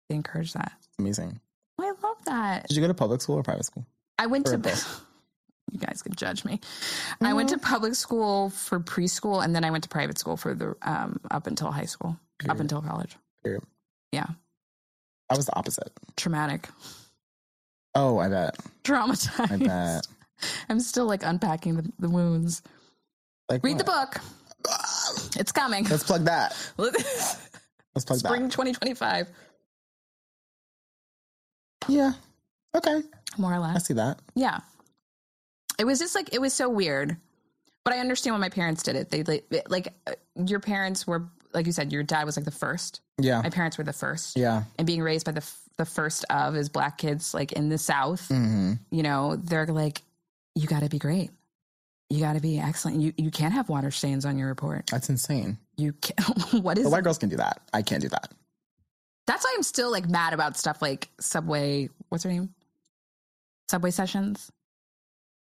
they 0.09 0.15
encourage 0.15 0.53
that. 0.53 0.71
Amazing. 0.99 1.39
I 1.79 1.91
love 2.01 2.17
that. 2.25 2.67
Did 2.67 2.75
you 2.77 2.81
go 2.81 2.87
to 2.87 2.93
public 2.93 3.21
school 3.21 3.35
or 3.35 3.43
private 3.43 3.65
school? 3.65 3.85
I 4.17 4.27
went 4.27 4.47
Or 4.47 4.51
to 4.53 4.57
both. 4.57 5.01
you 5.71 5.79
guys 5.79 6.01
can 6.01 6.13
judge 6.15 6.43
me. 6.45 6.59
I 7.21 7.33
went 7.33 7.49
to 7.49 7.57
public 7.57 7.93
school 7.95 8.49
for 8.49 8.79
preschool 8.79 9.43
and 9.43 9.53
then 9.55 9.63
I 9.65 9.71
went 9.71 9.83
to 9.83 9.89
private 9.89 10.17
school 10.17 10.37
for 10.37 10.53
the 10.55 10.75
um 10.81 11.19
up 11.29 11.47
until 11.47 11.71
high 11.71 11.85
school, 11.85 12.17
up 12.49 12.59
until 12.59 12.81
college. 12.81 13.15
Period. 13.43 13.63
Yeah. 14.11 14.27
I 15.29 15.35
was 15.35 15.45
the 15.45 15.55
opposite. 15.55 15.91
Traumatic. 16.15 16.69
Oh, 17.95 18.17
I 18.19 18.29
bet. 18.29 18.57
Traumatized. 18.83 19.51
I 19.51 19.57
bet. 19.57 20.07
I'm 20.69 20.79
still 20.79 21.05
like 21.05 21.23
unpacking 21.23 21.75
the, 21.77 21.91
the 21.99 22.09
wounds. 22.09 22.61
Like 23.49 23.63
Read 23.63 23.77
the 23.77 23.83
book. 23.83 24.17
It's 25.35 25.51
coming. 25.51 25.85
Let's 25.85 26.03
plug 26.03 26.25
that. 26.25 26.53
Spring 26.77 26.91
Let's 27.95 28.05
plug 28.05 28.19
that. 28.19 28.27
Spring 28.27 28.49
2025, 28.49 29.27
Yeah. 31.87 32.11
Okay. 32.75 33.01
more 33.37 33.53
or 33.53 33.59
less. 33.59 33.75
I 33.75 33.79
see 33.79 33.93
that. 33.95 34.19
Yeah. 34.35 34.59
It 35.79 35.85
was 35.85 35.99
just 35.99 36.13
like 36.15 36.33
it 36.33 36.41
was 36.41 36.53
so 36.53 36.69
weird. 36.69 37.17
But 37.85 37.93
I 37.93 37.99
understand 37.99 38.35
why 38.35 38.39
my 38.41 38.49
parents 38.49 38.83
did 38.83 38.95
it. 38.97 39.09
They 39.09 39.23
like, 39.23 39.45
like 39.69 39.93
uh, 40.05 40.11
your 40.45 40.59
parents 40.59 41.07
were 41.07 41.29
like 41.57 41.65
you 41.65 41.71
said 41.71 41.91
your 41.91 42.03
dad 42.03 42.23
was 42.25 42.37
like 42.37 42.45
the 42.45 42.51
first. 42.51 43.01
Yeah. 43.19 43.41
My 43.41 43.49
parents 43.49 43.77
were 43.77 43.83
the 43.83 43.93
first. 43.93 44.37
Yeah. 44.37 44.63
And 44.77 44.85
being 44.87 45.01
raised 45.01 45.25
by 45.25 45.33
the 45.33 45.41
f- 45.41 45.59
the 45.77 45.85
first 45.85 46.25
of 46.29 46.55
as 46.55 46.69
black 46.69 46.97
kids 46.97 47.33
like 47.33 47.51
in 47.51 47.69
the 47.69 47.77
south, 47.77 48.27
hmm 48.29 48.73
you 48.91 49.03
know, 49.03 49.35
they're 49.35 49.65
like 49.65 50.01
you 50.55 50.67
got 50.67 50.81
to 50.83 50.89
be 50.89 50.99
great. 50.99 51.31
You 52.09 52.21
got 52.21 52.33
to 52.33 52.39
be 52.39 52.59
excellent. 52.59 53.01
You 53.01 53.13
you 53.17 53.31
can't 53.31 53.53
have 53.53 53.69
water 53.69 53.91
stains 53.91 54.25
on 54.25 54.37
your 54.37 54.47
report. 54.47 54.87
That's 54.91 55.09
insane. 55.09 55.57
You 55.77 55.93
can't. 55.93 56.53
what 56.63 56.77
is 56.77 56.85
The 56.85 56.89
white 56.89 57.03
girls 57.03 57.17
can 57.17 57.29
do 57.29 57.37
that. 57.37 57.61
I 57.73 57.81
can't 57.81 58.01
do 58.01 58.09
that. 58.09 58.31
That's 59.25 59.43
That's 59.43 59.45
why 59.45 59.53
I'm 59.57 59.63
still 59.63 59.91
like 59.91 60.07
mad 60.07 60.33
about 60.33 60.57
stuff 60.57 60.81
like 60.81 61.09
Subway. 61.19 61.89
What's 62.09 62.23
her 62.23 62.29
name? 62.29 62.53
Subway 63.69 63.91
sessions. 63.91 64.51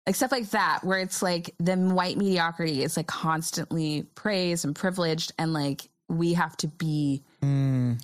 Like 0.07 0.17
stuff 0.17 0.33
like 0.33 0.51
that, 0.51 0.81
where 0.85 0.99
it's 0.99 1.23
like 1.23 1.55
the 1.59 1.77
white 1.77 2.19
mediocrity 2.19 2.83
is 2.83 2.97
like 2.97 3.07
constantly 3.07 4.03
praised 4.15 4.65
and 4.65 4.75
privileged, 4.77 5.33
and 5.39 5.53
like 5.53 5.89
we 6.09 6.35
have 6.35 6.57
to 6.59 6.69
be, 6.69 7.23
Mm, 7.43 8.01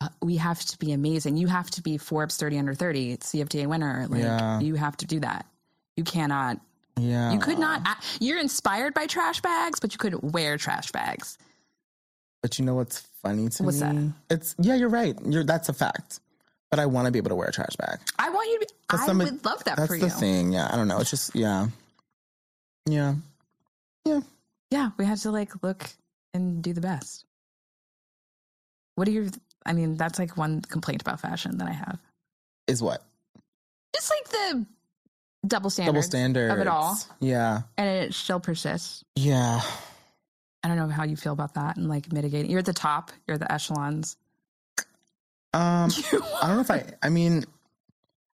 uh, 0.00 0.08
we 0.22 0.36
have 0.36 0.60
to 0.64 0.78
be 0.78 0.92
amazing. 0.92 1.36
You 1.36 1.46
have 1.46 1.70
to 1.72 1.82
be 1.82 1.96
Forbes 1.98 2.36
30 2.36 2.58
under 2.58 2.74
30 2.74 3.16
CFDA 3.18 3.66
winner. 3.66 4.06
Like 4.08 4.22
Yeah. 4.22 4.60
you 4.60 4.74
have 4.74 4.96
to 4.98 5.06
do 5.06 5.20
that. 5.20 5.46
You 5.96 6.04
cannot. 6.04 6.60
yeah. 6.98 7.32
You 7.32 7.38
could 7.38 7.58
not. 7.58 7.86
You're 8.20 8.38
inspired 8.38 8.94
by 8.94 9.06
trash 9.06 9.40
bags, 9.42 9.80
but 9.80 9.92
you 9.92 9.98
couldn't 9.98 10.24
wear 10.32 10.56
trash 10.58 10.90
bags. 10.92 11.38
But 12.42 12.58
you 12.58 12.64
know 12.64 12.74
what's 12.74 13.00
funny 13.22 13.48
to 13.48 13.62
What's 13.64 13.80
me? 13.80 14.12
that? 14.28 14.34
It's 14.36 14.54
yeah, 14.58 14.74
you're 14.76 14.88
right. 14.90 15.16
You're 15.24 15.44
that's 15.44 15.68
a 15.68 15.72
fact. 15.72 16.20
But 16.70 16.80
I 16.80 16.86
want 16.86 17.06
to 17.06 17.12
be 17.12 17.18
able 17.18 17.30
to 17.30 17.34
wear 17.36 17.48
a 17.48 17.52
trash 17.52 17.76
bag. 17.76 17.98
I 18.18 18.28
want 18.30 18.48
you 18.50 18.58
to. 18.60 18.66
Be, 18.66 18.72
I 18.90 19.12
would 19.12 19.44
love 19.44 19.62
that 19.64 19.76
That's 19.76 19.86
for 19.88 19.98
the 19.98 20.10
thing. 20.10 20.52
Yeah, 20.52 20.68
I 20.72 20.76
don't 20.76 20.88
know. 20.88 20.98
It's 21.00 21.10
just 21.10 21.34
yeah. 21.34 21.68
yeah, 22.86 23.14
yeah. 24.04 24.20
Yeah, 24.70 24.90
we 24.96 25.04
have 25.04 25.20
to 25.20 25.30
like 25.30 25.62
look 25.62 25.86
and 26.34 26.62
do 26.62 26.72
the 26.72 26.80
best. 26.80 27.24
What 28.96 29.06
are 29.08 29.12
your? 29.12 29.26
I 29.64 29.72
mean, 29.72 29.96
that's 29.96 30.18
like 30.18 30.36
one 30.36 30.60
complaint 30.62 31.00
about 31.02 31.20
fashion 31.20 31.58
that 31.58 31.68
I 31.68 31.72
have. 31.72 31.98
Is 32.66 32.82
what 32.82 33.02
Just 33.94 34.10
like 34.10 34.28
the 34.28 34.66
double 35.46 35.70
standard, 35.70 35.92
double 35.92 36.02
standards 36.02 36.52
of 36.52 36.58
it 36.60 36.66
all, 36.66 36.98
Yeah, 37.20 37.62
and 37.78 37.88
it 37.88 38.14
still 38.14 38.40
persists. 38.40 39.04
yeah. 39.14 39.60
I 40.64 40.68
don't 40.68 40.76
know 40.78 40.88
how 40.88 41.04
you 41.04 41.14
feel 41.16 41.32
about 41.32 41.54
that 41.54 41.76
and 41.76 41.88
like 41.88 42.12
mitigating. 42.12 42.50
You're 42.50 42.58
at 42.58 42.64
the 42.66 42.72
top. 42.72 43.12
You're 43.28 43.38
the 43.38 43.50
echelons. 43.52 44.16
Um, 45.54 45.90
I 46.42 46.46
don't 46.48 46.56
know 46.56 46.60
if 46.60 46.70
I. 46.72 46.84
I 47.02 47.08
mean, 47.08 47.44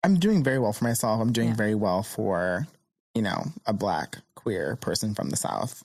I'm 0.04 0.20
doing 0.20 0.44
very 0.44 0.60
well 0.60 0.74
for 0.74 0.84
myself. 0.84 1.22
I'm 1.22 1.32
doing 1.32 1.50
Yeah. 1.50 1.56
very 1.56 1.76
well 1.76 2.04
for 2.04 2.68
you 3.16 3.22
know 3.22 3.46
a 3.66 3.72
black 3.74 4.18
queer 4.36 4.76
person 4.76 5.16
from 5.16 5.30
the 5.30 5.38
south. 5.38 5.84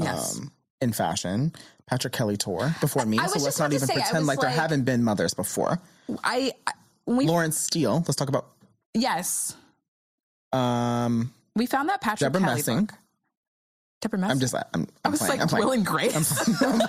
Yes. 0.00 0.36
Um, 0.38 0.50
in 0.80 0.92
fashion, 0.92 1.52
Patrick 1.88 2.12
Kelly 2.12 2.36
tour 2.36 2.74
before 2.80 3.04
me, 3.06 3.18
was 3.18 3.32
so 3.32 3.40
let's 3.40 3.58
not 3.58 3.72
even 3.72 3.86
say, 3.86 3.94
pretend 3.94 4.18
was 4.18 4.28
like, 4.28 4.40
there 4.40 4.50
haven't 4.50 4.84
been 4.84 5.02
mothers 5.02 5.34
before. 5.34 5.80
I, 6.22 6.52
I 6.66 6.72
we 7.06 7.26
Lawrence 7.26 7.58
Steele. 7.58 8.04
Let's 8.06 8.16
talk 8.16 8.28
about 8.28 8.46
yes 8.94 9.56
um 10.52 11.32
we 11.54 11.66
found 11.66 11.88
that 11.88 12.00
Patrick 12.00 12.32
Deborah 12.32 12.40
Kelly 12.40 12.54
Messing. 12.56 12.84
book. 12.86 12.94
Deborah 14.00 14.18
Messing. 14.18 14.30
I'm 14.32 14.40
just 14.40 14.54
I'm, 14.54 14.62
I'm 14.74 14.86
I 15.04 15.08
was 15.08 15.18
playing. 15.18 15.32
like 15.32 15.40
I'm 15.40 15.48
playing. 15.48 15.64
Will 15.64 15.72
and 15.72 15.86
Grace. 15.86 16.62
I'm, 16.62 16.80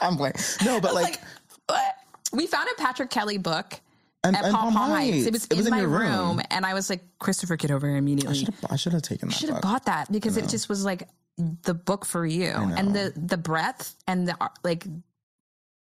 I'm 0.00 0.16
playing. 0.16 0.34
No, 0.64 0.80
but 0.80 0.94
was 0.94 1.02
like, 1.02 1.20
what? 1.68 1.94
We 2.32 2.46
found 2.46 2.68
a 2.68 2.82
Patrick 2.82 3.10
Kelly 3.10 3.38
book 3.38 3.80
and, 4.24 4.36
at 4.36 4.44
and 4.44 4.54
Palm 4.54 4.74
Palm 4.74 4.90
Heights. 4.90 5.14
Heights. 5.14 5.26
It 5.26 5.32
was, 5.32 5.46
in, 5.46 5.58
in 5.66 5.70
my 5.70 5.80
your 5.80 5.88
room. 5.88 6.40
and 6.50 6.66
I 6.66 6.74
was 6.74 6.90
like, 6.90 7.02
Christopher, 7.18 7.56
get 7.56 7.70
over 7.70 7.86
here 7.86 7.96
immediately. 7.96 8.48
I 8.68 8.76
should 8.76 8.92
have 8.92 9.02
taken 9.02 9.28
that. 9.28 9.34
should 9.36 9.50
have 9.50 9.62
bought 9.62 9.84
that 9.86 10.10
because 10.10 10.36
it 10.36 10.48
just 10.48 10.68
was 10.68 10.84
like 10.84 11.08
the 11.38 11.74
book 11.74 12.04
for 12.06 12.24
you 12.24 12.46
and 12.50 12.94
the 12.94 13.12
the 13.16 13.36
breadth 13.36 13.94
and 14.06 14.26
the 14.28 14.36
like 14.64 14.84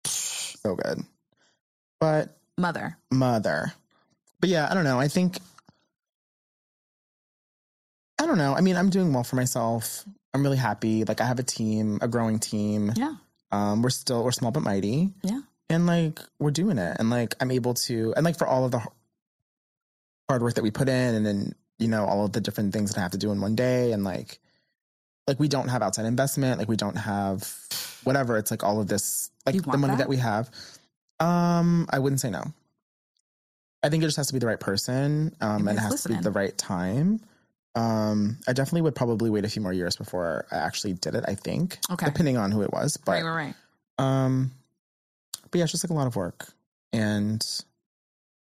so 0.05 0.75
good. 0.75 1.03
But 1.99 2.37
mother. 2.57 2.97
mother. 3.11 3.73
But 4.39 4.49
yeah, 4.49 4.67
I 4.69 4.73
don't 4.73 4.83
know. 4.83 4.99
I 4.99 5.07
think 5.07 5.39
I 8.21 8.25
don't 8.25 8.37
know. 8.37 8.53
I 8.53 8.61
mean, 8.61 8.75
I'm 8.75 8.89
doing 8.89 9.13
well 9.13 9.23
for 9.23 9.35
myself. 9.37 10.03
I'm 10.33 10.43
really 10.43 10.57
happy. 10.57 11.03
Like 11.05 11.21
I 11.21 11.25
have 11.25 11.39
a 11.39 11.43
team, 11.43 11.99
a 12.01 12.07
growing 12.07 12.37
team. 12.39 12.91
Yeah, 12.95 13.15
Um, 13.51 13.81
we're 13.81 13.89
still 13.89 14.23
we're 14.23 14.31
small 14.31 14.51
but 14.51 14.63
mighty. 14.63 15.09
yeah. 15.23 15.41
And 15.69 15.85
like 15.85 16.19
we're 16.39 16.51
doing 16.51 16.77
it. 16.77 16.97
And 16.99 17.09
like 17.09 17.35
I'm 17.39 17.51
able 17.51 17.73
to 17.75 18.13
and 18.15 18.25
like 18.25 18.37
for 18.37 18.47
all 18.47 18.65
of 18.65 18.71
the 18.71 18.81
hard 20.29 20.41
work 20.41 20.55
that 20.55 20.63
we 20.63 20.71
put 20.71 20.89
in 20.89 21.15
and 21.15 21.25
then, 21.25 21.53
you 21.79 21.87
know, 21.87 22.05
all 22.05 22.25
of 22.25 22.33
the 22.33 22.41
different 22.41 22.73
things 22.73 22.91
that 22.91 22.99
I 22.99 23.01
have 23.01 23.11
to 23.11 23.17
do 23.17 23.31
in 23.31 23.39
one 23.41 23.55
day 23.55 23.91
and 23.91 24.03
like 24.03 24.39
like 25.29 25.39
we 25.39 25.47
don't 25.47 25.69
have 25.69 25.81
outside 25.81 26.05
investment, 26.05 26.59
like 26.59 26.67
we 26.67 26.75
don't 26.75 26.97
have 26.97 27.49
whatever. 28.03 28.37
It's 28.37 28.51
like 28.51 28.63
all 28.63 28.81
of 28.81 28.87
this 28.87 29.29
like 29.45 29.55
the 29.55 29.77
money 29.77 29.93
that? 29.93 29.99
that 29.99 30.09
we 30.09 30.17
have. 30.17 30.49
Um, 31.21 31.87
I 31.89 31.99
wouldn't 31.99 32.19
say 32.19 32.29
no. 32.29 32.43
I 33.81 33.89
think 33.89 34.03
it 34.03 34.07
just 34.07 34.17
has 34.17 34.27
to 34.27 34.33
be 34.33 34.39
the 34.39 34.47
right 34.47 34.59
person. 34.59 35.33
Um, 35.39 35.67
and 35.67 35.77
it 35.77 35.81
has 35.81 36.03
to 36.03 36.09
be 36.09 36.15
the 36.15 36.31
right 36.31 36.57
time. 36.57 37.21
Um, 37.75 38.37
I 38.47 38.53
definitely 38.53 38.81
would 38.81 38.95
probably 38.95 39.29
wait 39.29 39.45
a 39.45 39.49
few 39.49 39.61
more 39.61 39.71
years 39.71 39.95
before 39.95 40.45
I 40.51 40.57
actually 40.57 40.93
did 40.93 41.15
it, 41.15 41.23
I 41.27 41.35
think. 41.35 41.77
Okay. 41.89 42.05
Depending 42.05 42.35
on 42.35 42.51
who 42.51 42.61
it 42.63 42.73
was. 42.73 42.97
But 42.97 43.11
right, 43.11 43.23
right, 43.23 43.35
right. 43.35 43.55
um 43.99 44.51
but 45.51 45.57
yeah, 45.57 45.63
it's 45.63 45.71
just 45.71 45.83
like 45.83 45.91
a 45.91 45.93
lot 45.93 46.07
of 46.07 46.15
work. 46.15 46.51
And 46.91 47.45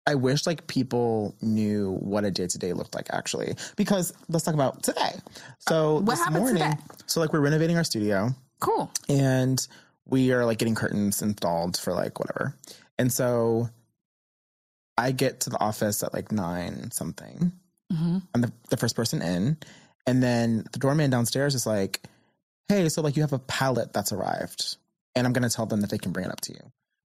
I 0.08 0.14
wish 0.14 0.46
like 0.46 0.66
people 0.66 1.36
knew 1.42 1.92
what 2.00 2.24
a 2.24 2.30
day 2.30 2.46
to 2.46 2.58
day 2.58 2.72
looked 2.72 2.94
like 2.94 3.08
actually. 3.12 3.54
Because 3.76 4.12
let's 4.28 4.44
talk 4.44 4.54
about 4.54 4.82
today. 4.82 5.12
So 5.60 5.98
Uh, 5.98 6.00
what 6.00 6.06
this 6.06 6.18
happened 6.20 6.44
morning, 6.44 6.62
today? 6.62 6.76
so 7.06 7.20
like 7.20 7.32
we're 7.32 7.40
renovating 7.40 7.76
our 7.76 7.84
studio 7.84 8.30
Cool. 8.60 8.90
and 9.08 9.58
we 10.06 10.32
are 10.32 10.44
like 10.46 10.58
getting 10.58 10.74
curtains 10.74 11.20
installed 11.22 11.76
for 11.76 11.92
like 11.92 12.18
whatever. 12.18 12.54
And 12.98 13.12
so 13.12 13.68
I 14.96 15.12
get 15.12 15.40
to 15.40 15.50
the 15.50 15.60
office 15.60 16.02
at 16.02 16.12
like 16.14 16.32
nine 16.32 16.90
something. 16.90 17.52
hmm 17.92 18.18
I'm 18.34 18.40
the, 18.40 18.52
the 18.70 18.76
first 18.76 18.96
person 18.96 19.22
in. 19.22 19.58
And 20.06 20.22
then 20.22 20.64
the 20.72 20.78
doorman 20.78 21.10
downstairs 21.10 21.54
is 21.54 21.66
like, 21.66 22.00
hey, 22.68 22.88
so 22.88 23.02
like 23.02 23.16
you 23.16 23.22
have 23.22 23.34
a 23.34 23.38
pallet 23.38 23.92
that's 23.92 24.12
arrived. 24.12 24.76
And 25.14 25.26
I'm 25.26 25.32
going 25.34 25.48
to 25.48 25.54
tell 25.54 25.66
them 25.66 25.82
that 25.82 25.90
they 25.90 25.98
can 25.98 26.12
bring 26.12 26.26
it 26.26 26.32
up 26.32 26.40
to 26.42 26.52
you. 26.54 26.60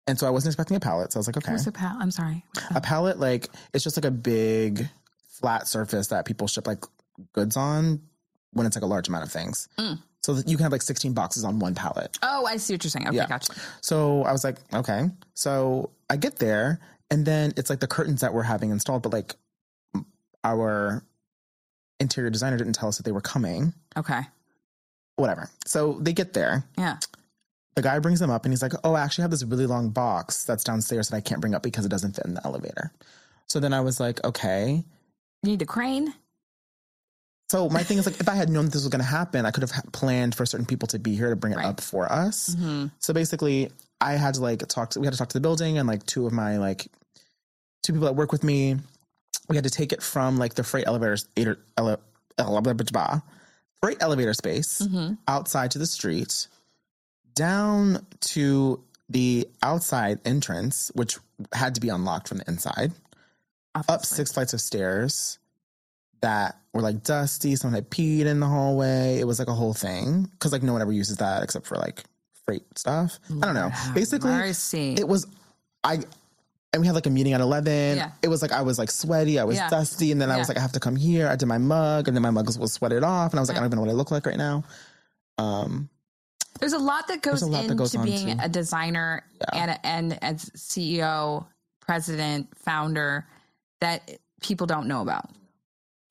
And 0.06 0.18
so 0.18 0.26
I 0.26 0.30
wasn't 0.30 0.52
expecting 0.52 0.76
a 0.76 0.80
pallet. 0.80 1.12
So 1.12 1.18
I 1.18 1.20
was 1.20 1.26
like, 1.28 1.36
okay. 1.38 1.52
What's 1.52 1.66
a 1.66 1.72
pal? 1.72 1.96
I'm 1.98 2.10
sorry. 2.10 2.44
A 2.74 2.80
pallet, 2.80 3.18
like, 3.18 3.48
it's 3.72 3.82
just 3.84 3.96
like 3.96 4.04
a 4.04 4.10
big 4.10 4.86
flat 5.28 5.66
surface 5.66 6.08
that 6.08 6.26
people 6.26 6.46
ship 6.46 6.66
like 6.66 6.84
goods 7.32 7.56
on 7.56 8.00
when 8.52 8.66
it's 8.66 8.76
like 8.76 8.82
a 8.82 8.86
large 8.86 9.08
amount 9.08 9.24
of 9.24 9.32
things. 9.32 9.68
Mm. 9.78 9.98
So 10.22 10.34
that 10.34 10.48
you 10.48 10.56
can 10.56 10.64
have 10.64 10.72
like 10.72 10.82
16 10.82 11.12
boxes 11.14 11.44
on 11.44 11.58
one 11.58 11.74
pallet. 11.74 12.18
Oh, 12.22 12.46
I 12.46 12.56
see 12.58 12.74
what 12.74 12.84
you're 12.84 12.90
saying. 12.90 13.08
Okay, 13.08 13.16
Yeah. 13.16 13.26
gotcha. 13.26 13.52
So 13.80 14.22
I 14.24 14.32
was 14.32 14.44
like, 14.44 14.56
okay. 14.72 15.10
So 15.34 15.90
I 16.08 16.16
get 16.16 16.36
there, 16.36 16.80
and 17.10 17.24
then 17.26 17.52
it's 17.56 17.68
like 17.70 17.80
the 17.80 17.86
curtains 17.86 18.20
that 18.22 18.32
we're 18.32 18.42
having 18.42 18.70
installed, 18.70 19.02
but 19.02 19.12
like 19.12 19.34
our 20.42 21.02
interior 22.00 22.30
designer 22.30 22.56
didn't 22.56 22.74
tell 22.74 22.88
us 22.88 22.96
that 22.98 23.02
they 23.04 23.12
were 23.12 23.20
coming. 23.20 23.72
Okay. 23.96 24.20
Whatever. 25.16 25.48
So 25.66 25.98
they 26.00 26.12
get 26.12 26.32
there. 26.32 26.64
Yeah. 26.78 26.96
The 27.74 27.82
guy 27.82 27.98
brings 27.98 28.20
them 28.20 28.30
up, 28.30 28.44
and 28.44 28.52
he's 28.52 28.62
like, 28.62 28.72
"Oh, 28.84 28.94
I 28.94 29.02
actually 29.02 29.22
have 29.22 29.30
this 29.32 29.42
really 29.44 29.66
long 29.66 29.90
box 29.90 30.44
that's 30.44 30.62
downstairs 30.64 31.08
that 31.08 31.16
I 31.16 31.20
can't 31.20 31.40
bring 31.40 31.54
up 31.54 31.62
because 31.62 31.84
it 31.84 31.88
doesn't 31.88 32.14
fit 32.16 32.24
in 32.24 32.34
the 32.34 32.44
elevator." 32.44 32.92
So 33.46 33.58
then 33.60 33.72
I 33.74 33.80
was 33.80 33.98
like, 34.00 34.22
"Okay." 34.24 34.84
You 35.42 35.50
need 35.50 35.62
a 35.62 35.66
crane. 35.66 36.14
So 37.50 37.68
my 37.68 37.82
thing 37.82 37.98
is 37.98 38.06
like, 38.06 38.18
if 38.20 38.28
I 38.28 38.34
had 38.34 38.48
known 38.48 38.66
this 38.66 38.74
was 38.76 38.88
going 38.88 39.00
to 39.02 39.06
happen, 39.06 39.44
I 39.44 39.50
could 39.50 39.62
have 39.62 39.70
ha- 39.70 39.82
planned 39.92 40.34
for 40.34 40.46
certain 40.46 40.66
people 40.66 40.88
to 40.88 40.98
be 40.98 41.14
here 41.14 41.28
to 41.30 41.36
bring 41.36 41.52
it 41.52 41.56
Right. 41.56 41.66
up 41.66 41.80
for 41.80 42.10
us. 42.10 42.54
hmm 42.54 42.86
So 43.00 43.12
basically, 43.12 43.70
I 44.00 44.12
had 44.14 44.34
to 44.34 44.40
like 44.40 44.66
talk 44.68 44.90
to, 44.90 45.00
we 45.00 45.06
had 45.06 45.12
to 45.12 45.18
talk 45.18 45.28
to 45.28 45.34
the 45.38 45.42
building 45.42 45.78
and 45.78 45.86
like 45.86 46.04
two 46.06 46.26
of 46.26 46.32
my 46.32 46.56
like 46.56 46.88
two 47.82 47.92
people 47.92 48.06
that 48.06 48.14
work 48.16 48.32
with 48.32 48.42
me. 48.42 48.76
We 49.48 49.56
had 49.56 49.64
to 49.64 49.70
take 49.70 49.92
it 49.92 50.02
from 50.02 50.38
like 50.38 50.54
the 50.54 50.64
freight 50.64 50.86
elevators, 50.86 51.28
ele, 51.36 51.56
ele, 51.76 51.98
ele, 52.38 53.22
freight 53.82 53.98
elevator 54.00 54.32
space 54.32 54.86
hmm 54.86 55.12
outside 55.28 55.70
to 55.72 55.78
the 55.78 55.86
street, 55.86 56.48
down 57.34 58.04
to 58.20 58.82
the 59.08 59.46
outside 59.62 60.18
entrance, 60.24 60.90
which 60.94 61.18
had 61.52 61.74
to 61.74 61.80
be 61.80 61.88
unlocked 61.88 62.28
from 62.28 62.38
the 62.38 62.44
inside, 62.48 62.92
up 63.88 64.04
six 64.04 64.32
flights 64.32 64.52
of 64.52 64.60
stairs 64.60 65.38
that 66.20 66.56
were 66.72 66.80
like 66.80 67.02
dusty. 67.02 67.54
Someone 67.56 67.74
had 67.74 67.90
peed 67.90 68.26
in 68.26 68.40
the 68.40 68.46
hallway. 68.46 69.18
It 69.18 69.26
was 69.26 69.38
like 69.38 69.48
a 69.48 69.52
whole 69.54 69.74
thing 69.74 70.22
because 70.32 70.52
like 70.52 70.62
no 70.62 70.72
one 70.72 70.80
ever 70.82 70.92
uses 70.92 71.18
that 71.18 71.42
except 71.42 71.66
for 71.66 71.76
like 71.76 72.04
freight 72.46 72.62
stuff. 72.78 73.18
I 73.30 73.44
don't 73.44 73.54
know. 73.54 73.70
Basically, 73.94 74.30
Mercy. 74.30 74.94
it 74.94 75.06
was 75.08 75.26
I. 75.82 76.00
And 76.72 76.80
we 76.80 76.86
had 76.88 76.94
like 76.96 77.06
a 77.06 77.10
meeting 77.10 77.34
at 77.34 77.40
eleven. 77.40 77.98
Yeah. 77.98 78.10
It 78.22 78.28
was 78.28 78.42
like 78.42 78.50
I 78.52 78.62
was 78.62 78.78
like 78.80 78.90
sweaty, 78.90 79.38
I 79.38 79.44
was 79.44 79.56
Yeah. 79.56 79.68
dusty, 79.70 80.10
and 80.10 80.20
then 80.20 80.30
I 80.30 80.38
was 80.38 80.48
like, 80.48 80.56
I 80.56 80.60
have 80.60 80.72
to 80.72 80.80
come 80.80 80.96
here. 80.96 81.28
I 81.28 81.36
did 81.36 81.46
my 81.46 81.58
mug, 81.58 82.08
and 82.08 82.16
then 82.16 82.22
my 82.22 82.30
mug 82.30 82.46
was, 82.46 82.58
was 82.58 82.72
sweated 82.72 83.04
off, 83.04 83.32
and 83.32 83.38
I 83.38 83.42
was 83.42 83.48
like, 83.48 83.56
I 83.56 83.60
don't 83.60 83.68
even 83.68 83.76
know 83.76 83.82
what 83.82 83.90
I 83.90 83.94
look 83.94 84.10
like 84.10 84.26
right 84.26 84.36
now. 84.36 84.64
Um, 85.38 85.88
There's 86.60 86.72
a 86.72 86.78
lot 86.78 87.08
that 87.08 87.22
goes 87.22 87.42
lot 87.42 87.52
that 87.52 87.62
into 87.64 87.74
goes 87.74 87.96
being 87.96 88.36
too. 88.38 88.42
a 88.42 88.48
designer 88.48 89.24
and 89.52 89.70
a, 89.72 89.86
and 89.86 90.24
as 90.24 90.50
CEO, 90.50 91.46
president, 91.80 92.48
founder 92.58 93.26
that 93.80 94.18
people 94.40 94.66
don't 94.66 94.86
know 94.86 95.02
about, 95.02 95.28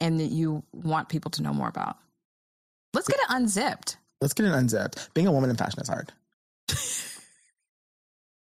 and 0.02 0.20
that 0.20 0.32
you 0.32 0.64
want 0.74 1.10
people 1.10 1.32
to 1.32 1.42
know 1.42 1.54
more 1.54 1.70
about. 1.70 1.98
Let's 2.94 3.08
get 3.08 3.20
it 3.20 3.26
unzipped. 3.30 3.98
let's 4.22 4.34
get 4.34 4.46
it 4.46 4.54
unzipped. 4.54 5.14
Being 5.14 5.28
a 5.28 5.32
woman 5.32 5.50
in 5.50 5.56
fashion 5.56 5.80
is 5.82 5.88
hard. 5.88 6.12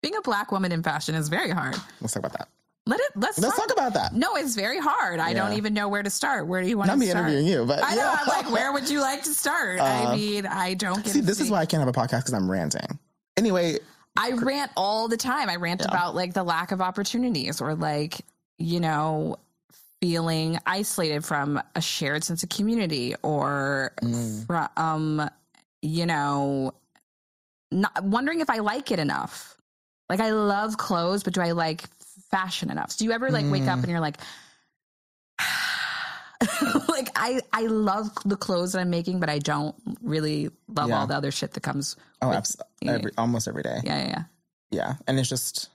Being 0.02 0.16
a 0.16 0.20
black 0.22 0.52
woman 0.52 0.70
in 0.72 0.82
fashion 0.82 1.14
is 1.14 1.28
very 1.28 1.50
hard. 1.50 1.76
Let's 2.00 2.12
talk 2.12 2.24
about 2.24 2.36
that. 2.38 2.48
Let 2.86 3.00
it. 3.00 3.12
Let's, 3.16 3.38
Let's 3.38 3.56
talk. 3.56 3.68
talk 3.68 3.76
about 3.76 3.94
that. 3.94 4.12
No, 4.14 4.36
it's 4.36 4.54
very 4.54 4.78
hard. 4.78 5.18
I 5.18 5.32
don't 5.32 5.54
even 5.54 5.72
know 5.72 5.88
where 5.88 6.02
to 6.02 6.10
start. 6.10 6.46
Where 6.46 6.60
do 6.62 6.68
you 6.68 6.76
want 6.76 6.88
Not 6.88 6.94
to 6.94 7.00
me 7.00 7.06
start? 7.06 7.24
interviewing 7.30 7.46
you, 7.46 7.64
but 7.64 7.82
I 7.82 7.90
know. 7.94 8.02
yeah. 8.02 8.16
I'm 8.20 8.26
like, 8.26 8.50
where 8.52 8.72
would 8.74 8.90
you 8.90 9.00
like 9.00 9.22
to 9.22 9.30
start? 9.32 9.80
I 9.80 10.04
Uh, 10.04 10.16
mean, 10.16 10.44
I 10.46 10.74
don't 10.74 11.02
get. 11.02 11.12
See, 11.14 11.20
this 11.20 11.40
is 11.40 11.50
why 11.50 11.60
I 11.60 11.66
can't 11.66 11.80
have 11.82 11.88
a 11.88 11.98
podcast 11.98 12.18
because 12.20 12.34
I'm 12.34 12.50
ranting. 12.50 12.98
Anyway, 13.38 13.78
I 14.18 14.32
rant 14.32 14.70
all 14.76 15.08
the 15.08 15.16
time. 15.16 15.48
I 15.48 15.56
rant 15.56 15.80
Yeah. 15.80 15.88
about 15.88 16.14
like 16.14 16.34
the 16.34 16.42
lack 16.44 16.72
of 16.72 16.82
opportunities 16.82 17.62
or 17.62 17.74
like, 17.74 18.20
you 18.58 18.80
know, 18.80 19.36
feeling 20.02 20.58
isolated 20.66 21.24
from 21.24 21.62
a 21.74 21.80
shared 21.80 22.22
sense 22.22 22.42
of 22.42 22.50
community 22.50 23.14
or 23.22 23.92
Mm. 24.02 24.46
from, 24.46 24.68
um, 24.76 25.30
you 25.80 26.04
know, 26.04 26.74
not 27.72 28.04
wondering 28.04 28.40
if 28.40 28.50
I 28.50 28.58
like 28.58 28.90
it 28.90 28.98
enough. 28.98 29.56
Like 30.10 30.20
I 30.20 30.30
love 30.32 30.76
clothes, 30.76 31.22
but 31.22 31.32
do 31.32 31.40
I 31.40 31.52
like 31.52 31.84
fashion 32.34 32.70
enough? 32.70 32.96
Do 32.96 33.04
you 33.04 33.12
ever 33.12 33.30
like 33.30 33.44
wake 33.50 33.62
up 33.68 33.78
Mm. 33.78 33.82
and 33.84 33.88
you're 33.92 34.00
like, 34.00 34.18
like 36.88 37.08
I 37.16 37.40
I 37.52 37.62
love 37.66 38.10
the 38.24 38.36
clothes 38.36 38.72
that 38.72 38.80
I'm 38.80 38.90
making, 38.90 39.20
but 39.20 39.30
I 39.30 39.38
don't 39.38 39.74
really 40.02 40.50
love 40.68 40.88
Yeah. 40.88 40.98
all 41.00 41.06
the 41.06 41.14
other 41.16 41.30
shit 41.30 41.52
that 41.52 41.60
comes. 41.62 41.96
Oh, 42.20 42.28
with- 42.28 42.38
abs- 42.38 42.56
every, 42.84 43.12
almost 43.16 43.48
every 43.48 43.62
day. 43.62 43.80
Yeah, 43.84 43.98
yeah, 44.02 44.08
yeah. 44.08 44.22
Yeah. 44.70 44.94
And 45.06 45.18
it's 45.18 45.28
just, 45.28 45.68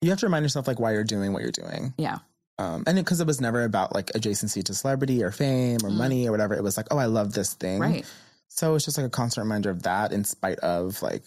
you 0.00 0.10
have 0.10 0.18
to 0.20 0.26
remind 0.26 0.44
yourself 0.44 0.66
like 0.66 0.80
why 0.80 0.92
you're 0.92 1.04
doing 1.04 1.32
what 1.32 1.42
you're 1.42 1.52
doing. 1.52 1.92
Yeah. 1.98 2.18
Um, 2.58 2.84
and 2.86 2.96
because 2.96 3.20
it, 3.20 3.26
was 3.26 3.40
never 3.40 3.64
about 3.64 3.94
like 3.94 4.06
adjacency 4.12 4.62
to 4.64 4.74
celebrity 4.74 5.22
or 5.22 5.30
fame 5.30 5.78
or 5.84 5.90
Mm. 5.90 5.96
money 5.96 6.28
or 6.28 6.30
whatever. 6.30 6.54
It 6.54 6.62
was 6.62 6.76
like, 6.76 6.86
oh, 6.90 6.98
I 6.98 7.06
love 7.06 7.32
this 7.34 7.54
thing. 7.54 7.80
Right. 7.80 8.06
So 8.48 8.74
it's 8.74 8.84
just 8.84 8.96
like 8.98 9.06
a 9.06 9.10
constant 9.10 9.44
reminder 9.44 9.70
of 9.70 9.82
that 9.82 10.12
in 10.12 10.24
spite 10.24 10.58
of 10.60 11.02
like 11.02 11.24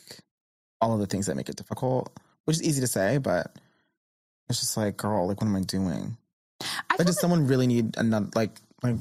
all 0.81 0.93
of 0.93 0.99
the 0.99 1.05
things 1.07 1.25
that 1.27 1.35
make 1.35 1.49
it 1.49 1.55
difficult, 1.55 2.11
which 2.45 2.57
is 2.57 2.63
easy 2.63 2.81
to 2.81 2.87
say, 2.87 3.17
but 3.17 3.55
it's 4.49 4.59
just 4.59 4.77
like, 4.77 4.97
girl, 4.97 5.27
like, 5.27 5.41
what 5.41 5.47
am 5.47 5.55
I 5.55 5.61
doing? 5.61 6.17
I 6.61 6.95
Like, 6.97 7.07
does 7.07 7.19
someone 7.19 7.47
really 7.47 7.67
need 7.67 7.97
another, 7.97 8.27
like, 8.35 8.51
like, 8.81 8.95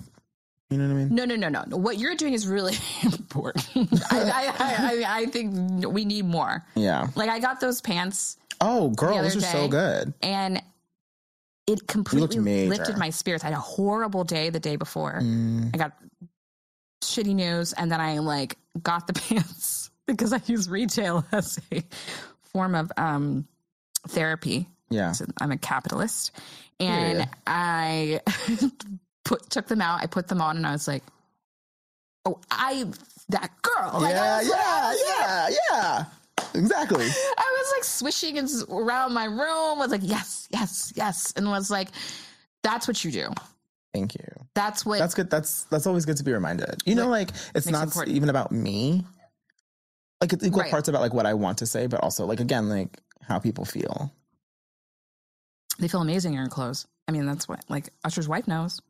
you 0.71 0.79
know 0.79 0.89
what 0.89 0.95
I 0.95 1.05
mean? 1.05 1.15
No, 1.15 1.25
no, 1.25 1.37
no, 1.37 1.49
no. 1.49 1.77
What 1.77 1.99
you're 1.99 2.17
doing 2.17 2.33
is 2.33 2.47
really 2.47 2.75
important. 3.03 3.89
I, 4.11 4.21
I, 4.21 4.55
I, 4.59 5.05
I, 5.21 5.27
think 5.27 5.87
we 5.87 6.05
need 6.05 6.25
more. 6.25 6.65
Yeah. 6.75 7.09
Like 7.15 7.29
I 7.31 7.39
got 7.39 7.61
those 7.61 7.81
pants 7.81 8.39
Oh, 8.61 8.91
girl, 8.91 9.23
those 9.23 9.37
are 9.37 9.41
so 9.41 9.69
good. 9.69 10.15
and 10.23 10.63
it 11.67 11.87
completely 11.87 12.69
lifted 12.69 12.99
my 12.99 13.11
spirits. 13.11 13.45
I 13.45 13.49
had 13.49 13.57
a 13.57 13.61
horrible 13.61 14.25
day 14.25 14.51
the 14.51 14.61
day 14.61 14.77
before. 14.77 15.21
Mm, 15.23 15.71
I 15.75 15.79
got 15.79 15.93
shitty 17.03 17.35
news 17.35 17.73
and 17.73 17.91
then 17.91 18.01
I 18.01 18.19
like 18.19 18.57
got 18.83 19.07
the 19.07 19.13
pants 19.15 19.91
because 20.07 20.33
I 20.33 20.41
use 20.47 20.69
retail 20.69 21.25
as 21.33 21.59
a 21.73 21.83
form 22.53 22.75
of 22.75 22.93
um 22.97 23.47
therapy. 24.09 24.69
Yeah. 24.91 25.13
So 25.13 25.27
I'm 25.41 25.51
a 25.53 25.59
capitalist. 25.59 26.33
And 26.81 27.13
Period. 27.19 27.29
I 27.47 28.21
put 29.25 29.49
took 29.51 29.67
them 29.69 29.81
out, 29.81 30.01
I 30.03 30.07
put 30.07 30.29
them 30.29 30.41
on 30.41 30.57
and 30.57 30.67
I 30.67 30.73
was 30.73 30.89
like, 30.89 31.03
Oh, 32.27 32.41
I 32.51 32.87
that 33.29 33.51
girl. 33.63 34.01
Like, 34.01 34.15
I 34.15 34.43
yeah, 34.43 34.89
like- 34.89 34.99
yeah, 35.07 35.49
yeah, 35.49 35.57
yeah. 35.71 36.05
Exactly. 36.55 37.05
I 37.39 37.59
was 37.59 37.73
like 37.77 37.85
swishing 37.85 38.39
around 38.71 39.13
my 39.13 39.25
room. 39.25 39.79
was 39.79 39.91
like, 39.91 40.01
yes, 40.03 40.49
yes, 40.51 40.93
yes, 40.97 41.33
and 41.37 41.49
was 41.49 41.71
like, 41.71 41.89
that's 42.63 42.89
what 42.89 43.05
you 43.05 43.11
do. 43.11 43.29
Thank 43.93 44.15
you. 44.15 44.25
That's 44.55 44.85
what. 44.85 44.99
That's 44.99 45.15
good. 45.15 45.31
That's 45.31 45.65
that's 45.65 45.87
always 45.87 46.05
good 46.05 46.17
to 46.17 46.25
be 46.25 46.33
reminded. 46.33 46.83
You 46.85 46.95
know, 46.97 47.09
like 47.09 47.31
it's 47.55 47.69
not 47.69 47.85
important. 47.85 48.17
even 48.17 48.29
about 48.31 48.51
me. 48.53 49.05
Like 50.21 50.33
it's 50.33 50.45
equal 50.45 50.63
Right. 50.63 50.71
parts 50.71 50.89
about 50.89 51.03
like 51.03 51.13
what 51.15 51.27
I 51.27 51.35
want 51.35 51.59
to 51.59 51.67
say, 51.67 51.87
but 51.87 52.01
also 52.01 52.25
like 52.27 52.41
again, 52.41 52.69
like 52.69 52.99
how 53.23 53.39
people 53.39 53.65
feel. 53.65 54.13
They 55.79 55.89
feel 55.89 56.01
amazing 56.01 56.33
in 56.33 56.39
your 56.39 56.49
clothes. 56.49 56.87
I 57.09 57.13
mean, 57.13 57.27
that's 57.27 57.49
what 57.49 57.65
like 57.69 57.91
Usher's 58.05 58.29
wife 58.29 58.49
knows. 58.49 58.81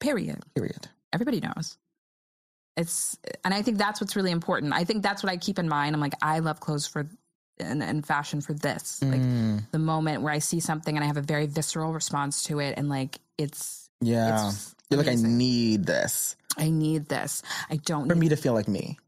Period. 0.00 0.42
Period. 0.54 0.88
Everybody 1.12 1.40
knows. 1.40 1.76
It's 2.76 3.16
and 3.44 3.54
I 3.54 3.62
think 3.62 3.78
that's 3.78 4.00
what's 4.00 4.16
really 4.16 4.30
important. 4.30 4.72
I 4.74 4.84
think 4.84 5.02
that's 5.02 5.22
what 5.22 5.32
I 5.32 5.36
keep 5.36 5.58
in 5.58 5.68
mind. 5.68 5.94
I'm 5.94 6.00
like, 6.00 6.14
I 6.20 6.40
love 6.40 6.60
clothes 6.60 6.86
for 6.86 7.06
and, 7.58 7.82
and 7.82 8.06
fashion 8.06 8.40
for 8.42 8.52
this. 8.52 9.02
Like 9.02 9.20
Mm, 9.20 9.62
the 9.70 9.78
moment 9.78 10.22
where 10.22 10.32
I 10.32 10.40
see 10.40 10.60
something 10.60 10.94
and 10.94 11.02
I 11.02 11.06
have 11.06 11.16
a 11.16 11.22
very 11.22 11.46
visceral 11.46 11.92
response 11.92 12.42
to 12.44 12.60
it, 12.60 12.74
and 12.76 12.88
like 12.90 13.18
it's 13.38 13.88
yeah. 14.02 14.48
it's 14.48 14.74
You're 14.90 14.98
like, 14.98 15.08
I 15.08 15.14
need 15.14 15.86
this 15.86 16.36
I 16.58 16.70
need 16.70 17.06
this. 17.08 17.42
I 17.70 17.76
don't 17.76 18.08
for 18.08 18.14
me 18.14 18.28
to 18.30 18.36
feel 18.36 18.54
like 18.54 18.68
me. 18.68 18.98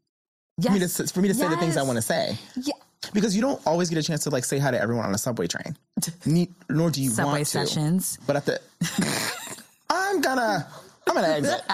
yes. 0.58 0.68
For 0.68 0.72
me 0.72 0.80
to 1.06 1.14
for 1.14 1.20
me 1.22 1.28
to 1.28 1.34
say 1.34 1.48
the 1.48 1.56
things 1.56 1.76
I 1.76 1.82
want 1.82 1.96
to 1.96 2.02
say. 2.02 2.36
yeah. 2.56 2.74
Because 3.12 3.34
you 3.34 3.42
don't 3.42 3.64
always 3.66 3.88
get 3.88 3.98
a 3.98 4.02
chance 4.02 4.24
to 4.24 4.30
like 4.30 4.44
say 4.44 4.58
hi 4.58 4.70
to 4.70 4.80
everyone 4.80 5.06
on 5.06 5.14
a 5.14 5.18
subway 5.18 5.46
train. 5.46 5.76
Ne- 6.26 6.50
nor 6.68 6.90
do 6.90 7.02
you 7.02 7.10
Subway 7.10 7.32
want 7.32 7.38
to. 7.40 7.44
sessions. 7.46 8.18
But 8.26 8.36
at 8.36 8.46
the, 8.46 8.60
I'm 9.90 10.20
gonna, 10.20 10.66
I'm 11.06 11.14
gonna 11.14 11.28
exit. 11.28 11.60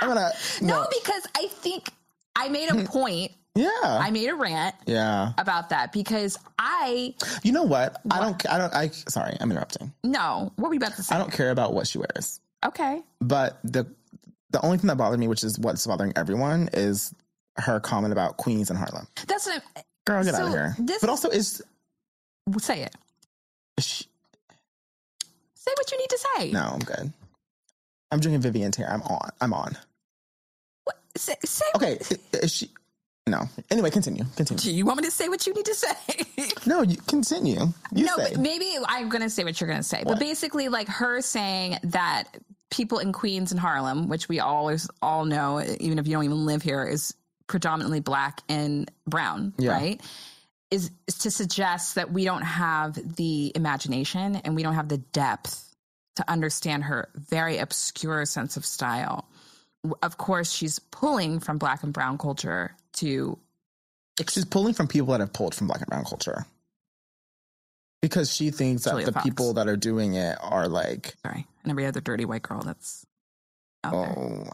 I'm 0.00 0.08
gonna 0.08 0.30
No, 0.62 0.86
because 0.90 1.26
I 1.36 1.48
think 1.48 1.90
I 2.36 2.48
made 2.48 2.70
a 2.70 2.74
hmm. 2.74 2.84
point. 2.84 3.32
Yeah, 3.54 3.68
I 3.82 4.12
made 4.12 4.28
a 4.28 4.36
rant 4.36 4.76
yeah. 4.86 5.32
about 5.36 5.70
that 5.70 5.92
because 5.92 6.38
I 6.60 7.14
You 7.42 7.50
know 7.50 7.64
what? 7.64 8.00
I 8.08 8.20
don't. 8.20 8.48
I 8.48 8.56
don't. 8.56 8.72
I 8.72 8.88
sorry. 8.88 9.36
I'm 9.40 9.50
interrupting. 9.50 9.92
no. 10.04 10.52
What 10.56 10.68
were 10.68 10.74
you 10.74 10.78
about 10.78 10.94
to 10.94 11.02
say? 11.02 11.14
I 11.14 11.18
don't 11.18 11.32
care 11.32 11.50
about 11.50 11.74
what 11.74 11.88
she 11.88 11.98
wears. 11.98 12.40
Okay. 12.64 13.02
But 13.20 13.58
the 13.64 13.86
the 14.50 14.64
only 14.64 14.78
thing 14.78 14.86
that 14.88 14.96
bothered 14.96 15.18
me, 15.18 15.26
which 15.26 15.42
is 15.42 15.58
what's 15.58 15.84
bothering 15.86 16.12
everyone, 16.14 16.70
is 16.72 17.12
her 17.56 17.80
comment 17.80 18.12
about 18.12 18.36
Queens 18.36 18.70
and 18.70 18.78
Harlem. 18.78 19.08
That's 19.26 19.46
what 19.46 19.62
Girl, 20.08 20.24
get 20.24 20.34
out 20.34 20.42
of 20.46 20.48
here. 20.52 20.74
this- 20.78 21.00
but 21.00 21.10
also, 21.10 21.28
is 21.28 21.62
say 22.58 22.82
it. 22.82 22.94
she, 23.78 24.06
Say 25.54 25.70
what 25.76 25.92
you 25.92 25.98
need 25.98 26.08
to 26.10 26.18
say. 26.36 26.50
no, 26.52 26.60
I'm 26.72 26.78
good. 26.80 27.12
I'm 28.10 28.20
drinking 28.20 28.40
Vivian's 28.40 28.76
Tear. 28.76 28.90
I'm 28.90 29.02
on. 29.02 29.30
I'm 29.40 29.52
on. 29.52 29.76
What, 30.84 30.98
say, 31.16 31.34
say 31.44 31.66
Okay. 31.76 31.98
i- 32.10 32.36
Is 32.38 32.50
she? 32.52 32.70
No. 33.26 33.42
Anyway, 33.70 33.90
continue. 33.90 34.24
Continue. 34.36 34.62
Do 34.62 34.72
you 34.72 34.86
want 34.86 34.96
me 34.98 35.04
to 35.04 35.10
say 35.10 35.28
what 35.28 35.46
you 35.46 35.52
need 35.52 35.66
to 35.66 35.74
say? 35.74 35.94
No, 36.66 36.80
you 36.82 36.96
continue. 37.06 37.60
You 37.94 38.04
no, 38.06 38.16
say. 38.16 38.32
but 38.34 38.40
maybe 38.40 38.72
I'm 38.86 39.08
going 39.10 39.20
to 39.22 39.28
say 39.30 39.44
what 39.44 39.60
you're 39.60 39.68
going 39.68 39.80
to 39.80 39.86
say. 39.86 40.02
But 40.06 40.18
basically, 40.18 40.68
like 40.68 40.88
her 40.88 41.20
saying 41.20 41.78
that 41.84 42.24
people 42.70 42.98
in 42.98 43.12
Queens 43.12 43.50
and 43.52 43.60
Harlem, 43.60 44.08
which 44.08 44.28
we 44.28 44.40
always 44.40 44.88
all 45.02 45.24
know, 45.26 45.60
even 45.80 45.98
if 45.98 46.06
you 46.06 46.14
don't 46.14 46.24
even 46.24 46.46
live 46.46 46.62
here, 46.62 46.84
is 46.84 47.14
predominantly 47.48 48.00
black 48.00 48.42
and 48.48 48.90
brown, 49.06 49.52
Yeah. 49.58 49.72
right? 49.72 50.00
Is, 50.70 50.90
is 51.06 51.18
to 51.18 51.30
suggest 51.30 51.94
that 51.94 52.12
we 52.12 52.24
don't 52.24 52.42
have 52.42 53.16
the 53.16 53.50
imagination 53.54 54.36
and 54.36 54.54
we 54.54 54.62
don't 54.62 54.74
have 54.74 54.88
the 54.88 54.98
depth 54.98 55.64
to 56.16 56.30
understand 56.30 56.84
her 56.84 57.08
very 57.14 57.58
obscure 57.58 58.24
sense 58.26 58.56
of 58.56 58.66
style. 58.66 59.26
Of 60.02 60.18
course, 60.18 60.52
she's 60.52 60.78
pulling 60.78 61.40
from 61.40 61.56
black 61.58 61.82
and 61.82 61.92
brown 61.92 62.18
culture 62.18 62.76
to 62.94 63.38
She's 64.28 64.44
pulling 64.44 64.74
from 64.74 64.88
people 64.88 65.12
that 65.12 65.20
have 65.20 65.32
pulled 65.32 65.54
from 65.54 65.68
black 65.68 65.80
and 65.80 65.86
brown 65.88 66.04
culture. 66.04 66.44
Because 68.02 68.34
she 68.34 68.50
thinks 68.50 68.82
that 68.84 69.04
the 69.06 69.12
Fox. 69.12 69.24
people 69.24 69.54
that 69.54 69.68
are 69.68 69.76
doing 69.76 70.14
it 70.14 70.36
are 70.40 70.68
like, 70.68 71.14
sorry, 71.24 71.46
and 71.62 71.70
every 71.70 71.86
other 71.86 72.00
dirty 72.00 72.24
white 72.24 72.42
girl 72.42 72.60
that's. 72.62 73.04
Oh, 73.84 74.44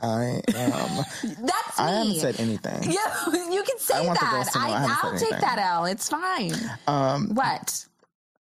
I 0.00 0.40
am. 0.54 1.04
That's 1.22 1.44
me. 1.44 1.44
I 1.78 1.90
haven't 1.90 2.14
said 2.20 2.40
anything. 2.40 2.90
Yeah, 2.92 3.26
you 3.50 3.62
can 3.62 3.78
say 3.78 3.94
I 3.98 4.06
want 4.06 4.20
that. 4.20 4.48
I 4.56 4.68
I, 4.68 4.86
haven't 4.86 5.18
said 5.18 5.26
I'll 5.26 5.30
take 5.32 5.40
that 5.40 5.58
L. 5.58 5.84
It's 5.86 6.08
fine. 6.08 6.52
Um, 6.86 7.34
What? 7.34 7.86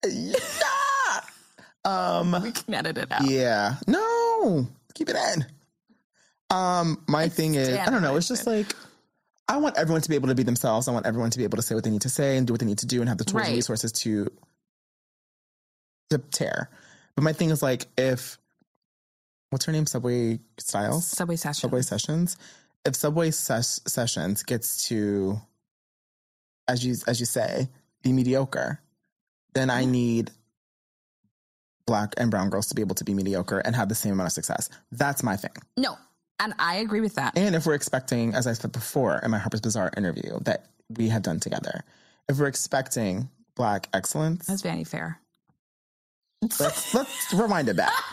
yeah. 0.07 1.21
Um, 1.85 2.33
We 2.43 2.53
can 2.53 2.75
edit 2.75 2.99
it 2.99 3.11
out. 3.13 3.29
yeah. 3.31 3.77
No, 3.87 4.67
keep 4.95 5.09
it 5.09 5.17
in. 5.35 5.47
Um, 6.51 7.03
my 7.09 7.29
thing 7.29 7.55
is, 7.55 7.69
I 7.71 7.87
don't 7.91 8.03
know. 8.03 8.17
It's 8.17 8.29
just 8.29 8.47
it. 8.47 8.51
like, 8.51 8.75
I 9.49 9.57
want 9.59 9.79
everyone 9.79 10.03
to 10.03 10.09
be 10.09 10.15
able 10.15 10.29
to 10.29 10.35
be 10.35 10.43
themselves. 10.43 10.89
I 10.89 10.93
want 10.93 11.07
everyone 11.07 11.31
to 11.31 11.39
be 11.39 11.45
able 11.45 11.57
to 11.57 11.63
say 11.63 11.75
what 11.75 11.85
they 11.85 11.91
need 11.91 12.03
to 12.03 12.09
say 12.09 12.37
and 12.37 12.47
do 12.47 12.53
what 12.53 12.61
they 12.61 12.67
need 12.67 12.79
to 12.79 12.87
do 12.87 13.01
and 13.01 13.09
have 13.09 13.19
the 13.19 13.25
tools 13.25 13.41
Right. 13.43 13.47
and 13.49 13.57
resources 13.57 13.93
to 13.93 14.29
to 16.11 16.19
tear. 16.19 16.71
But 17.15 17.23
my 17.23 17.33
thing 17.33 17.51
is 17.51 17.63
like, 17.63 17.87
if 17.99 18.39
what's 19.51 19.65
her 19.65 19.73
name, 19.73 19.87
Subway 19.87 20.39
Styles, 20.59 21.07
Subway 21.07 21.37
session. 21.37 21.61
Subway 21.61 21.83
Sessions. 21.83 22.37
If 22.85 22.97
Subway 22.97 23.31
ses- 23.31 23.81
Sessions 23.87 24.43
gets 24.43 24.89
to, 24.89 25.41
as 26.69 26.85
you 26.85 26.95
as 27.07 27.21
you 27.21 27.27
say, 27.27 27.69
be 28.03 28.13
mediocre, 28.13 28.81
then 29.55 29.71
I 29.71 29.85
need 29.85 30.31
black 31.87 32.15
and 32.19 32.31
brown 32.31 32.51
girls 32.51 32.67
to 32.69 32.75
be 32.75 32.83
able 32.83 32.95
to 32.97 33.05
be 33.05 33.15
mediocre 33.15 33.59
and 33.61 33.75
have 33.75 33.89
the 33.89 33.95
same 33.95 34.13
amount 34.13 34.27
of 34.29 34.33
success. 34.33 34.69
That's 34.93 35.23
my 35.23 35.37
thing. 35.37 35.53
No, 35.77 35.97
and 36.39 36.55
I 36.59 36.77
agree 36.77 37.01
with 37.01 37.15
that. 37.17 37.37
And 37.37 37.55
if 37.55 37.67
we're 37.67 37.75
expecting, 37.75 38.35
as 38.35 38.47
I 38.47 38.53
said 38.53 38.73
before 38.73 39.19
in 39.23 39.31
my 39.31 39.39
Harper's 39.39 39.61
Bazaar 39.63 39.91
interview 39.97 40.39
that 40.43 40.67
we 40.91 41.09
had 41.09 41.23
done 41.23 41.41
together, 41.41 41.83
if 42.29 42.39
we're 42.39 42.47
expecting 42.47 43.29
black 43.57 43.89
excellence, 43.93 44.47
That's 44.47 44.63
Vanity 44.63 44.85
Fair. 44.85 45.19
let's 46.61 46.95
let's 46.95 47.33
rewind 47.35 47.69
it 47.69 47.77
back. 47.77 47.93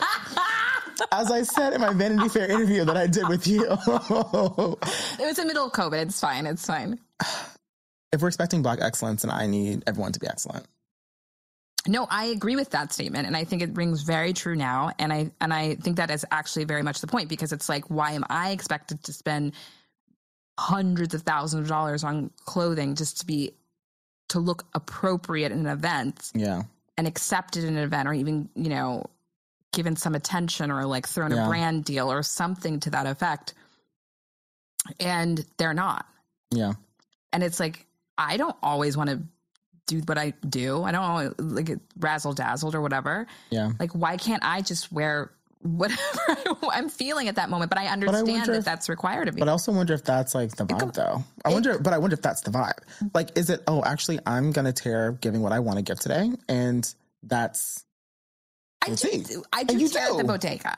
As 1.12 1.30
I 1.30 1.42
said 1.42 1.72
in 1.74 1.80
my 1.80 1.92
Vanity 1.92 2.28
Fair 2.28 2.50
interview 2.50 2.84
that 2.84 2.96
I 2.96 3.06
did 3.06 3.28
with 3.28 3.46
you, 3.46 3.64
It 3.64 3.76
was 3.78 5.38
in 5.38 5.44
the 5.44 5.44
middle 5.46 5.66
of 5.66 5.72
COVID. 5.72 6.00
It's 6.02 6.20
fine. 6.20 6.46
It's 6.46 6.66
fine. 6.66 6.98
if 8.12 8.20
we're 8.22 8.28
expecting 8.28 8.62
black 8.62 8.78
excellence, 8.80 9.22
and 9.22 9.32
I 9.32 9.46
need 9.46 9.82
everyone 9.86 10.12
to 10.12 10.20
be 10.20 10.26
excellent. 10.26 10.66
No, 11.88 12.06
I 12.10 12.26
agree 12.26 12.56
with 12.56 12.70
that 12.70 12.92
statement, 12.92 13.26
and 13.28 13.36
I 13.36 13.44
think 13.44 13.62
it 13.62 13.76
rings 13.76 14.02
very 14.02 14.32
true 14.32 14.56
now. 14.56 14.90
And 14.98 15.12
I 15.12 15.30
and 15.40 15.52
I 15.54 15.76
think 15.76 15.98
that 15.98 16.10
is 16.10 16.24
actually 16.32 16.64
very 16.64 16.82
much 16.82 17.00
the 17.00 17.06
point 17.06 17.28
because 17.28 17.52
it's 17.52 17.68
like, 17.68 17.84
why 17.90 18.12
am 18.12 18.24
I 18.28 18.50
expected 18.50 19.04
to 19.04 19.12
spend 19.12 19.52
hundreds 20.58 21.14
of 21.14 21.22
thousands 21.22 21.62
of 21.62 21.68
dollars 21.68 22.02
on 22.02 22.30
clothing 22.44 22.94
just 22.94 23.20
to 23.20 23.26
be 23.26 23.52
to 24.30 24.40
look 24.40 24.64
appropriate 24.74 25.52
in 25.52 25.60
an 25.60 25.66
event 25.66 26.32
Yeah. 26.34 26.62
and 26.96 27.06
accepted 27.06 27.62
in 27.62 27.76
an 27.76 27.84
event 27.84 28.08
or 28.08 28.14
even, 28.14 28.48
you 28.56 28.68
know, 28.70 29.04
given 29.72 29.96
some 29.96 30.14
attention 30.14 30.70
or 30.70 30.86
like 30.86 31.06
thrown 31.06 31.30
Yeah. 31.32 31.44
a 31.44 31.48
brand 31.48 31.84
deal 31.84 32.10
or 32.10 32.22
something 32.22 32.80
to 32.80 32.90
that 32.90 33.06
effect. 33.06 33.54
And 35.00 35.44
they're 35.58 35.74
not. 35.74 36.06
Yeah. 36.50 36.74
And 37.32 37.42
it's 37.42 37.58
like, 37.60 37.86
I 38.16 38.36
don't 38.36 38.56
always 38.62 38.96
want 38.96 39.10
to 39.10 39.20
do 39.86 40.00
what 40.06 40.18
I 40.18 40.32
do. 40.48 40.82
I 40.82 40.92
don't 40.92 41.02
always 41.02 41.32
like 41.38 41.70
razzle 41.98 42.32
dazzled 42.32 42.74
or 42.74 42.80
whatever. 42.80 43.26
Yeah. 43.50 43.72
Like, 43.78 43.92
why 43.92 44.16
can't 44.16 44.42
I 44.44 44.62
just 44.62 44.90
wear 44.92 45.32
whatever 45.62 46.00
I'm 46.72 46.88
feeling 46.88 47.28
at 47.28 47.36
that 47.36 47.50
moment? 47.50 47.68
But 47.68 47.78
I 47.78 47.86
understand 47.88 48.28
wonder 48.28 48.52
that 48.52 48.58
if- 48.58 48.64
that's 48.64 48.88
required 48.88 49.28
of 49.28 49.34
me. 49.34 49.40
But 49.40 49.48
I 49.48 49.52
also 49.52 49.72
wonder 49.72 49.92
if 49.94 50.04
that's 50.04 50.34
like 50.34 50.52
the 50.56 50.64
vibe, 50.66 50.94
though. 50.94 51.22
I 51.44 51.50
wonder, 51.52 51.78
but 51.78 51.92
I 51.92 51.98
wonder 51.98 52.14
if 52.14 52.22
that's 52.22 52.40
the 52.42 52.50
vibe. 52.50 52.78
Like, 53.12 53.36
is 53.36 53.50
it? 53.50 53.62
Oh, 53.66 53.82
actually, 53.84 54.18
I'm 54.24 54.52
gonna 54.52 54.72
tear 54.72 55.12
giving 55.20 55.42
what 55.42 55.52
I 55.52 55.58
want 55.60 55.78
to 55.78 55.82
give 55.82 55.98
today, 56.00 56.30
and 56.48 56.92
that's 57.22 57.84
I 58.82 58.88
do, 58.90 58.96
see. 58.96 59.36
I 59.52 59.60
And 59.60 59.68
do 59.68 59.78
you 59.78 59.88
tear 59.88 60.10
at 60.10 60.16
the 60.16 60.24
bodega, 60.24 60.76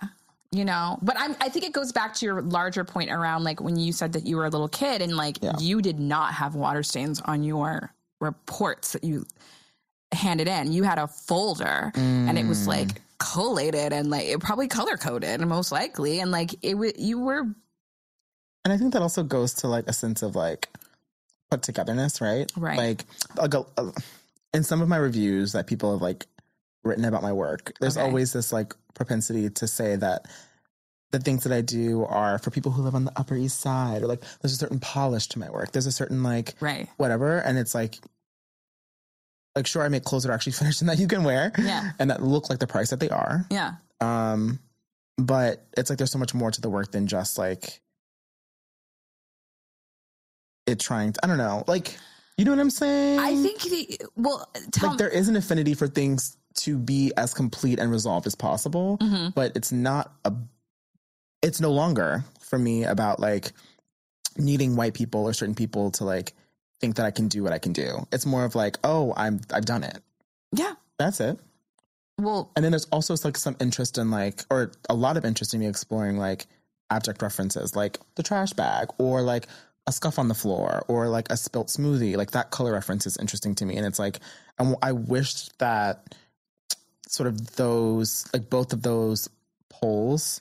you 0.53 0.65
know. 0.65 0.99
But 1.03 1.17
I'm. 1.19 1.37
I 1.41 1.49
think 1.49 1.65
it 1.65 1.73
goes 1.73 1.93
back 1.93 2.15
to 2.15 2.27
your 2.27 2.41
larger 2.43 2.85
point 2.85 3.11
around 3.11 3.45
like 3.45 3.61
when 3.61 3.77
you 3.77 3.93
said 3.93 4.13
that 4.15 4.27
you 4.27 4.37
were 4.37 4.47
a 4.47 4.51
little 4.51 4.69
kid 4.69 5.03
and 5.03 5.17
like 5.17 5.39
Yeah. 5.43 5.53
you 5.59 5.83
did 5.83 5.99
not 6.01 6.35
have 6.35 6.55
water 6.55 6.83
stains 6.83 7.21
on 7.21 7.43
your 7.43 7.93
reports 8.21 8.93
that 8.93 9.05
you 9.05 9.27
handed 10.13 10.49
in. 10.49 10.73
You 10.73 10.85
had 10.85 10.99
a 10.99 11.07
folder 11.07 11.93
and 11.95 12.39
it 12.39 12.47
was 12.47 12.65
Mm. 12.65 12.69
like 12.69 13.03
collated 13.19 13.93
and 13.93 14.11
like 14.11 14.25
it 14.27 14.41
probably 14.41 14.69
color 14.69 14.97
coded 14.97 15.41
most 15.41 15.71
likely 15.73 16.21
and 16.21 16.31
like 16.31 16.55
it 16.63 16.75
was 16.79 16.93
you 16.97 17.19
were 17.21 17.41
And 18.65 18.73
I 18.73 18.77
think 18.79 18.93
that 18.95 19.03
also 19.03 19.23
goes 19.23 19.55
to 19.55 19.69
like 19.69 19.87
a 19.89 19.93
sense 19.93 20.23
of 20.23 20.35
like 20.37 20.69
put 21.51 21.63
togetherness, 21.63 22.21
right? 22.21 22.51
Right. 22.57 22.79
Like, 22.79 23.05
like 23.37 23.55
a, 23.55 23.65
a- 23.77 23.93
in 24.55 24.63
some 24.65 24.81
of 24.83 24.89
my 24.89 24.97
reviews 24.97 25.53
that 25.53 25.67
people 25.67 25.93
have 25.93 26.01
like 26.03 26.27
written 26.89 27.05
about 27.05 27.23
my 27.23 27.33
work, 27.33 27.73
there's 27.81 27.97
Okay. 27.97 28.05
always 28.07 28.33
this 28.33 28.53
like 28.53 28.75
propensity 28.95 29.49
to 29.51 29.67
say 29.67 29.95
that 29.97 30.27
the 31.13 31.19
things 31.21 31.45
that 31.45 31.53
I 31.53 31.61
do 31.63 32.05
are 32.05 32.39
for 32.39 32.51
people 32.51 32.73
who 32.73 32.83
live 32.83 32.95
on 32.95 33.05
the 33.05 33.13
Upper 33.19 33.35
East 33.37 33.61
Side, 33.61 34.03
or 34.03 34.07
like 34.07 34.23
there's 34.43 34.53
a 34.53 34.57
certain 34.57 34.79
polish 34.81 35.27
to 35.29 35.39
my 35.39 35.49
work. 35.51 35.73
There's 35.73 35.87
a 35.87 35.93
certain 35.93 36.23
like 36.23 36.55
right. 36.61 36.89
whatever, 36.97 37.39
and 37.39 37.59
it's 37.59 37.75
like. 37.75 37.97
Like 39.57 39.67
sure, 39.67 39.83
I 39.83 39.89
make 39.89 40.05
clothes 40.05 40.23
that 40.23 40.31
are 40.31 40.35
actually 40.35 40.53
finished 40.61 40.83
and 40.83 40.89
that 40.91 40.99
you 41.01 41.09
can 41.09 41.25
wear, 41.25 41.51
Yeah. 41.59 41.91
and 41.99 42.11
that 42.11 42.23
look 42.23 42.49
like 42.49 42.61
the 42.61 42.67
price 42.69 42.91
that 42.91 43.01
they 43.01 43.09
are. 43.09 43.45
Yeah. 43.51 43.73
Um, 44.01 44.61
but 45.17 45.67
it's 45.77 45.91
like 45.91 45.99
there's 45.99 46.13
so 46.13 46.19
much 46.19 46.33
more 46.33 46.53
to 46.53 46.61
the 46.61 46.71
work 46.71 46.93
than 46.93 47.09
just 47.09 47.39
like 47.39 47.81
it 50.67 50.79
trying 50.79 51.13
to. 51.13 51.21
I 51.25 51.27
don't 51.27 51.39
know, 51.39 51.65
like 51.67 51.97
you 52.37 52.45
know 52.45 52.53
what 52.53 52.61
I'm 52.61 52.71
saying. 52.71 53.19
I 53.19 53.35
think 53.35 53.63
the 53.63 54.01
well 54.17 54.49
tell 54.71 54.91
like 54.91 54.99
there 54.99 55.09
is 55.09 55.29
an 55.29 55.35
affinity 55.37 55.75
for 55.75 55.89
things 55.89 56.37
to 56.65 56.79
be 56.79 57.13
as 57.17 57.35
complete 57.35 57.79
and 57.79 57.91
resolved 57.91 58.27
as 58.27 58.35
possible, 58.35 58.99
Mhm. 58.99 59.35
but 59.35 59.53
it's 59.57 59.73
not 59.73 60.13
a. 60.25 60.33
It's 61.43 61.61
no 61.61 61.71
longer 61.71 62.25
for 62.41 62.59
me 62.59 62.85
about 62.85 63.21
like 63.21 63.53
needing 64.37 64.77
white 64.77 64.95
people 64.95 65.25
or 65.25 65.33
certain 65.33 65.55
people 65.55 65.91
to 65.93 66.05
like 66.05 66.33
think 66.81 66.97
that 66.97 67.07
I 67.07 67.11
can 67.11 67.29
do 67.29 67.43
what 67.43 67.53
I 67.53 67.59
can 67.59 67.73
do. 67.73 68.07
It's 68.13 68.27
more 68.27 68.45
of 68.45 68.55
like, 68.55 68.79
oh, 68.85 69.13
I'm 69.17 69.41
I've 69.53 69.65
done 69.65 69.85
it. 69.85 69.99
yeah. 70.53 70.75
That's 70.99 71.21
it. 71.21 71.39
Well, 72.21 72.51
And 72.57 72.65
then 72.65 72.73
there's 72.73 72.87
also 72.87 73.15
like 73.23 73.37
some 73.37 73.57
interest 73.61 73.99
in 73.99 74.11
like, 74.11 74.45
or 74.51 74.73
a 74.91 74.95
lot 74.95 75.17
of 75.17 75.25
interest 75.25 75.55
in 75.55 75.61
me 75.61 75.69
exploring 75.69 76.17
like 76.19 76.47
abject 76.91 77.23
references, 77.23 77.77
like 77.77 78.01
the 78.17 78.25
trash 78.25 78.53
bag 78.53 78.89
or 78.99 79.23
like 79.23 79.47
a 79.87 79.93
scuff 79.93 80.19
on 80.19 80.27
the 80.27 80.35
floor 80.35 80.85
or 80.89 81.09
like 81.09 81.31
a 81.31 81.37
spilt 81.37 81.69
smoothie. 81.69 82.17
Like 82.17 82.33
that 82.33 82.51
color 82.51 82.73
reference 82.73 83.07
is 83.07 83.17
interesting 83.19 83.55
to 83.57 83.65
me. 83.65 83.77
And 83.77 83.87
it's 83.87 84.01
like, 84.01 84.19
I 84.83 84.91
wish 84.91 85.49
that 85.59 86.17
sort 87.09 87.27
of 87.27 87.57
those, 87.57 88.29
like 88.33 88.49
both 88.51 88.73
of 88.73 88.83
those 88.83 89.29
poles 89.69 90.41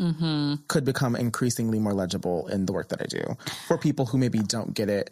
hmm 0.00 0.54
could 0.66 0.84
become 0.84 1.14
increasingly 1.14 1.78
more 1.78 1.94
legible 1.94 2.48
in 2.48 2.66
the 2.66 2.72
work 2.72 2.88
that 2.88 3.00
I 3.00 3.06
do 3.06 3.36
for 3.68 3.78
people 3.78 4.06
who 4.06 4.18
maybe 4.18 4.40
don't 4.40 4.74
get 4.74 4.88
it 4.88 5.10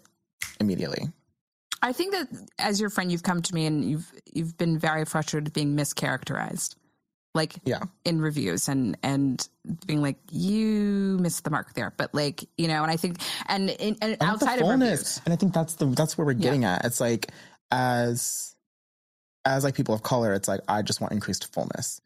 immediately. 0.60 1.08
I 1.82 1.92
think 1.92 2.12
that 2.12 2.28
as 2.58 2.80
your 2.80 2.90
friend, 2.90 3.10
you've 3.12 3.22
come 3.22 3.42
to 3.42 3.54
me 3.54 3.66
and 3.66 3.84
you've 3.84 4.12
you've 4.32 4.56
been 4.58 4.78
very 4.78 5.04
frustrated 5.04 5.44
with 5.44 5.52
being 5.54 5.76
mischaracterized, 5.76 6.74
like 7.34 7.54
Yeah. 7.64 7.80
in 8.04 8.20
reviews 8.20 8.68
and 8.68 8.96
and 9.04 9.46
being 9.86 10.02
like 10.02 10.16
you 10.30 11.18
missed 11.20 11.44
the 11.44 11.50
mark 11.50 11.74
there. 11.74 11.92
But 11.96 12.12
like 12.14 12.44
you 12.56 12.66
know, 12.68 12.82
and 12.82 12.90
I 12.90 12.96
think 12.96 13.18
and 13.46 13.70
and, 13.70 13.96
and 14.00 14.16
I 14.20 14.26
want 14.26 14.40
the 14.40 14.46
outside 14.46 14.62
of 14.62 14.68
reviews, 14.68 15.20
and 15.24 15.32
I 15.32 15.36
think 15.36 15.54
that's 15.54 15.74
the 15.74 15.86
that's 15.86 16.18
where 16.18 16.24
we're 16.26 16.34
getting 16.34 16.64
at. 16.64 16.84
It's 16.84 17.00
like 17.00 17.30
as 17.70 18.54
as 19.44 19.64
like 19.64 19.74
people 19.74 19.94
of 19.94 20.02
color, 20.02 20.32
it's 20.32 20.48
like 20.48 20.60
I 20.68 20.82
just 20.82 21.00
want 21.00 21.12
increased 21.12 21.52
fullness. 21.52 22.00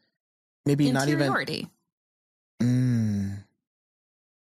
Maybe 0.65 0.91
not 0.91 1.07
even 1.07 1.31
mm, 2.61 3.37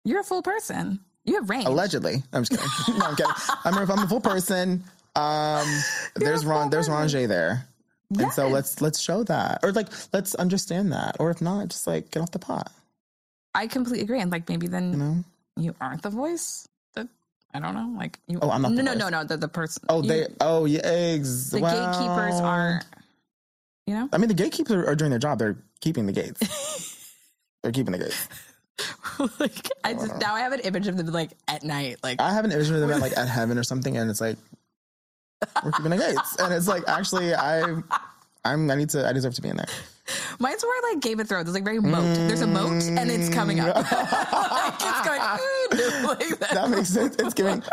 You're 0.05 0.19
a 0.19 0.23
full 0.23 0.41
person. 0.41 0.99
You 1.25 1.35
have 1.35 1.49
range. 1.49 1.65
allegedly. 1.67 2.23
I'm 2.33 2.43
just 2.43 2.51
kidding. 2.51 2.99
no, 2.99 3.05
I'm 3.05 3.15
kidding. 3.15 3.31
I'm 3.63 3.77
if 3.81 3.89
I'm 3.89 3.99
a 3.99 4.07
full 4.07 4.21
person. 4.21 4.83
Um, 5.15 5.67
there's 6.15 6.45
Ron. 6.45 6.69
There's 6.69 6.87
person. 6.89 7.19
Ranjay 7.21 7.27
there. 7.27 7.67
And 8.19 8.33
so 8.33 8.49
let's 8.49 8.81
let's 8.81 8.99
show 8.99 9.23
that, 9.23 9.59
or 9.63 9.71
like 9.71 9.87
let's 10.13 10.35
understand 10.35 10.91
that, 10.91 11.15
or 11.19 11.31
if 11.31 11.41
not, 11.41 11.69
just 11.69 11.87
like 11.87 12.11
get 12.11 12.21
off 12.21 12.31
the 12.31 12.39
pot. 12.39 12.71
I 13.55 13.67
completely 13.67 14.01
agree. 14.03 14.19
And 14.19 14.31
like 14.31 14.49
maybe 14.49 14.67
then 14.67 14.91
You 14.91 14.97
know? 14.97 15.23
you 15.55 15.75
aren't 15.79 16.01
the 16.01 16.09
voice. 16.09 16.67
I 17.53 17.59
don't 17.59 17.73
know. 17.73 17.93
Like 17.97 18.19
you. 18.27 18.39
Oh, 18.41 18.49
I'm 18.49 18.61
not 18.61 18.71
No, 18.71 18.77
the 18.77 18.83
no, 18.83 18.93
no, 18.93 19.09
no. 19.09 19.23
The 19.23 19.37
the 19.37 19.47
person. 19.47 19.83
Oh, 19.89 20.01
you- 20.01 20.07
they. 20.07 20.27
Oh, 20.39 20.65
yeah. 20.65 20.81
Eggs. 20.83 21.49
the 21.51 21.59
gatekeepers 21.61 22.39
aren't. 22.39 22.85
You 23.87 23.95
know. 23.95 24.09
I 24.13 24.17
mean, 24.17 24.27
the 24.27 24.33
gatekeepers 24.33 24.75
are, 24.75 24.87
are 24.89 24.95
doing 24.95 25.09
their 25.09 25.19
job. 25.19 25.39
They're 25.39 25.57
keeping 25.81 26.05
the 26.05 26.13
gates. 26.13 27.07
They're 27.63 27.71
keeping 27.71 27.91
the 27.91 27.97
gates. 27.99 28.27
like 29.39 29.69
I 29.83 29.93
just 29.93 30.19
now 30.19 30.33
I 30.33 30.39
have 30.39 30.53
an 30.53 30.61
image 30.61 30.87
of 30.87 30.97
them 30.97 31.05
like 31.07 31.31
at 31.47 31.63
night, 31.63 31.97
like 32.03 32.19
I 32.19 32.31
have 32.33 32.45
an 32.45 32.51
image 32.51 32.69
of 32.69 32.79
them 32.79 32.89
at 32.91 33.01
like 33.01 33.15
at 33.17 33.27
heaven 33.37 33.57
or 33.57 33.63
something, 33.63 33.97
and 33.97 34.09
it's 34.09 34.21
like 34.21 34.37
we're 35.63 35.71
keeping 35.71 35.91
the 35.91 35.97
gates, 35.97 36.35
and 36.37 36.53
it's 36.53 36.67
like 36.67 36.83
actually 36.87 37.33
I, 37.35 37.61
I'm 38.43 38.69
I 38.71 38.75
need 38.75 38.89
to 38.89 39.07
I 39.07 39.13
deserve 39.13 39.35
to 39.35 39.41
be 39.41 39.49
in 39.49 39.57
there. 39.57 39.67
mine's 40.39 40.63
more 40.63 40.73
like 40.91 40.99
Game 41.01 41.19
of 41.19 41.27
Thrones. 41.29 41.47
It's 41.47 41.53
like 41.53 41.63
very 41.63 41.79
moat. 41.79 42.15
There's 42.27 42.41
a 42.41 42.47
moat 42.47 42.83
and 42.83 43.11
it's 43.11 43.29
coming 43.29 43.59
up. 43.59 43.75
like 43.91 44.73
it's 44.81 45.07
going 45.07 45.21
"Ooh," 45.21 46.07
like 46.07 46.39
that. 46.39 46.49
That 46.53 46.69
makes 46.69 46.89
sense. 46.89 47.15
It's 47.19 47.33
giving. 47.35 47.61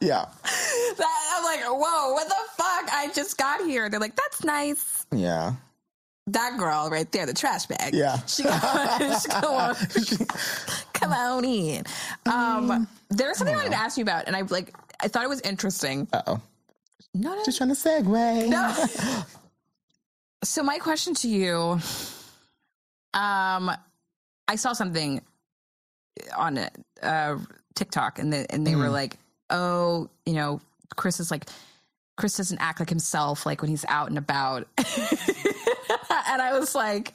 yeah, 0.00 0.24
That- 0.96 1.36
I'm 1.36 1.44
like, 1.44 1.60
whoa, 1.66 2.12
what 2.12 2.26
the 2.28 2.34
fuck? 2.56 2.88
I 2.92 3.10
just 3.14 3.36
got 3.36 3.60
here. 3.60 3.88
They're 3.90 4.00
like, 4.00 4.16
that's 4.16 4.42
nice. 4.44 5.04
yeah, 5.12 5.52
That 6.28 6.56
girl 6.58 6.88
right 6.90 7.10
there, 7.12 7.26
the 7.26 7.34
trash 7.34 7.66
bag. 7.66 7.94
yeah. 7.94 8.18
She 8.26 8.42
got, 8.44 9.18
she 9.92 10.16
got 10.16 10.28
come 10.94 11.12
on 11.12 11.44
in. 11.44 11.84
Um, 12.26 12.88
there's 13.10 13.36
something 13.36 13.54
I 13.54 13.58
wanted 13.58 13.72
to 13.72 13.78
ask 13.78 13.98
you 13.98 14.02
about, 14.02 14.26
and 14.26 14.34
I 14.36 14.42
like 14.42 14.74
I 15.02 15.08
thought 15.08 15.24
it 15.24 15.28
was 15.28 15.40
interesting. 15.40 16.08
Uh 16.12 16.22
oh, 16.26 16.40
No, 17.14 17.34
no, 17.34 17.44
just 17.44 17.58
trying 17.58 17.70
to 17.70 17.76
segue. 17.76 18.48
no. 18.48 19.24
so 20.44 20.62
my 20.62 20.78
question 20.78 21.14
to 21.14 21.28
you, 21.28 21.80
um, 23.14 23.70
I 24.48 24.56
saw 24.56 24.72
something 24.72 25.20
on 26.36 26.58
uh, 27.02 27.38
TikTok, 27.74 28.18
and 28.18 28.32
the, 28.32 28.52
and 28.52 28.66
they 28.66 28.74
were 28.76 28.88
like, 28.90 29.16
"Oh, 29.48 30.08
you 30.26 30.34
know, 30.34 30.60
Chris 30.96 31.20
is 31.20 31.30
like." 31.30 31.46
Chris 32.16 32.36
doesn't 32.36 32.58
act 32.60 32.80
like 32.80 32.90
himself, 32.90 33.46
like 33.46 33.62
when 33.62 33.70
he's 33.70 33.86
out 33.88 34.10
and 34.10 34.18
about. 34.18 34.68
and 34.76 36.42
I 36.42 36.50
was 36.52 36.74
like, 36.74 37.14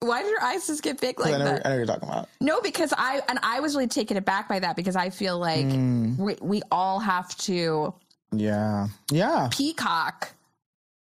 why 0.00 0.22
did 0.22 0.30
your 0.30 0.42
eyes 0.42 0.66
just 0.66 0.82
get 0.82 1.00
big 1.00 1.18
like 1.18 1.34
I, 1.34 1.38
know, 1.38 1.44
that? 1.44 1.66
I 1.66 1.70
know 1.70 1.74
what 1.74 1.76
you're 1.76 1.86
talking 1.86 2.08
about. 2.08 2.28
No, 2.40 2.60
because 2.60 2.92
I 2.96 3.20
and 3.28 3.38
I 3.42 3.60
was 3.60 3.74
really 3.74 3.88
taken 3.88 4.16
aback 4.16 4.48
by 4.48 4.60
that 4.60 4.76
because 4.76 4.96
I 4.96 5.10
feel 5.10 5.38
like 5.38 5.66
mm. 5.66 6.16
we, 6.16 6.36
we 6.40 6.62
all 6.70 7.00
have 7.00 7.36
to 7.38 7.94
Yeah, 8.32 8.88
yeah. 9.10 9.48
peacock 9.50 10.32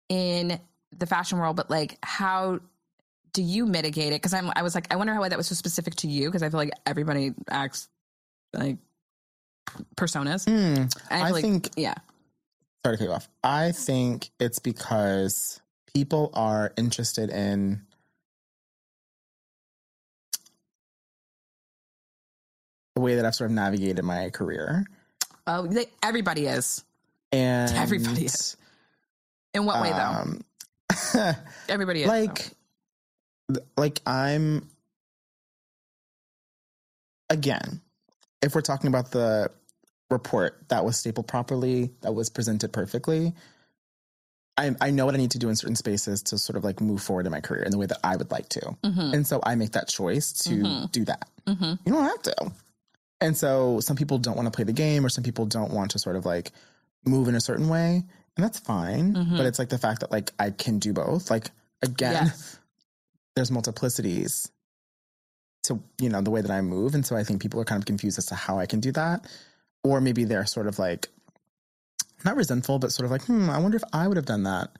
in 0.07 0.59
the 0.97 1.05
fashion 1.05 1.39
world, 1.39 1.57
but 1.57 1.69
like 1.69 1.97
how 2.03 2.59
do 3.33 3.41
you 3.41 3.65
mitigate 3.65 4.13
it? 4.13 4.21
Because 4.21 4.33
I'm 4.33 4.49
I 4.55 4.63
was 4.63 4.75
like 4.75 4.87
I 4.93 4.95
wonder 4.95 5.13
how 5.13 5.27
that 5.27 5.37
was 5.37 5.47
so 5.47 5.55
specific 5.55 5.95
to 5.95 6.07
you 6.07 6.29
because 6.29 6.41
I 6.41 6.49
feel 6.49 6.59
like 6.59 6.71
everybody 6.85 7.33
acts 7.49 7.89
like 8.53 8.77
personas. 9.97 10.45
Hmm. 10.45 10.83
And 10.83 11.23
I, 11.23 11.27
I 11.27 11.29
like, 11.31 11.43
think- 11.43 11.69
yeah, 11.75 11.95
sorry 12.85 12.95
to 12.95 13.03
cut 13.03 13.09
you 13.09 13.13
off. 13.13 13.27
I 13.43 13.73
think 13.73 14.29
it's 14.39 14.59
because 14.59 15.59
people 15.93 16.29
are 16.33 16.71
interested 16.77 17.29
in 17.29 17.81
the 22.95 23.01
way 23.01 23.15
that 23.15 23.25
I've 23.25 23.35
sort 23.35 23.51
of 23.51 23.55
navigated 23.55 24.03
my 24.03 24.29
career. 24.29 24.85
oh, 25.47 25.67
they, 25.67 25.85
everybody 26.01 26.47
is. 26.47 26.83
And 27.31 27.71
Everybody 27.75 28.25
is. 28.25 28.55
In 29.53 29.65
what 29.65 29.81
way 29.81 29.91
though? 29.91 29.97
um, 29.97 31.35
Everybody 31.69 32.03
is. 32.03 32.07
like 32.07 32.51
like 33.77 34.01
I'm 34.05 34.67
again, 37.29 37.81
if 38.41 38.55
we're 38.55 38.61
talking 38.61 38.87
about 38.87 39.11
the 39.11 39.51
report 40.09 40.63
that 40.69 40.85
was 40.85 40.97
stapled 40.97 41.27
properly, 41.27 41.91
that 42.01 42.13
was 42.13 42.29
presented 42.29 42.71
perfectly, 42.71 43.33
I, 44.57 44.75
I 44.79 44.91
know 44.91 45.05
what 45.05 45.15
I 45.15 45.17
need 45.17 45.31
to 45.31 45.39
do 45.39 45.49
in 45.49 45.55
certain 45.55 45.75
spaces 45.75 46.21
to 46.23 46.37
sort 46.37 46.55
of 46.55 46.63
like 46.63 46.79
move 46.79 47.01
forward 47.01 47.25
in 47.25 47.31
my 47.31 47.41
career 47.41 47.63
in 47.63 47.71
the 47.71 47.77
way 47.77 47.87
that 47.87 47.99
I 48.03 48.15
would 48.15 48.31
like 48.31 48.47
to. 48.49 48.77
Mm-hmm. 48.83 49.13
And 49.13 49.27
so 49.27 49.41
I 49.43 49.55
make 49.55 49.71
that 49.71 49.87
choice 49.89 50.31
to 50.43 50.87
do 50.91 51.05
that. 51.05 51.27
You 51.47 51.77
don't 51.85 52.03
have 52.03 52.21
to. 52.23 52.51
And 53.22 53.36
so 53.36 53.80
some 53.80 53.95
people 53.95 54.18
don't 54.18 54.36
want 54.36 54.47
to 54.47 54.51
play 54.51 54.66
the 54.66 54.74
game 54.74 55.05
or 55.05 55.09
some 55.09 55.24
people 55.24 55.45
don't 55.45 55.72
want 55.72 55.91
to 55.91 55.99
sort 55.99 56.16
of 56.16 56.26
like 56.26 56.51
move 57.05 57.28
in 57.28 57.36
a 57.36 57.41
certain 57.41 57.70
way. 57.70 58.03
And 58.38 58.43
that's 58.43 58.59
fine. 58.59 59.13
But 59.38 59.45
it's 59.45 59.57
like 59.59 59.70
the 59.70 59.78
fact 59.78 60.01
that 60.01 60.11
like 60.11 60.32
I 60.38 60.49
can 60.51 60.80
do 60.80 60.91
both. 60.93 61.32
Like 61.32 61.49
again, 61.82 62.26
Yes. 62.26 62.59
there's 63.36 63.51
multiplicities 63.51 64.49
to, 65.63 65.82
you 65.99 66.09
know, 66.09 66.22
the 66.22 66.32
way 66.32 66.41
that 66.41 66.51
I 66.51 66.61
move. 66.61 66.93
And 66.95 67.05
so 67.05 67.16
I 67.16 67.24
think 67.24 67.41
people 67.41 67.59
are 67.59 67.66
kind 67.66 67.82
of 67.82 67.86
confused 67.86 68.18
as 68.18 68.26
to 68.28 68.36
how 68.36 68.59
I 68.59 68.66
can 68.66 68.80
do 68.80 68.91
that. 68.93 69.26
Or 69.84 70.01
maybe 70.01 70.26
they're 70.26 70.45
sort 70.45 70.68
of 70.68 70.78
like 70.80 71.07
not 72.24 72.36
resentful, 72.36 72.80
but 72.80 72.91
sort 72.91 73.05
of 73.05 73.11
like, 73.11 73.24
hmm, 73.26 73.49
I 73.49 73.59
wonder 73.59 73.78
if 73.78 73.84
I 73.93 74.07
would 74.07 74.18
have 74.18 74.26
done 74.26 74.43
that. 74.43 74.72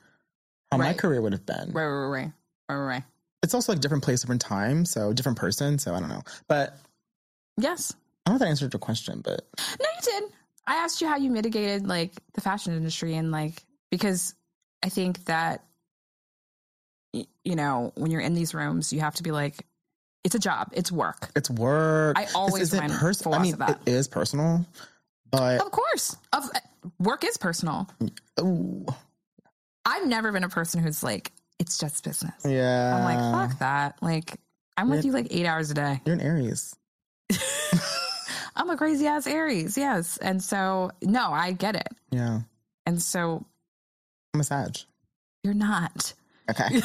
How 0.72 0.78
my 0.78 0.94
career 0.94 1.22
would 1.22 1.32
have 1.32 1.46
been. 1.46 1.72
Right, 1.72 1.86
right, 1.86 2.08
right, 2.08 2.10
right, 2.10 2.32
right, 2.70 2.86
right. 2.86 3.04
It's 3.44 3.54
also 3.54 3.72
like 3.72 3.82
different 3.82 4.04
place, 4.04 4.22
different 4.22 4.42
time, 4.42 4.84
so 4.86 5.14
different 5.14 5.38
person. 5.38 5.78
So 5.80 5.94
I 5.94 6.00
don't 6.00 6.10
know. 6.10 6.24
But 6.48 6.78
Yes. 7.58 7.94
I 8.26 8.32
don't 8.32 8.34
know 8.34 8.36
if 8.36 8.40
that 8.40 8.48
answered 8.50 8.74
your 8.74 8.80
question, 8.80 9.22
but 9.24 9.48
No, 9.80 9.86
you 9.86 10.02
did. 10.02 10.24
I 10.68 10.76
asked 10.78 11.00
you 11.02 11.08
how 11.08 11.18
you 11.18 11.30
mitigated 11.30 11.86
like 11.88 12.12
the 12.34 12.42
fashion 12.42 12.74
industry 12.74 13.16
and 13.16 13.32
like 13.32 13.64
because 13.92 14.34
I 14.84 14.90
think 14.90 15.24
that 15.26 15.64
y- 17.14 17.28
you 17.44 17.56
know 17.56 17.92
when 17.96 18.10
you're 18.12 18.22
in 18.22 18.34
these 18.34 18.54
rooms 18.56 18.92
you 18.92 19.00
have 19.02 19.14
to 19.16 19.24
be 19.24 19.32
like 19.32 19.66
it's 20.24 20.34
a 20.34 20.40
job, 20.40 20.70
it's 20.74 20.92
work. 20.92 21.30
it's 21.36 21.52
work. 21.52 22.18
I 22.18 22.24
This 22.26 22.34
always 22.36 22.74
isn't 22.74 22.90
pers- 22.94 23.22
I 23.28 23.38
mean, 23.38 23.56
it 23.62 23.78
is 23.86 24.08
personal, 24.08 24.66
but 25.30 25.62
Of 25.62 25.70
course, 25.70 26.18
of 26.34 26.50
eh, 26.56 26.60
work 26.98 27.24
is 27.24 27.38
personal. 27.38 27.88
ooh, 28.42 28.88
I've 29.86 30.08
never 30.08 30.32
been 30.32 30.44
a 30.44 30.50
person 30.50 30.82
who's 30.82 31.04
like 31.04 31.32
it's 31.60 31.78
just 31.78 32.04
business. 32.04 32.34
yeah, 32.44 32.96
I'm 32.96 33.04
like 33.04 33.50
fuck 33.50 33.60
that. 33.60 34.02
Like 34.02 34.40
I'm 34.78 34.90
with 34.90 35.06
Yeah. 35.06 35.10
you 35.10 35.14
like 35.14 35.28
eight 35.30 35.46
hours 35.46 35.70
a 35.70 35.76
day. 35.76 36.02
You're 36.08 36.16
an 36.16 36.22
Aries. 36.22 36.76
I'm 38.56 38.70
a 38.70 38.78
crazy 38.78 39.06
ass 39.08 39.28
Aries, 39.28 39.78
yes, 39.78 40.18
and 40.18 40.42
so 40.42 40.92
no, 41.02 41.32
I 41.32 41.52
get 41.52 41.76
it, 41.76 41.90
Yeah, 42.12 42.42
and 42.86 43.02
so 43.02 43.46
I'm 44.34 44.40
a 44.42 44.44
Sag. 44.44 44.78
you're 45.44 45.54
not. 45.54 46.14
Okay, 46.50 46.68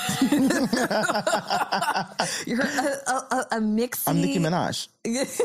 You're 2.47 2.63
a, 2.63 2.65
a, 3.07 3.13
a, 3.31 3.47
a 3.53 3.61
mixy. 3.61 4.09
I'm 4.09 4.21
Nicki 4.21 4.39
Minaj. 4.39 4.89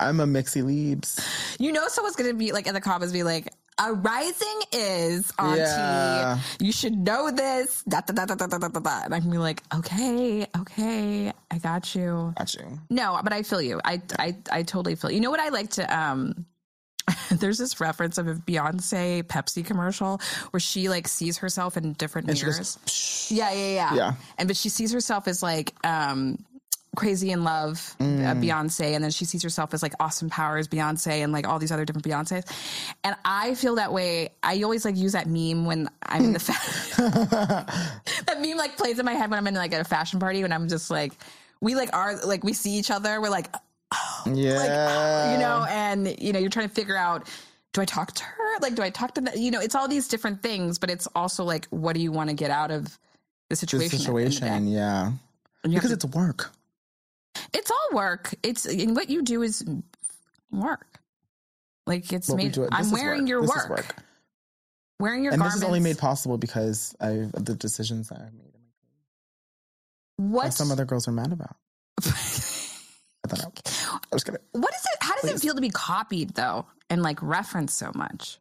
I'm 0.00 0.20
a 0.20 0.26
Mixie 0.26 0.62
Leaves. 0.62 1.18
you 1.58 1.72
know, 1.72 1.88
someone's 1.88 2.16
gonna 2.16 2.34
be 2.34 2.52
like 2.52 2.66
in 2.66 2.74
the 2.74 2.80
comments, 2.80 3.12
be 3.12 3.22
like, 3.22 3.48
a 3.78 3.92
rising 3.92 4.60
is, 4.72 5.32
Auntie. 5.38 5.60
Yeah. 5.60 6.38
You 6.60 6.72
should 6.72 6.96
know 6.96 7.30
this. 7.30 7.82
Da, 7.88 8.00
da, 8.00 8.12
da, 8.12 8.34
da, 8.34 8.46
da, 8.46 8.58
da, 8.58 8.68
da, 8.68 8.80
da. 8.80 9.00
And 9.04 9.14
I 9.14 9.20
can 9.20 9.30
be 9.30 9.38
like, 9.38 9.62
okay, 9.74 10.46
okay, 10.58 11.32
I 11.50 11.58
got 11.58 11.94
you. 11.94 12.32
Got 12.38 12.54
you. 12.54 12.78
No, 12.90 13.18
but 13.22 13.32
I 13.32 13.42
feel 13.42 13.60
you. 13.60 13.80
I, 13.84 14.00
I, 14.18 14.36
I 14.50 14.62
totally 14.62 14.94
feel 14.94 15.10
you. 15.10 15.16
You 15.16 15.20
know 15.22 15.30
what 15.30 15.40
I 15.40 15.48
like 15.48 15.70
to, 15.70 15.98
um, 15.98 16.46
there's 17.30 17.58
this 17.58 17.80
reference 17.80 18.18
of 18.18 18.28
a 18.28 18.34
Beyonce 18.34 19.22
Pepsi 19.24 19.64
commercial 19.64 20.20
where 20.50 20.60
she 20.60 20.88
like 20.88 21.08
sees 21.08 21.38
herself 21.38 21.76
in 21.76 21.92
different 21.94 22.28
and 22.28 22.40
mirrors. 22.40 22.76
Goes, 22.76 23.28
yeah, 23.30 23.52
yeah, 23.52 23.74
yeah. 23.74 23.94
Yeah. 23.94 24.14
And 24.38 24.48
but 24.48 24.56
she 24.56 24.68
sees 24.68 24.92
herself 24.92 25.28
as 25.28 25.42
like 25.42 25.74
um 25.84 26.38
crazy 26.94 27.30
in 27.30 27.44
love 27.44 27.94
uh, 28.00 28.04
Mm. 28.04 28.42
Beyonce 28.44 28.94
and 28.94 29.02
then 29.04 29.10
she 29.10 29.24
sees 29.24 29.42
herself 29.42 29.74
as 29.74 29.82
like 29.82 29.92
Austin 30.00 30.30
Powers 30.30 30.68
Beyonce 30.68 31.22
and 31.22 31.32
like 31.32 31.46
all 31.48 31.58
these 31.58 31.72
other 31.72 31.84
different 31.84 32.04
Beyoncés. 32.06 32.44
And 33.02 33.14
I 33.24 33.54
feel 33.54 33.76
that 33.76 33.92
way. 33.92 34.30
I 34.42 34.62
always 34.62 34.84
like 34.84 34.96
use 34.96 35.12
that 35.12 35.26
meme 35.26 35.64
when 35.66 35.88
I'm 36.02 36.24
in 36.24 36.32
the 36.34 36.38
that 38.26 38.40
meme 38.40 38.56
like 38.56 38.76
plays 38.76 38.98
in 38.98 39.04
my 39.04 39.12
head 39.14 39.30
when 39.30 39.38
I'm 39.38 39.46
in 39.46 39.54
like 39.54 39.72
at 39.72 39.80
a 39.80 39.84
fashion 39.84 40.20
party 40.20 40.42
when 40.42 40.52
I'm 40.52 40.68
just 40.68 40.90
like 40.90 41.12
we 41.60 41.74
like 41.74 41.94
are 41.94 42.16
like 42.24 42.44
we 42.44 42.52
see 42.52 42.72
each 42.72 42.90
other 42.90 43.20
we're 43.20 43.28
like 43.30 43.48
yeah, 44.26 44.54
like 44.54 45.32
you 45.32 45.38
know 45.38 45.64
and 45.68 46.20
you 46.20 46.32
know 46.32 46.38
you're 46.38 46.50
trying 46.50 46.68
to 46.68 46.74
figure 46.74 46.96
out 46.96 47.28
do 47.72 47.80
i 47.80 47.84
talk 47.84 48.12
to 48.12 48.24
her 48.24 48.58
like 48.60 48.74
do 48.74 48.82
i 48.82 48.90
talk 48.90 49.14
to 49.14 49.20
the 49.20 49.38
you 49.38 49.50
know 49.52 49.60
it's 49.60 49.74
all 49.74 49.86
these 49.86 50.08
different 50.08 50.42
things 50.42 50.78
but 50.80 50.90
it's 50.90 51.06
also 51.14 51.44
like 51.44 51.66
what 51.66 51.94
do 51.94 52.00
you 52.00 52.10
want 52.10 52.28
to 52.28 52.34
get 52.34 52.50
out 52.50 52.70
of 52.72 52.98
the 53.50 53.56
situation 53.56 53.98
the 53.98 54.04
situation. 54.04 54.66
Yeah, 54.66 55.12
And 55.62 55.72
you 55.72 55.78
have 55.78 55.82
because 55.82 55.90
to- 55.90 56.06
it's 56.06 56.16
work. 56.16 56.50
It's 57.52 57.70
all 57.70 57.96
work 57.96 58.34
it's 58.42 58.64
and 58.66 58.94
what 58.96 59.08
you 59.10 59.22
do 59.22 59.42
is 59.42 59.64
work 60.50 61.00
like 61.86 62.12
it's 62.12 62.28
What 62.28 62.36
made 62.38 62.58
i'm 62.72 62.90
wearing 62.90 63.22
work. 63.22 63.28
your 63.28 63.40
This 63.42 63.50
work. 63.50 63.68
work. 63.70 63.96
wearing 65.00 65.22
your 65.24 65.32
and 65.32 65.40
garments 65.40 65.56
this 65.56 65.62
is 65.62 65.66
only 65.68 65.80
made 65.80 65.98
possible 65.98 66.38
because 66.38 66.94
I, 67.00 67.08
of 67.10 67.44
the 67.44 67.54
decisions 67.54 68.08
that 68.08 68.20
I've 68.20 68.32
made. 68.34 68.52
what 70.16 70.54
some 70.54 70.70
other 70.70 70.84
girls 70.84 71.08
are 71.08 71.12
mad 71.12 71.32
about. 71.32 71.56
I 72.04 73.28
thought 73.28 73.40
I, 73.40 73.96
I 73.96 73.98
was 74.14 74.22
gonna. 74.24 74.38
what 74.52 74.72
is 74.74 74.82
it 74.84 74.98
how 75.00 75.14
does 75.20 75.30
it 75.30 75.40
feel 75.40 75.54
to 75.54 75.60
be 75.60 75.70
copied 75.70 76.34
though 76.34 76.66
and 76.90 77.02
like 77.02 77.18
referenced 77.22 77.76
so 77.78 77.90
much 77.94 78.38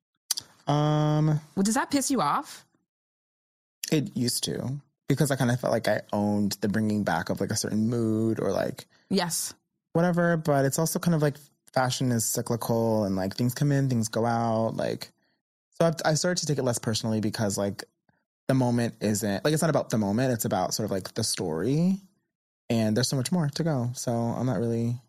Um, 0.68 1.39
well 1.56 1.64
does 1.64 1.76
that 1.76 1.89
piss 1.91 2.12
you 2.12 2.22
off 2.22 2.66
it 3.91 4.16
used 4.16 4.44
to 4.46 4.80
because 5.14 5.32
I 5.32 5.36
kind 5.36 5.51
of 5.51 5.59
felt 5.59 5.72
like 5.72 5.88
I 5.88 6.01
owned 6.11 6.57
the 6.61 6.70
bringing 6.70 7.03
back 7.03 7.30
of 7.30 7.39
like 7.39 7.51
a 7.51 7.55
certain 7.55 7.89
mood 7.89 8.39
or 8.39 8.51
like 8.51 8.86
yes 9.09 9.53
whatever. 9.93 10.38
But 10.38 10.66
it's 10.66 10.80
also 10.80 10.99
kind 10.99 11.16
of 11.16 11.22
like 11.22 11.38
fashion 11.74 12.11
is 12.11 12.26
cyclical 12.26 13.05
and 13.05 13.16
like 13.16 13.36
things 13.36 13.53
come 13.53 13.72
in, 13.72 13.89
things 13.89 14.09
go 14.09 14.26
out. 14.26 14.76
Like, 14.76 15.11
so 15.80 15.86
I've, 15.86 15.95
I 16.05 16.14
started 16.16 16.41
to 16.41 16.47
take 16.47 16.57
it 16.57 16.64
less 16.64 16.80
personally 16.80 17.22
because 17.22 17.57
like 17.57 17.84
the 18.47 18.53
moment 18.53 18.95
isn't 18.99 19.45
like 19.45 19.53
it's 19.53 19.61
not 19.61 19.70
about 19.70 19.89
the 19.89 19.97
moment. 19.97 20.34
It's 20.34 20.45
about 20.45 20.74
sort 20.74 20.86
of 20.86 20.91
like 20.91 21.14
the 21.14 21.24
story, 21.24 22.01
and 22.70 22.97
there's 22.97 23.07
so 23.07 23.16
much 23.16 23.32
more 23.32 23.47
to 23.47 23.64
go. 23.64 23.89
So 23.93 24.11
I'm 24.11 24.45
not 24.45 24.59
really. 24.59 24.99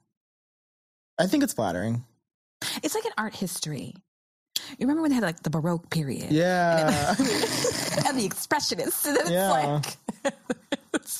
I 1.19 1.27
think 1.27 1.43
it's 1.45 1.53
flattering. 1.53 2.05
it's 2.83 2.95
like 2.95 3.05
an 3.05 3.13
art 3.17 3.35
history 3.35 3.95
you 4.71 4.87
remember 4.87 5.03
when 5.03 5.11
they 5.11 5.15
had 5.17 5.25
like 5.25 5.43
the 5.43 5.51
baroque 5.51 5.91
period 5.91 6.31
Yeah, 6.31 7.11
and 7.11 7.19
the 8.19 8.29
expressionists. 8.29 9.07
And 9.07 9.17
then 9.17 9.23
it's 9.23 9.31
Yeah. 9.31 9.51
like, 9.51 9.97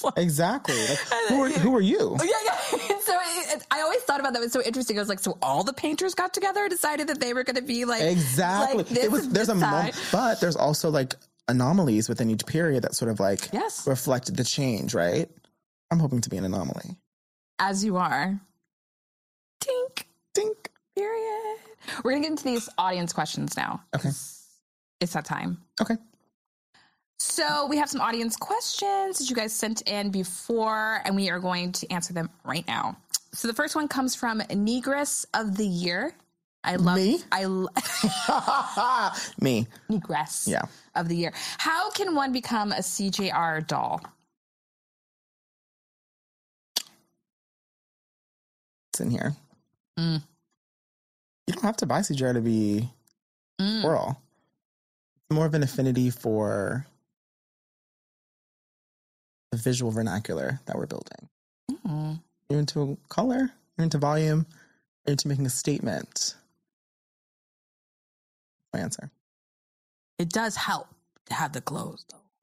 like, 0.05 0.19
exactly. 0.19 0.75
Like, 0.77 0.99
who 1.29 1.43
are 1.43 1.49
who 1.51 1.77
are 1.77 1.81
you? 1.81 2.17
yeah, 2.21 2.27
yeah. 2.47 2.99
So 3.01 3.13
it, 3.15 3.57
it- 3.57 3.67
I 3.71 3.81
always 3.83 4.03
thought 4.03 4.21
about 4.21 4.33
that. 4.33 4.39
It 4.41 4.45
was 4.45 4.53
so 4.53 4.63
interesting. 4.63 4.97
I 4.99 5.01
was 5.01 5.09
like, 5.09 5.19
so 5.21 5.37
all 5.43 5.65
the 5.65 5.73
painters 5.73 6.15
got 6.15 6.33
together 6.33 6.61
and 6.63 6.71
decided 6.71 7.09
that 7.09 7.21
they 7.21 7.35
were 7.35 7.45
going 7.45 7.57
to 7.57 7.63
be 7.63 7.85
like, 7.85 8.03
Exactly. 8.03 8.85
like 8.85 8.93
it 8.93 9.11
was 9.11 9.29
there's 9.29 9.49
a 9.49 9.55
moment, 9.55 9.95
but 10.13 10.41
there's 10.41 10.57
also 10.57 10.91
like 10.91 11.15
anomalies 11.49 12.09
within 12.09 12.31
each 12.31 12.47
period 12.47 12.85
that 12.85 12.95
sort 12.95 13.11
of 13.11 13.21
like 13.21 13.49
Yes. 13.53 13.87
reflected 13.87 14.37
the 14.37 14.45
change, 14.45 14.95
right? 14.95 15.29
I'm 15.91 15.99
hoping 15.99 16.21
to 16.23 16.31
be 16.31 16.37
an 16.39 16.45
anomaly. 16.45 16.97
as 17.59 17.85
you 17.85 17.97
are. 17.99 18.41
Period. 20.97 21.57
We're 22.03 22.13
going 22.13 22.23
to 22.23 22.29
get 22.29 22.31
into 22.33 22.45
these 22.45 22.69
audience 22.79 23.13
questions 23.13 23.57
now. 23.57 23.83
Okay. 23.95 24.11
It's 25.01 25.13
that 25.13 25.25
time. 25.25 25.59
Okay. 25.81 25.97
So 27.19 27.67
we 27.67 27.77
have 27.79 27.89
some 27.91 28.01
audience 28.01 28.37
questions 28.37 29.19
that 29.19 29.29
you 29.29 29.35
guys 29.37 29.53
sent 29.53 29.83
in 29.83 30.11
before, 30.11 31.01
and 31.05 31.17
we 31.17 31.31
are 31.31 31.41
going 31.41 31.73
to 31.73 31.91
answer 31.93 32.13
them 32.13 32.31
right 32.45 32.67
now. 32.67 32.97
So 33.33 33.49
the 33.49 33.55
first 33.55 33.75
one 33.75 33.89
comes 33.89 34.15
from 34.15 34.41
Negress 34.41 35.27
of 35.35 35.57
the 35.57 35.67
Year. 35.67 36.15
I 36.63 36.77
love 36.77 36.97
Me? 36.97 37.19
I 37.33 37.45
lo- 37.45 37.69
Me. 39.41 39.67
Negress 39.91 40.47
Yeah. 40.49 40.63
of 40.95 41.09
the 41.09 41.17
Year. 41.17 41.33
How 41.59 41.91
can 41.91 42.15
one 42.15 42.33
become 42.33 42.73
a 42.73 42.77
CJR 42.77 43.67
doll? 43.67 44.01
It's 48.93 49.01
in 49.01 49.11
here. 49.11 49.35
Mm. 49.99 50.23
You 51.47 51.55
don't 51.55 51.63
have 51.65 51.77
to 51.79 51.87
buy 51.87 52.01
CJR 52.01 52.33
to 52.35 52.41
be 52.41 52.89
Mm. 53.61 53.85
oral. 53.85 54.21
It's 55.17 55.35
more 55.35 55.47
of 55.47 55.55
an 55.55 55.63
affinity 55.63 56.11
for 56.11 56.87
the 59.53 59.59
visual 59.59 59.91
vernacular 59.93 60.61
that 60.67 60.77
we're 60.77 60.87
building. 60.87 61.29
Mm. 61.87 62.21
You're 62.49 62.59
into 62.59 62.99
color, 63.09 63.53
you're 63.77 63.85
into 63.85 63.99
volume, 63.99 64.47
you're 65.07 65.13
into 65.13 65.29
making 65.29 65.47
a 65.47 65.51
statement. 65.51 66.35
My 68.73 68.81
answer. 68.81 69.11
It 70.19 70.31
does 70.31 70.57
help 70.57 70.89
to 71.27 71.35
have 71.35 71.53
the 71.53 71.61
clothes, 71.61 72.05
though. 72.11 72.19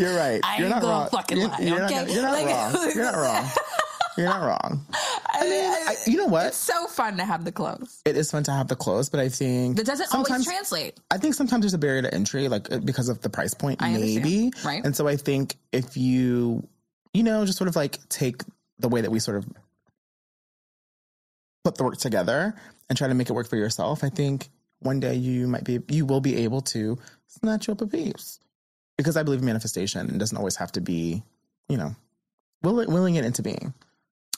you're 0.00 0.16
right. 0.16 0.40
I 0.44 0.56
you're 0.58 0.66
ain't 0.66 0.70
not 0.70 0.82
gonna 0.82 0.86
wrong. 0.86 1.08
fucking 1.10 1.38
you're, 1.38 1.48
lie, 1.48 1.58
you're 1.60 1.78
not, 1.78 2.10
you're 2.10 2.22
not 2.22 2.32
Like- 2.32 2.46
wrong. 2.46 2.90
You're 2.94 3.04
not 3.04 3.16
wrong. 3.16 3.50
You're 4.16 4.26
not 4.26 4.42
wrong. 4.42 4.86
I 5.34 5.44
mean, 5.44 5.64
I, 5.64 5.96
you 6.06 6.16
know 6.16 6.26
what? 6.26 6.46
it's 6.46 6.56
so 6.56 6.86
fun 6.86 7.16
to 7.16 7.24
have 7.24 7.44
the 7.44 7.52
clothes. 7.52 8.02
It 8.04 8.16
is 8.16 8.30
fun 8.30 8.42
to 8.44 8.52
have 8.52 8.68
the 8.68 8.76
clothes, 8.76 9.08
but 9.08 9.20
I 9.20 9.28
think 9.28 9.76
That 9.76 9.86
doesn't 9.86 10.14
always 10.14 10.44
translate. 10.44 11.00
I 11.10 11.18
think 11.18 11.34
sometimes 11.34 11.62
there's 11.62 11.74
a 11.74 11.78
barrier 11.78 12.02
to 12.02 12.14
entry, 12.14 12.48
like 12.48 12.70
uh, 12.70 12.78
because 12.78 13.08
of 13.08 13.20
the 13.22 13.30
price 13.30 13.54
point, 13.54 13.82
I 13.82 13.92
maybe. 13.92 14.52
Right. 14.64 14.84
And 14.84 14.94
so 14.94 15.08
I 15.08 15.16
think 15.16 15.56
if 15.72 15.96
you, 15.96 16.66
you 17.14 17.22
know, 17.22 17.44
just 17.44 17.58
sort 17.58 17.68
of 17.68 17.76
like 17.76 17.98
take 18.08 18.42
the 18.78 18.88
way 18.88 19.00
that 19.00 19.10
we 19.10 19.18
sort 19.18 19.38
of 19.38 19.46
put 21.64 21.76
the 21.76 21.84
work 21.84 21.96
together 21.96 22.54
and 22.88 22.98
try 22.98 23.08
to 23.08 23.14
make 23.14 23.30
it 23.30 23.32
work 23.32 23.48
for 23.48 23.56
yourself, 23.56 24.04
I 24.04 24.08
think 24.08 24.48
one 24.80 25.00
day 25.00 25.14
you 25.14 25.46
might 25.48 25.64
be 25.64 25.80
you 25.88 26.04
will 26.04 26.20
be 26.20 26.36
able 26.38 26.60
to 26.60 26.98
snatch 27.26 27.68
up 27.68 27.80
a 27.80 27.86
piece. 27.86 28.38
Because 28.98 29.16
I 29.16 29.22
believe 29.22 29.40
in 29.40 29.46
manifestation 29.46 30.08
and 30.08 30.18
doesn't 30.20 30.36
always 30.36 30.56
have 30.56 30.70
to 30.72 30.80
be, 30.80 31.22
you 31.68 31.78
know, 31.78 31.96
will, 32.62 32.74
willing 32.74 33.14
it 33.14 33.24
into 33.24 33.42
being. 33.42 33.72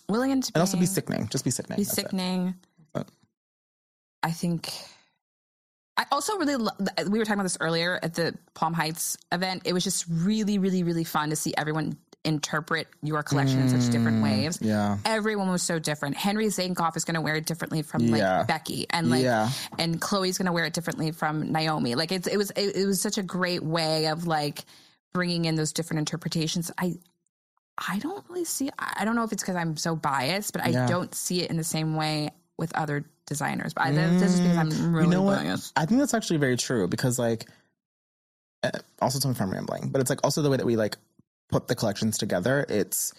Willing 0.09 0.31
into 0.31 0.53
And 0.55 0.61
also 0.61 0.77
be 0.79 0.87
sickening. 0.87 1.29
Just 1.29 1.45
be 1.45 1.51
sickening. 1.51 1.77
Be 1.79 1.85
sickening. 1.85 2.55
But- 2.93 3.09
I 4.23 4.31
think. 4.33 4.73
I 5.97 6.07
also 6.11 6.37
really 6.39 6.57
lo- 6.57 6.73
we 7.09 7.19
were 7.19 7.25
talking 7.25 7.35
about 7.35 7.45
this 7.45 7.59
earlier 7.61 8.01
at 8.03 8.15
the 8.15 8.35
Palm 8.55 8.73
Heights 8.75 9.17
event. 9.31 9.63
It 9.65 9.73
was 9.73 9.85
just 9.85 10.07
really, 10.11 10.59
really, 10.59 10.83
really 10.83 11.05
fun 11.05 11.31
to 11.31 11.37
see 11.37 11.55
everyone 11.57 11.97
interpret 12.25 12.89
your 13.03 13.23
collection 13.23 13.61
in 13.61 13.69
such 13.69 13.93
different 13.93 14.23
ways. 14.23 14.57
Mm, 14.59 14.67
Yeah. 14.67 14.99
Everyone 15.05 15.51
was 15.51 15.63
so 15.63 15.79
different. 15.79 16.17
Henry 16.17 16.47
Zankoff 16.47 16.97
is 16.97 17.05
going 17.05 17.15
to 17.17 17.21
wear 17.21 17.37
it 17.37 17.45
differently 17.47 17.83
from 17.83 18.09
like 18.09 18.19
Yeah. 18.21 18.43
Becky, 18.45 18.87
and 18.91 19.11
like, 19.11 19.23
Yeah. 19.23 19.51
and 19.79 20.01
Chloe's 20.01 20.37
going 20.39 20.47
to 20.47 20.53
wear 20.53 20.65
it 20.65 20.73
differently 20.73 21.13
from 21.13 21.53
Naomi. 21.53 21.95
Like 21.95 22.11
it's 22.13 22.27
it 22.27 22.39
was 22.39 22.51
it, 22.57 22.75
it 22.77 22.87
was 22.87 23.01
such 23.01 23.19
a 23.19 23.23
great 23.23 23.63
way 23.63 24.07
of 24.07 24.27
like 24.27 24.65
bringing 25.13 25.45
in 25.45 25.55
those 25.55 25.73
different 25.73 25.99
interpretations. 25.99 26.71
I 26.79 26.95
I 27.77 27.99
don't 27.99 28.25
really 28.29 28.45
see. 28.45 28.71
I 28.79 29.05
don't 29.05 29.17
know 29.17 29.25
if 29.25 29.33
it's 29.33 29.43
because 29.43 29.57
I'm 29.57 29.77
so 29.77 29.97
biased, 29.97 30.53
but 30.53 30.63
I 30.65 30.69
Yeah. 30.69 30.87
don't 30.87 31.15
see 31.15 31.43
it 31.43 31.51
in 31.51 31.57
the 31.57 31.65
same 31.65 31.97
way 31.97 32.31
with 32.57 32.75
other 32.77 33.05
designers. 33.27 33.75
But 33.75 33.87
I, 33.87 33.91
that's 33.93 34.21
just 34.21 34.43
because 34.43 34.57
I'm 34.57 34.95
really 34.95 35.07
you 35.09 35.11
know 35.11 35.23
what? 35.23 35.39
biased. 35.39 35.73
I 35.77 35.87
think 35.87 35.99
that's 36.01 36.15
actually 36.15 36.37
very 36.39 36.57
true 36.57 36.87
because 36.87 37.19
like 37.19 37.49
uh, 38.63 38.71
also 39.03 39.19
tell 39.19 39.31
me 39.31 39.35
if 39.35 39.41
I'm 39.43 39.51
rambling, 39.51 39.89
but 39.91 40.01
it's 40.01 40.11
like 40.11 40.21
also 40.25 40.41
the 40.43 40.51
way 40.51 40.57
that 40.57 40.67
we 40.67 40.77
like 40.77 40.97
put 41.51 41.69
the 41.69 41.75
collections 41.75 42.17
together. 42.19 42.65
It's 42.69 43.13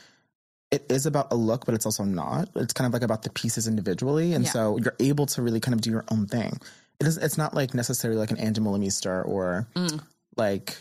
it 0.72 0.86
is 0.90 1.06
about 1.06 1.32
a 1.32 1.36
look, 1.36 1.66
but 1.66 1.76
it's 1.76 1.86
also 1.86 2.04
not. 2.04 2.50
It's 2.56 2.74
kind 2.74 2.88
of 2.88 2.94
like 2.94 3.04
about 3.04 3.24
the 3.24 3.30
pieces 3.30 3.68
individually, 3.68 4.34
and 4.34 4.46
Yeah. 4.46 4.52
so 4.52 4.78
you're 4.78 4.96
able 5.00 5.26
to 5.28 5.42
really 5.42 5.60
kind 5.60 5.74
of 5.76 5.82
do 5.82 5.90
your 5.92 6.06
own 6.12 6.26
thing. 6.28 6.60
It 7.00 7.08
is. 7.08 7.18
It's 7.18 7.38
not 7.38 7.54
like 7.54 7.74
necessarily 7.74 8.20
like 8.20 8.32
an 8.32 8.38
Angie 8.38 8.62
Mister 8.62 9.22
or 9.22 9.68
Mm. 9.76 10.02
like 10.38 10.78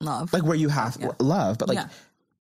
Love. 0.00 0.32
like 0.32 0.42
where 0.44 0.56
you 0.56 0.68
have 0.68 0.96
Yeah. 0.98 1.10
love, 1.20 1.58
but 1.58 1.68
like 1.68 1.76
Yeah. 1.76 1.88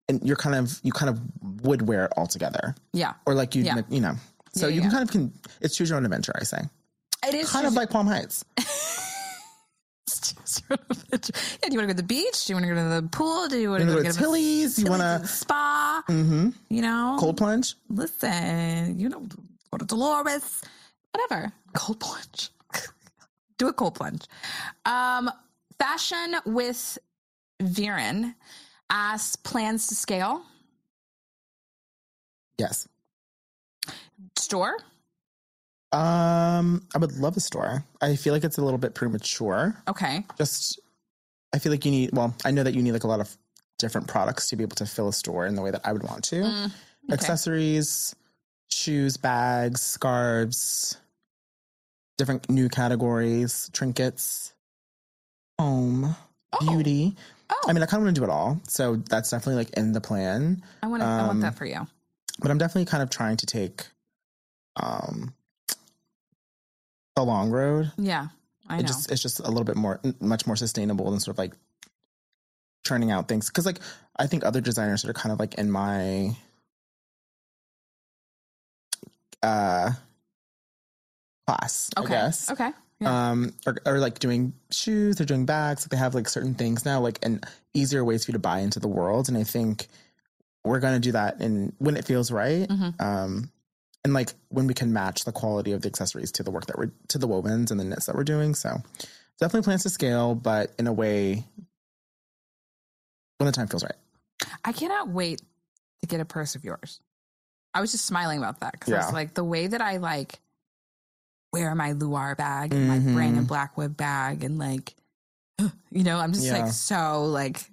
And 0.09 0.23
you're 0.23 0.37
kind 0.37 0.55
of 0.55 0.79
you 0.85 0.93
kind 0.93 1.11
of 1.11 1.21
would 1.65 1.83
wear 1.89 2.05
it 2.07 2.13
all 2.17 2.27
together, 2.29 2.75
yeah, 2.93 3.15
or 3.27 3.35
like 3.35 3.55
you 3.57 3.65
Yeah. 3.65 3.83
you 3.89 4.01
know. 4.01 4.15
So 4.55 4.69
Yeah, 4.69 4.75
you 4.77 4.81
can 4.83 4.91
kind 4.91 5.03
of 5.03 5.11
can 5.11 5.33
it's 5.61 5.77
choose 5.77 5.89
your 5.91 5.99
own 5.99 6.05
adventure. 6.05 6.33
I 6.41 6.45
say 6.45 6.63
it 7.29 7.35
is 7.35 7.51
kind 7.51 7.67
of 7.67 7.73
like 7.75 7.91
Palm 7.91 8.07
Heights. 8.07 8.45
Choose 10.09 10.63
your 10.71 10.79
own 10.79 10.87
adventure. 10.91 11.33
Yeah, 11.63 11.69
do 11.69 11.73
you 11.75 11.79
want 11.79 11.89
to 11.91 11.95
go 11.95 11.97
to 11.99 12.03
the 12.03 12.03
beach? 12.05 12.45
Do 12.47 12.53
you 12.53 12.57
want 12.57 12.65
to 12.67 12.75
go 12.75 12.75
to 12.77 13.03
the 13.03 13.09
pool? 13.09 13.49
Do 13.49 13.59
you 13.59 13.71
want 13.71 13.81
to 13.83 13.87
go 13.87 14.03
go 14.03 14.09
to 14.11 14.17
Tillie's? 14.17 14.79
You 14.79 14.87
wanna- 14.91 15.19
and 15.21 15.29
spa? 15.29 16.03
Mm-hmm. 16.09 16.51
You 16.71 16.83
know, 16.83 17.17
Cold 17.19 17.37
plunge. 17.37 17.75
listen, 17.89 18.99
you 18.99 19.09
know, 19.09 19.27
go 19.73 19.79
to 19.79 19.85
Dolores, 19.85 20.63
whatever. 21.13 21.53
Cold 21.75 21.99
plunge. 22.01 22.51
Do 23.59 23.69
a 23.69 23.73
cold 23.73 23.95
plunge. 23.97 24.25
Um, 24.85 25.31
fashion 25.79 26.37
with 26.45 26.99
Viren 27.61 28.35
asks 28.91 29.37
plans 29.37 29.87
to 29.89 29.95
scale 29.95 30.43
Yes. 32.59 32.89
store. 34.37 34.77
Um, 35.93 36.83
I 36.95 36.99
would 36.99 37.13
love 37.19 37.37
a 37.37 37.41
store. 37.41 37.85
I 38.01 38.17
feel 38.17 38.33
like 38.33 38.45
it's 38.45 38.59
a 38.59 38.63
little 38.63 38.79
bit 38.79 38.95
premature. 38.95 39.77
Okay. 39.89 40.25
Just, 40.39 40.81
I 41.55 41.59
feel 41.59 41.71
like 41.71 41.85
you 41.85 41.91
need. 41.91 42.11
Well, 42.13 42.35
I 42.45 42.51
know 42.51 42.63
that 42.63 42.75
you 42.75 42.83
need 42.83 42.93
like 42.93 43.05
a 43.05 43.09
lot 43.09 43.21
of 43.21 43.37
different 43.79 44.09
products 44.09 44.49
to 44.49 44.57
be 44.57 44.63
able 44.65 44.77
to 44.77 44.87
fill 44.87 45.09
a 45.09 45.13
store 45.13 45.47
in 45.47 45.55
the 45.55 45.63
way 45.63 45.71
that 45.71 45.83
I 45.85 45.93
would 45.93 46.03
want 46.03 46.25
to. 46.25 46.37
Mm, 46.37 46.65
okay. 46.67 46.73
Accessories, 47.13 48.15
shoes, 48.71 49.17
bags, 49.19 49.83
scarves, 49.83 50.97
different 52.17 52.49
new 52.49 52.69
categories, 52.71 53.69
trinkets, 53.73 54.55
home, 55.59 56.17
Oh. 56.55 56.59
beauty. 56.61 57.17
Oh, 57.51 57.65
I 57.69 57.73
mean, 57.73 57.83
I 57.83 57.87
kind 57.87 58.01
of 58.01 58.07
want 58.07 58.17
to 58.17 58.21
do 58.21 58.25
it 58.25 58.31
all. 58.31 58.61
So 58.69 58.97
that's 58.97 59.31
definitely 59.31 59.65
like 59.65 59.75
in 59.77 59.93
the 59.93 60.01
plan. 60.01 60.63
I 60.83 60.87
want 60.89 61.03
to. 61.03 61.07
I 61.07 61.19
want 61.19 61.31
um, 61.31 61.41
that 61.41 61.55
for 61.57 61.65
you. 61.67 61.87
but 62.41 62.51
I'm 62.51 62.59
definitely 62.59 62.87
kind 62.87 63.03
of 63.03 63.11
trying 63.11 63.37
to 63.39 63.47
take 63.47 63.87
um 64.77 65.33
the 67.15 67.23
long 67.23 67.51
road. 67.51 67.93
Yeah, 67.97 68.29
I 68.69 68.79
It 68.79 68.83
know. 68.83 68.89
just 68.89 69.11
it's 69.11 69.23
just 69.23 69.41
a 69.41 69.49
little 69.49 69.65
bit 69.65 69.77
more 69.77 70.01
much 70.21 70.47
more 70.47 70.57
sustainable 70.57 71.11
than 71.11 71.21
sort 71.21 71.35
of 71.35 71.39
like 71.39 71.55
churning 72.85 73.11
out 73.11 73.27
things 73.29 73.49
because 73.49 73.67
like 73.67 73.81
I 74.17 74.27
think 74.27 74.45
other 74.45 74.61
designers 74.61 75.03
that 75.03 75.11
are 75.11 75.15
kind 75.15 75.33
of 75.33 75.39
like 75.41 75.55
in 75.55 75.71
my 75.71 76.37
uh 79.43 79.91
class, 81.47 81.91
okay. 81.97 82.07
I 82.07 82.11
guess. 82.11 82.51
Okay. 82.51 82.71
Yeah. 83.01 83.31
Um, 83.31 83.53
or, 83.67 83.77
or 83.85 83.99
like 83.99 84.19
doing 84.21 84.55
shoes, 84.71 85.17
they're 85.17 85.27
doing 85.27 85.45
bags. 85.45 85.85
They 85.85 85.97
have 85.99 86.15
like 86.15 86.29
certain 86.29 86.55
things 86.55 86.85
now, 86.85 87.01
like 87.01 87.19
and 87.23 87.45
easier 87.75 88.05
ways 88.05 88.25
for 88.25 88.31
you 88.31 88.35
to 88.35 88.39
buy 88.39 88.61
into 88.61 88.81
the 88.81 88.89
world. 88.89 89.29
And 89.29 89.37
I 89.37 89.45
think 89.45 89.89
we're 90.65 90.81
gonna 90.81 90.99
do 90.99 91.13
that 91.13 91.41
in 91.41 91.75
when 91.79 91.97
it 91.97 92.07
feels 92.07 92.31
right. 92.31 92.67
Mhm. 92.69 93.01
Um, 93.01 93.51
and 94.03 94.15
like 94.15 94.33
when 94.49 94.67
we 94.67 94.73
can 94.75 94.93
match 94.93 95.25
the 95.25 95.33
quality 95.33 95.73
of 95.73 95.83
the 95.83 95.89
accessories 95.89 96.33
to 96.33 96.43
the 96.43 96.51
work 96.51 96.67
that 96.67 96.79
we're 96.79 96.93
to 97.09 97.19
the 97.19 97.29
wovens 97.29 97.71
and 97.71 97.79
the 97.79 97.85
knits 97.85 98.07
that 98.07 98.15
we're 98.15 98.25
doing. 98.25 98.55
So 98.55 98.81
definitely 99.39 99.65
plans 99.65 99.83
to 99.83 99.91
scale, 99.91 100.35
but 100.35 100.73
in 100.79 100.87
a 100.87 100.93
way 100.93 101.45
when 103.39 103.47
the 103.47 103.53
time 103.53 103.67
feels 103.67 103.85
right. 103.85 103.97
I 104.65 104.73
cannot 104.73 105.09
wait 105.09 105.43
to 106.01 106.07
get 106.07 106.21
a 106.21 106.25
purse 106.25 106.55
of 106.55 106.65
yours. 106.65 107.01
I 107.75 107.81
was 107.81 107.93
just 107.93 108.07
smiling 108.07 108.39
about 108.39 108.61
that 108.61 108.73
because 108.73 108.93
I 108.95 108.97
was 108.99 109.13
like, 109.13 109.35
the 109.35 109.45
way 109.45 109.67
that 109.67 109.83
I 109.83 109.99
like 109.99 110.41
wear 111.57 111.75
my 111.75 111.93
Luar 111.95 112.37
bag 112.37 112.75
and 112.75 112.87
my 112.89 112.99
Mhm. 112.99 113.15
Brandon 113.15 113.45
Blackwood 113.45 113.97
bag 113.97 114.45
and 114.45 114.59
like, 114.59 114.95
you 115.91 116.05
know, 116.05 116.19
I'm 116.19 116.33
just 116.33 116.47
Yeah. 116.47 116.59
like 116.63 116.73
so 116.73 117.25
like. 117.25 117.71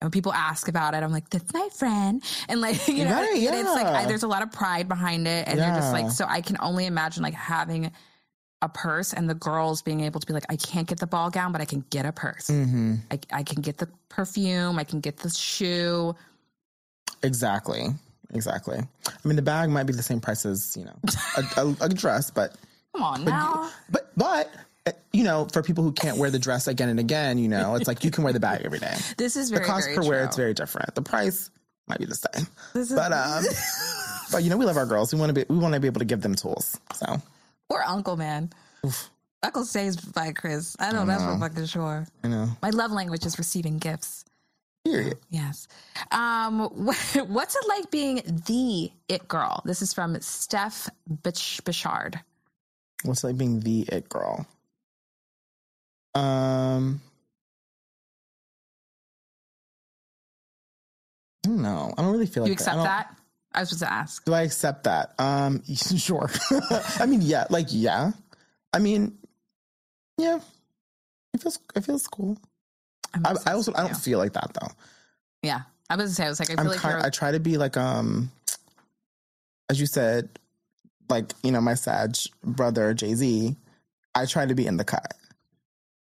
When 0.00 0.10
people 0.10 0.32
ask 0.32 0.66
about 0.66 0.94
it, 0.94 1.04
I'm 1.04 1.12
like, 1.12 1.30
"That's 1.30 1.54
my 1.54 1.68
friend," 1.78 2.24
and 2.48 2.60
like, 2.60 2.88
you 2.88 3.04
know, 3.04 3.12
Right, 3.12 3.36
and 3.36 3.54
it's 3.54 3.70
like 3.70 3.86
I, 3.86 4.04
there's 4.06 4.24
a 4.24 4.26
lot 4.26 4.42
of 4.42 4.50
pride 4.50 4.88
behind 4.88 5.28
it, 5.28 5.46
and 5.46 5.56
you're 5.60 5.68
just 5.76 5.92
like, 5.92 6.10
so 6.10 6.24
I 6.28 6.40
can 6.40 6.56
only 6.58 6.86
imagine 6.86 7.22
like 7.22 7.34
having 7.34 7.92
a 8.62 8.68
purse 8.68 9.12
and 9.12 9.30
the 9.30 9.34
girls 9.34 9.80
being 9.82 10.00
able 10.00 10.18
to 10.18 10.26
be 10.26 10.32
like, 10.32 10.46
I 10.48 10.56
can't 10.56 10.88
get 10.88 10.98
the 10.98 11.06
ball 11.06 11.30
gown, 11.30 11.52
but 11.52 11.60
I 11.60 11.66
can 11.66 11.84
get 11.90 12.04
a 12.04 12.10
purse. 12.10 12.48
Mm-hmm. 12.48 12.94
I, 13.12 13.20
I 13.32 13.42
can 13.44 13.62
get 13.62 13.78
the 13.78 13.88
perfume, 14.08 14.76
I 14.76 14.82
can 14.82 14.98
get 14.98 15.18
the 15.18 15.30
shoe. 15.30 16.16
Exactly. 17.22 17.86
Exactly. 18.34 18.78
I 18.78 19.28
mean, 19.28 19.36
the 19.36 19.42
bag 19.42 19.70
might 19.70 19.84
be 19.84 19.92
the 19.92 20.02
same 20.02 20.20
price 20.20 20.44
as 20.44 20.76
you 20.76 20.84
know 20.84 20.98
a, 21.36 21.60
a, 21.60 21.76
a 21.82 21.88
dress, 21.88 22.28
but 22.32 22.56
Come 22.94 23.02
on 23.02 23.24
now. 23.24 23.70
But 23.90 24.10
but 24.16 24.50
uh, 24.86 24.92
you 25.12 25.24
know, 25.24 25.46
for 25.52 25.62
people 25.62 25.84
who 25.84 25.92
can't 25.92 26.18
wear 26.18 26.30
the 26.30 26.38
dress 26.38 26.66
again 26.68 26.88
and 26.88 26.98
again, 27.00 27.38
you 27.38 27.48
know, 27.48 27.74
it's 27.76 27.86
like 27.88 28.04
you 28.04 28.10
can 28.10 28.24
wear 28.24 28.32
the 28.32 28.40
bag 28.40 28.62
every 28.64 28.78
day. 28.78 28.94
This 29.16 29.36
is 29.36 29.50
The 29.50 29.60
cost 29.60 29.86
very 29.86 29.96
per 29.96 30.02
wear 30.08 30.24
it's 30.24 30.36
very 30.36 30.54
different. 30.54 30.94
The 30.94 31.02
price 31.02 31.50
might 31.88 31.98
be 31.98 32.06
the 32.06 32.14
same. 32.14 32.46
This 32.74 32.90
is, 32.90 32.96
But 32.96 33.12
um 33.12 33.44
but 34.32 34.42
you 34.42 34.50
know, 34.50 34.56
we 34.56 34.64
love 34.66 34.76
our 34.76 34.86
girls. 34.86 35.12
We 35.12 35.20
want 35.20 35.30
to 35.30 35.34
be 35.34 35.44
we 35.48 35.58
want 35.58 35.74
to 35.74 35.80
be 35.80 35.86
able 35.86 36.00
to 36.00 36.04
give 36.04 36.20
them 36.22 36.34
tools. 36.34 36.78
So, 36.94 37.20
or 37.68 37.82
Uncle 37.82 38.16
Man. 38.16 38.50
Uncle 39.44 39.64
stays 39.64 39.96
by 39.96 40.32
Chris. 40.32 40.76
I 40.78 40.92
know 40.92 41.04
that's 41.04 41.22
for 41.24 41.36
fucking 41.38 41.66
sure. 41.66 42.06
you 42.22 42.30
know, 42.30 42.48
My 42.62 42.70
love 42.70 42.92
language 42.92 43.26
is 43.26 43.38
receiving 43.38 43.78
gifts. 43.78 44.24
period. 44.84 45.18
Yes. 45.30 45.66
Um, 46.12 46.60
what's 46.74 47.56
it 47.56 47.68
like 47.68 47.90
being 47.90 48.22
the 48.46 48.92
it 49.08 49.26
girl? 49.28 49.62
This 49.64 49.82
is 49.82 49.92
from 49.92 50.20
Steph 50.20 50.88
Bichard. 51.22 52.20
What's 53.04 53.24
like 53.24 53.36
being 53.36 53.60
the 53.60 53.82
it 53.82 54.08
girl? 54.08 54.46
Um 56.14 57.00
I 61.44 61.48
don't 61.48 61.62
know. 61.62 61.92
I 61.96 62.02
don't 62.02 62.12
really 62.12 62.26
feel 62.26 62.44
like 62.44 62.48
you 62.48 62.52
I 62.52 62.54
accept 62.54 62.76
don't- 62.76 62.84
that? 62.84 63.16
I 63.54 63.60
was 63.60 63.68
supposed 63.68 63.82
to 63.82 63.92
ask. 63.92 64.24
Do 64.24 64.32
I 64.32 64.42
accept 64.42 64.84
that? 64.84 65.12
Um, 65.18 65.62
sure. 65.74 66.30
I 66.98 67.04
mean, 67.04 67.20
yeah, 67.20 67.46
like 67.50 67.66
yeah. 67.68 68.12
I 68.72 68.78
mean, 68.78 69.18
yeah. 70.16 70.38
It 71.34 71.42
feels 71.42 71.58
it 71.74 71.84
feels 71.84 72.06
cool. 72.06 72.38
I'm 73.12 73.36
I, 73.44 73.52
also 73.52 73.74
I 73.74 73.82
don't 73.82 73.94
feel 73.96 74.18
like 74.18 74.32
that 74.32 74.54
though. 74.54 74.68
Yeah. 75.42 75.62
I 75.90 75.96
was 75.96 76.04
gonna 76.04 76.14
say 76.14 76.24
I 76.24 76.28
was 76.30 76.40
like 76.40 76.48
I 76.48 76.54
I'm 76.54 76.58
feel 76.60 76.68
like 76.70 76.80
kind, 76.80 77.02
I 77.02 77.10
try 77.10 77.32
to 77.32 77.40
be 77.40 77.58
like 77.58 77.76
um, 77.76 78.30
as 79.68 79.78
you 79.78 79.86
said, 79.86 80.30
like 81.12 81.32
you 81.42 81.52
know 81.52 81.60
my 81.60 81.74
Sag 81.74 82.16
brother 82.44 82.94
Jay 82.94 83.14
Z. 83.14 83.54
I 84.14 84.26
try 84.26 84.44
to 84.46 84.54
be 84.54 84.66
in 84.66 84.76
the 84.76 84.84
cut. 84.84 85.14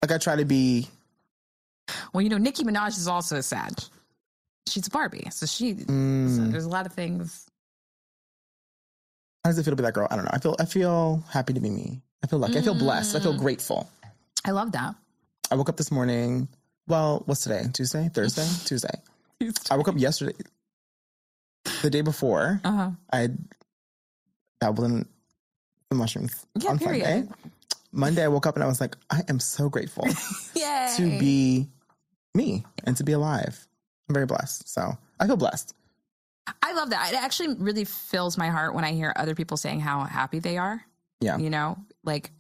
Like 0.03 0.13
I 0.13 0.19
try 0.19 0.37
to 0.37 0.45
be. 0.45 0.89
well, 2.13 2.21
you 2.23 2.29
know, 2.29 2.39
Nicki 2.39 2.63
Minaj 2.65 2.89
is 2.99 3.09
also 3.09 3.37
a 3.37 3.43
Sag. 3.43 3.73
She's 4.69 4.87
a 4.87 4.91
Barbie, 4.91 5.29
so 5.31 5.47
she. 5.47 5.75
So 5.79 5.85
Mm, 5.85 6.51
there's 6.51 6.65
a 6.65 6.69
lot 6.69 6.87
of 6.87 6.93
things. 6.93 7.47
how 9.45 9.51
does 9.51 9.59
it 9.59 9.65
feel 9.65 9.73
to 9.73 9.77
be 9.77 9.83
that 9.83 9.95
girl? 9.95 10.09
I 10.11 10.17
don't 10.17 10.25
know. 10.25 10.31
I 10.35 10.39
feel 10.39 10.57
I 10.59 10.65
feel 10.65 11.25
happy 11.31 11.53
to 11.55 11.61
be 11.61 11.71
me. 11.71 12.03
I 12.23 12.27
feel 12.27 12.39
lucky. 12.41 12.59
I 12.59 12.63
feel 12.63 12.75
blessed. 12.75 13.15
I 13.17 13.21
feel 13.21 13.35
Mm. 13.35 13.39
grateful. 13.39 13.89
I 14.45 14.51
love 14.51 14.73
that. 14.73 14.95
I 15.51 15.55
woke 15.55 15.69
up 15.69 15.77
this 15.77 15.91
morning. 15.93 16.49
Well, 16.89 17.23
what's 17.27 17.43
today? 17.43 17.67
Tuesday? 17.73 18.09
Thursday? 18.13 18.49
Tuesday. 18.65 19.01
I 19.71 19.77
woke 19.77 19.89
up 19.89 19.97
yesterday. 19.99 20.35
The 21.83 21.91
day 21.91 22.01
before, 22.01 22.61
Uh 22.65 22.73
huh. 22.73 22.91
I 23.13 23.29
dabbled 24.61 24.87
in 24.91 25.07
the 25.91 25.97
mushrooms 25.97 26.47
Yeah, 26.59 26.71
on 26.71 26.79
period. 26.79 27.05
Sunday. 27.05 27.29
Monday, 27.93 28.25
I 28.25 28.29
woke 28.29 28.47
up 28.47 28.57
and 28.57 28.65
I 28.65 28.67
was 28.67 28.81
like, 28.81 28.97
I 29.11 29.23
am 29.29 29.41
so 29.41 29.69
grateful 29.69 30.05
to 30.55 31.19
be 31.19 31.69
me 32.35 32.65
and 32.85 32.97
to 32.99 33.05
be 33.05 33.13
alive. 33.13 33.67
I'm 34.09 34.15
very 34.15 34.27
blessed. 34.27 34.69
So 34.69 34.97
I 35.19 35.27
feel 35.27 35.37
blessed. 35.37 35.75
I 36.63 36.75
love 36.75 36.91
that. 36.91 37.13
It 37.13 37.17
actually 37.23 37.55
really 37.57 37.85
fills 37.85 38.37
my 38.37 38.49
heart 38.51 38.75
when 38.75 38.85
I 38.85 38.93
hear 38.93 39.13
other 39.17 39.35
people 39.35 39.57
saying 39.57 39.81
how 39.81 40.05
happy 40.05 40.39
they 40.41 40.59
are. 40.59 40.85
Yeah. 41.21 41.39
You 41.39 41.49
know, 41.51 41.79
like 42.05 42.31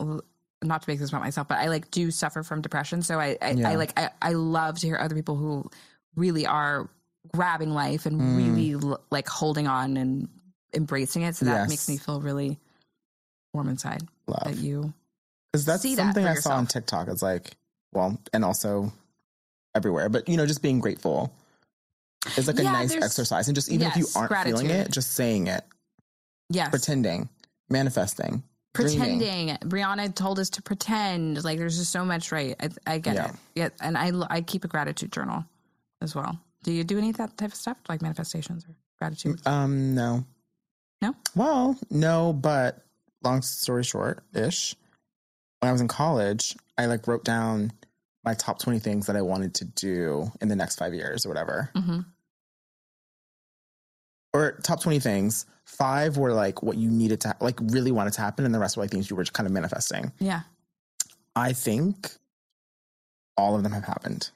not 0.00 0.82
to 0.82 0.90
make 0.90 0.98
this 0.98 1.08
about 1.10 1.22
myself, 1.22 1.48
but 1.48 1.58
I 1.58 1.68
like 1.68 1.90
do 1.90 2.10
suffer 2.10 2.42
from 2.42 2.60
depression. 2.60 3.02
So 3.02 3.18
I, 3.18 3.36
I, 3.40 3.50
Yeah. 3.52 3.70
I 3.70 3.74
like, 3.76 3.98
I, 3.98 4.10
I 4.20 4.32
love 4.32 4.78
to 4.80 4.86
hear 4.86 4.98
other 4.98 5.14
people 5.14 5.36
who 5.36 5.68
really 6.14 6.46
are 6.46 6.88
grabbing 7.34 7.70
life 7.70 8.06
and 8.06 8.20
Mm. 8.20 8.36
really 8.36 8.96
like 9.10 9.28
holding 9.28 9.66
on 9.66 9.96
and 9.96 10.28
embracing 10.74 11.22
it. 11.22 11.36
So 11.36 11.44
that 11.46 11.52
Yes. 11.62 11.68
makes 11.68 11.88
me 11.88 11.96
feel 11.96 12.20
really 12.20 12.58
warm 13.54 13.68
inside 13.68 14.02
that 14.44 14.56
you, 14.56 14.92
Because 15.52 15.64
that's 15.64 15.82
see 15.82 15.94
that 15.94 16.02
something 16.02 16.24
for 16.24 16.30
I 16.30 16.34
saw 16.34 16.50
on 16.54 16.64
yourself. 16.64 16.68
TikTok. 16.68 17.08
It's 17.08 17.22
like, 17.22 17.56
well, 17.92 18.18
and 18.32 18.44
also 18.44 18.92
everywhere, 19.74 20.08
but 20.08 20.28
you 20.28 20.36
know, 20.36 20.46
just 20.46 20.60
being 20.62 20.80
grateful 20.80 21.32
is 22.36 22.46
like 22.46 22.58
a 22.58 22.62
nice 22.62 22.94
exercise. 22.94 23.48
And 23.48 23.54
just 23.54 23.70
even 23.70 23.86
if 23.86 23.96
you 23.96 24.06
aren't 24.14 24.32
feeling 24.44 24.70
it, 24.70 24.90
just 24.90 25.12
saying 25.12 25.46
it, 25.46 25.64
yes, 26.50 26.68
pretending, 26.70 27.28
manifesting, 27.70 28.42
dreaming. 28.74 29.18
pretending. 29.18 29.56
Brianna 29.68 30.14
told 30.14 30.38
us 30.38 30.50
to 30.50 30.62
pretend. 30.62 31.42
Like 31.44 31.58
there's 31.58 31.78
just 31.78 31.92
so 31.92 32.04
much, 32.04 32.30
right? 32.32 32.54
I, 32.60 32.94
I 32.94 32.98
get 32.98 33.14
Yeah. 33.14 33.28
it. 33.28 33.34
Yeah, 33.54 33.68
and 33.80 33.96
I 33.96 34.12
I 34.28 34.40
keep 34.42 34.64
a 34.64 34.68
gratitude 34.68 35.12
journal 35.12 35.44
as 36.02 36.14
well. 36.14 36.38
Do 36.64 36.72
you 36.72 36.84
do 36.84 36.98
any 36.98 37.10
of 37.10 37.16
that 37.16 37.36
type 37.38 37.50
of 37.52 37.54
stuff, 37.56 37.78
like 37.88 38.02
manifestations 38.02 38.64
or 38.64 38.74
gratitude? 38.98 39.40
Um, 39.46 39.94
no. 39.94 40.24
No? 41.00 41.14
Well, 41.34 41.78
no, 41.90 42.32
but 42.32 42.84
long 43.22 43.42
story 43.42 43.84
short 43.84 44.24
ish. 44.34 44.74
When 45.60 45.68
I 45.68 45.72
was 45.72 45.80
in 45.80 45.88
college, 45.88 46.56
I 46.76 46.86
like 46.86 47.06
wrote 47.06 47.24
down 47.24 47.72
my 48.24 48.34
top 48.34 48.58
20 48.58 48.78
things 48.78 49.06
that 49.06 49.16
I 49.16 49.22
wanted 49.22 49.54
to 49.54 49.64
do 49.64 50.30
in 50.40 50.48
the 50.48 50.56
next 50.56 50.78
five 50.78 50.94
years 50.94 51.24
or 51.24 51.28
whatever. 51.28 51.70
hmm 51.74 52.00
Or 54.32 54.52
top 54.62 54.82
20 54.82 54.98
things. 55.00 55.46
Five 55.64 56.16
were 56.16 56.32
like 56.32 56.62
what 56.62 56.76
you 56.76 56.90
needed 56.90 57.20
to, 57.22 57.36
like 57.40 57.58
really 57.60 57.92
wanted 57.92 58.14
to 58.14 58.20
happen. 58.20 58.44
And 58.44 58.54
the 58.54 58.58
rest 58.58 58.76
were 58.76 58.82
like 58.82 58.90
things 58.90 59.10
you 59.10 59.16
were 59.16 59.22
just 59.24 59.34
kind 59.34 59.46
of 59.46 59.52
manifesting. 59.52 60.12
Yeah. 60.18 60.42
I 61.36 61.52
think 61.52 62.10
all 63.36 63.54
of 63.54 63.62
them 63.62 63.72
have 63.72 63.84
happened. 63.84 64.30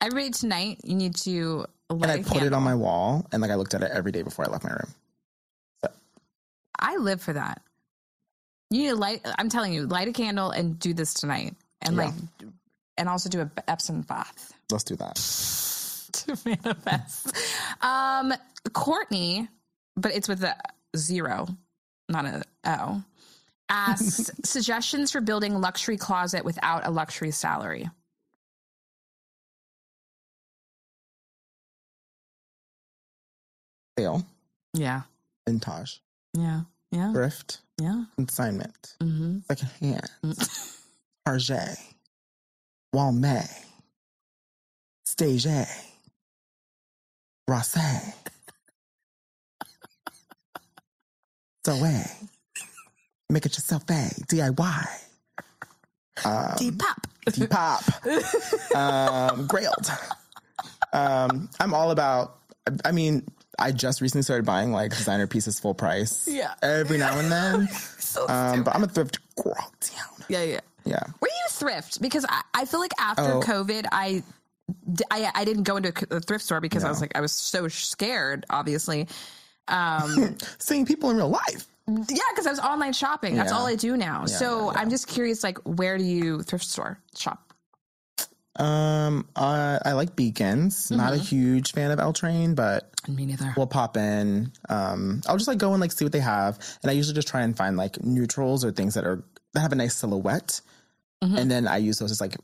Sickening. 0.00 0.12
Everybody 0.12 0.30
tonight, 0.32 0.80
you 0.84 0.94
need 0.94 1.16
to 1.16 1.66
light 1.90 2.10
And 2.10 2.26
I 2.26 2.28
put 2.28 2.42
it 2.42 2.52
on 2.52 2.62
my 2.62 2.74
wall 2.74 3.26
and 3.32 3.42
like 3.42 3.50
I 3.50 3.54
looked 3.56 3.74
at 3.74 3.82
it 3.82 3.90
every 3.92 4.12
day 4.12 4.22
before 4.22 4.46
I 4.46 4.50
left 4.50 4.64
my 4.64 4.70
room. 4.70 4.94
I 6.82 6.96
live 6.96 7.20
for 7.20 7.34
that. 7.34 7.62
You 8.70 8.78
need 8.82 8.88
to 8.90 8.96
light. 8.96 9.20
I'm 9.38 9.48
telling 9.50 9.72
you, 9.74 9.86
light 9.86 10.08
a 10.08 10.12
candle 10.12 10.50
and 10.50 10.78
do 10.78 10.94
this 10.94 11.12
tonight, 11.12 11.54
and 11.82 11.94
Yeah. 11.96 12.04
like, 12.04 12.14
and 12.96 13.08
also 13.08 13.28
do 13.28 13.40
a 13.42 13.50
Epsom 13.68 14.00
bath. 14.02 14.52
Let's 14.70 14.84
do 14.84 14.96
that. 14.96 15.16
to 16.12 16.38
manifest. 16.46 17.36
um, 17.82 18.32
Courtney, 18.72 19.48
but 19.96 20.14
it's 20.14 20.28
with 20.28 20.42
a 20.42 20.56
zero, 20.96 21.48
not 22.08 22.24
a 22.24 22.44
O, 22.64 23.02
asks 23.68 24.30
suggestions 24.44 25.10
for 25.12 25.20
building 25.20 25.60
luxury 25.60 25.96
closet 25.98 26.44
without 26.44 26.86
a 26.86 26.90
luxury 26.90 27.30
salary. 27.32 27.90
Sale, 34.00 34.24
Yeah, 34.72 35.02
vintage, 35.46 36.00
yeah, 36.32 36.62
yeah, 36.90 37.12
thrift, 37.12 37.58
yeah. 37.78 38.04
consignment, 38.16 38.94
Mm-hmm. 39.02 39.40
second 39.46 39.70
hand, 39.80 40.08
Target, 41.26 41.76
Walmart, 42.94 43.50
Stage, 45.04 45.44
A. 45.46 45.66
Rosé, 47.50 48.14
Zoe, 51.66 52.02
make 53.28 53.44
it 53.44 53.52
yourself, 53.54 53.82
a 53.90 54.08
DIY, 54.30 54.86
um, 56.24 56.32
Depop. 56.56 57.04
Depop, 57.26 57.84
um, 58.76 59.46
Grailed. 59.46 59.90
Um, 60.92 61.48
I'm 61.60 61.74
all 61.74 61.90
about. 61.92 62.38
I 62.84 62.92
mean, 62.92 63.26
I 63.58 63.72
just 63.72 64.00
recently 64.00 64.22
started 64.22 64.46
buying 64.46 64.72
like 64.72 64.90
designer 64.96 65.26
pieces 65.26 65.58
full 65.60 65.74
price. 65.74 66.26
Yeah. 66.30 66.54
every 66.62 66.98
now 66.98 67.18
and 67.18 67.30
then. 67.30 67.68
So 68.00 68.26
Um, 68.28 68.64
but 68.64 68.74
I'm 68.74 68.82
a 68.82 68.88
thrift 68.88 69.18
girl 69.36 69.54
down. 69.54 70.24
yeah, 70.28 70.42
yeah. 70.42 70.60
Yeah. 70.84 71.02
Where 71.20 71.30
you 71.30 71.48
thrift? 71.50 72.00
Because 72.02 72.24
I, 72.28 72.42
I 72.54 72.64
feel 72.64 72.80
like 72.80 72.90
after 72.98 73.34
Oh. 73.34 73.40
COVID, 73.40 73.86
I, 73.92 74.22
I 75.10 75.30
I 75.34 75.44
didn't 75.44 75.62
go 75.64 75.76
into 75.76 75.92
a 76.10 76.18
thrift 76.20 76.44
store 76.44 76.60
because 76.60 76.82
I 76.84 76.88
was 76.88 77.00
like 77.00 77.12
I 77.16 77.20
was 77.20 77.32
so 77.32 77.68
scared. 77.68 78.46
Obviously, 78.50 79.06
um, 79.68 80.36
Seeing 80.58 80.86
people 80.86 81.10
in 81.10 81.18
real 81.18 81.28
life. 81.28 81.66
yeah, 81.86 82.16
because 82.30 82.46
I 82.46 82.50
was 82.50 82.58
online 82.60 82.92
shopping. 82.94 83.36
That's 83.36 83.52
Yeah. 83.52 83.58
all 83.58 83.66
I 83.66 83.76
do 83.76 83.96
now. 83.96 84.24
so 84.26 84.66
yeah, 84.68 84.72
yeah. 84.72 84.78
I'm 84.80 84.90
just 84.90 85.06
curious, 85.06 85.44
like, 85.44 85.58
where 85.58 85.98
do 85.98 86.04
you 86.04 86.42
thrift 86.42 86.64
store 86.64 86.98
shop? 87.16 87.49
Um, 88.56 89.26
uh, 89.36 89.78
I 89.84 89.92
like 89.92 90.16
Beacon's. 90.16 90.90
Not 90.90 91.12
a 91.12 91.16
Mm-hmm. 91.16 91.24
huge 91.24 91.72
fan 91.72 91.90
of 91.90 92.00
L 92.00 92.12
Train, 92.12 92.54
but 92.54 92.90
Me 93.08 93.24
neither. 93.26 93.54
we'll 93.56 93.66
pop 93.66 93.96
in. 93.96 94.52
Um, 94.68 95.22
I'll 95.26 95.36
just 95.36 95.48
like 95.48 95.58
go 95.58 95.72
and 95.72 95.80
like 95.80 95.92
see 95.92 96.04
what 96.04 96.12
they 96.12 96.20
have, 96.20 96.58
and 96.82 96.90
I 96.90 96.94
usually 96.94 97.14
just 97.14 97.28
try 97.28 97.42
and 97.42 97.56
find 97.56 97.76
like 97.76 98.02
neutrals 98.02 98.64
or 98.64 98.72
things 98.72 98.94
that 98.94 99.04
are 99.04 99.22
that 99.54 99.60
have 99.60 99.72
a 99.72 99.76
nice 99.76 99.94
silhouette, 99.96 100.60
Mhm. 101.22 101.38
and 101.38 101.50
then 101.50 101.68
I 101.68 101.76
use 101.78 101.98
those 101.98 102.10
as 102.10 102.20
like 102.20 102.36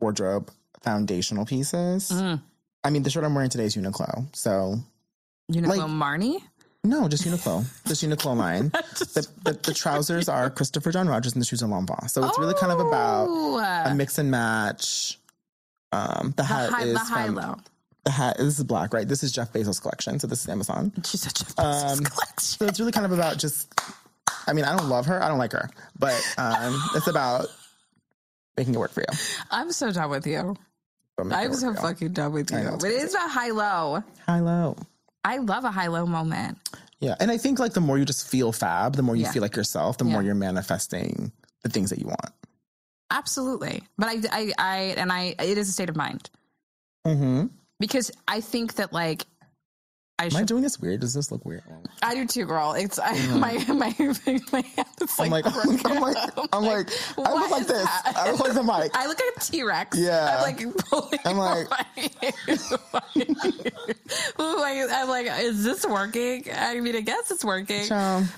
wardrobe 0.00 0.50
foundational 0.82 1.44
pieces. 1.44 2.10
Mm. 2.10 2.40
I 2.84 2.90
mean, 2.90 3.02
the 3.02 3.10
shirt 3.10 3.24
I'm 3.24 3.34
wearing 3.34 3.50
today 3.50 3.64
is 3.64 3.76
Uniqlo, 3.76 4.34
so 4.34 4.76
Uniqlo 5.52 5.66
Like- 5.66 5.80
Marni. 5.82 6.38
no, 6.84 7.08
just 7.08 7.24
Uniqlo, 7.24 7.64
just 7.86 8.02
Uniqlo 8.04 8.36
line. 8.36 8.72
The, 9.12 9.26
the, 9.44 9.52
the 9.54 9.74
trousers 9.74 10.28
are 10.28 10.48
Christopher 10.50 10.92
John 10.92 11.08
Rogers, 11.08 11.32
and 11.34 11.42
the 11.42 11.46
shoes 11.46 11.62
are 11.62 11.66
Lambas. 11.68 12.10
So 12.10 12.24
it's 12.24 12.38
really 12.38 12.54
kind 12.54 12.70
of 12.72 12.78
about 12.80 13.26
Oh, 13.28 13.58
a 13.58 13.92
mix 13.94 14.16
and 14.18 14.30
match. 14.30 15.18
Um, 15.92 16.30
the 16.36 16.42
the 16.42 16.44
hat 16.44 16.70
high, 16.70 16.82
is 16.84 16.92
the 16.94 16.98
high 17.00 17.26
from, 17.26 17.34
low. 17.34 17.56
the 18.04 18.10
hat. 18.10 18.36
This 18.38 18.58
is 18.58 18.64
black, 18.64 18.94
right? 18.94 19.06
This 19.08 19.22
is 19.22 19.32
Jeff 19.32 19.52
Bezos' 19.52 19.80
collection, 19.80 20.18
so 20.20 20.26
this 20.26 20.42
is 20.42 20.48
Amazon. 20.48 20.92
She's 21.04 21.22
such 21.22 21.42
a 21.42 21.60
Um, 21.60 21.98
collection. 21.98 22.58
So 22.58 22.64
it's 22.66 22.78
really 22.78 22.92
kind 22.92 23.06
of 23.06 23.12
about 23.12 23.38
just. 23.38 23.72
I 24.46 24.52
mean, 24.52 24.64
I 24.64 24.76
don't 24.76 24.88
love 24.88 25.06
her. 25.06 25.22
I 25.22 25.28
don't 25.28 25.38
like 25.38 25.52
her, 25.52 25.68
but 25.98 26.14
um, 26.38 26.80
it's 26.94 27.06
about 27.08 27.46
making 28.56 28.74
it 28.74 28.78
work 28.78 28.90
for 28.92 29.00
you. 29.00 29.18
I'm 29.50 29.70
so 29.72 29.90
done 29.92 30.10
with 30.10 30.26
you. 30.26 30.56
I'm 31.18 31.52
so 31.54 31.74
fucking 31.74 32.12
done 32.14 32.32
with 32.32 32.50
you. 32.50 32.58
Know, 32.58 32.74
it's 32.74 32.84
But 32.84 32.90
it 32.92 33.02
is 33.02 33.14
a 33.14 33.18
high 33.28 33.50
low. 33.50 34.02
high 34.26 34.40
low. 34.40 34.76
I 35.24 35.36
love 35.38 35.64
a 35.64 35.70
high 35.70 35.88
low 35.88 36.06
moment. 36.06 36.58
Yeah, 37.00 37.14
and 37.20 37.30
I 37.30 37.36
think 37.36 37.58
like 37.58 37.74
the 37.74 37.80
more 37.80 37.98
you 37.98 38.04
just 38.06 38.28
feel 38.28 38.52
fab, 38.52 38.94
the 38.96 39.02
more 39.02 39.14
you 39.16 39.24
Yeah. 39.24 39.32
feel 39.32 39.42
like 39.42 39.56
yourself, 39.56 39.98
the 39.98 40.04
more 40.04 40.22
you're 40.22 40.34
manifesting 40.34 41.32
the 41.62 41.68
things 41.68 41.90
that 41.90 41.98
you 41.98 42.06
want. 42.06 42.30
Absolutely. 43.10 43.82
But 43.98 44.08
I, 44.08 44.20
I, 44.30 44.52
I, 44.58 44.76
and 44.96 45.12
I, 45.12 45.34
it 45.38 45.58
is 45.58 45.68
a 45.68 45.72
state 45.72 45.90
of 45.90 45.96
mind 45.96 46.30
Mm-hmm. 47.06 47.46
because 47.78 48.10
I 48.28 48.42
think 48.42 48.74
that 48.74 48.92
like 48.92 49.24
I 50.18 50.26
Am 50.26 50.36
I 50.36 50.42
doing 50.44 50.62
this 50.62 50.78
weird? 50.78 51.00
Does 51.00 51.14
this 51.14 51.32
look 51.32 51.46
weird? 51.46 51.62
I 52.02 52.14
do 52.14 52.26
too, 52.26 52.44
girl. 52.44 52.74
It's 52.74 52.98
I, 52.98 53.12
my 53.36 53.52
my 53.68 53.94
my 54.52 54.62
hand 54.68 54.86
is 55.00 55.18
I'm 55.18 55.30
like, 55.30 55.46
like, 55.46 55.46
I'm 55.86 55.98
like, 55.98 56.16
I'm 56.52 56.62
like, 56.62 56.90
like, 57.16 57.26
I 57.26 57.32
look 57.32 57.50
like 57.50 57.66
this. 57.66 57.82
that? 57.84 58.12
I 58.16 58.30
look 58.30 58.40
like 58.40 58.52
the 58.52 58.62
mic. 58.62 58.90
I 58.94 59.06
look 59.06 59.18
like 59.18 59.34
a 59.34 59.40
T 59.40 59.62
Rex. 59.62 59.96
Yeah. 59.98 60.36
I'm 60.36 60.42
like 60.42 60.58
pulling 60.90 61.18
I'm 61.24 61.38
like- 61.38 61.70
my 61.70 61.86
like 64.38 64.90
I'm 64.92 65.08
like, 65.08 65.26
is 65.40 65.64
this 65.64 65.86
working? 65.86 66.44
I 66.54 66.78
mean, 66.80 66.96
I 66.96 67.00
guess 67.00 67.30
it's 67.30 67.44
working. 67.44 67.90
I 67.90 68.20
mean, 68.20 68.28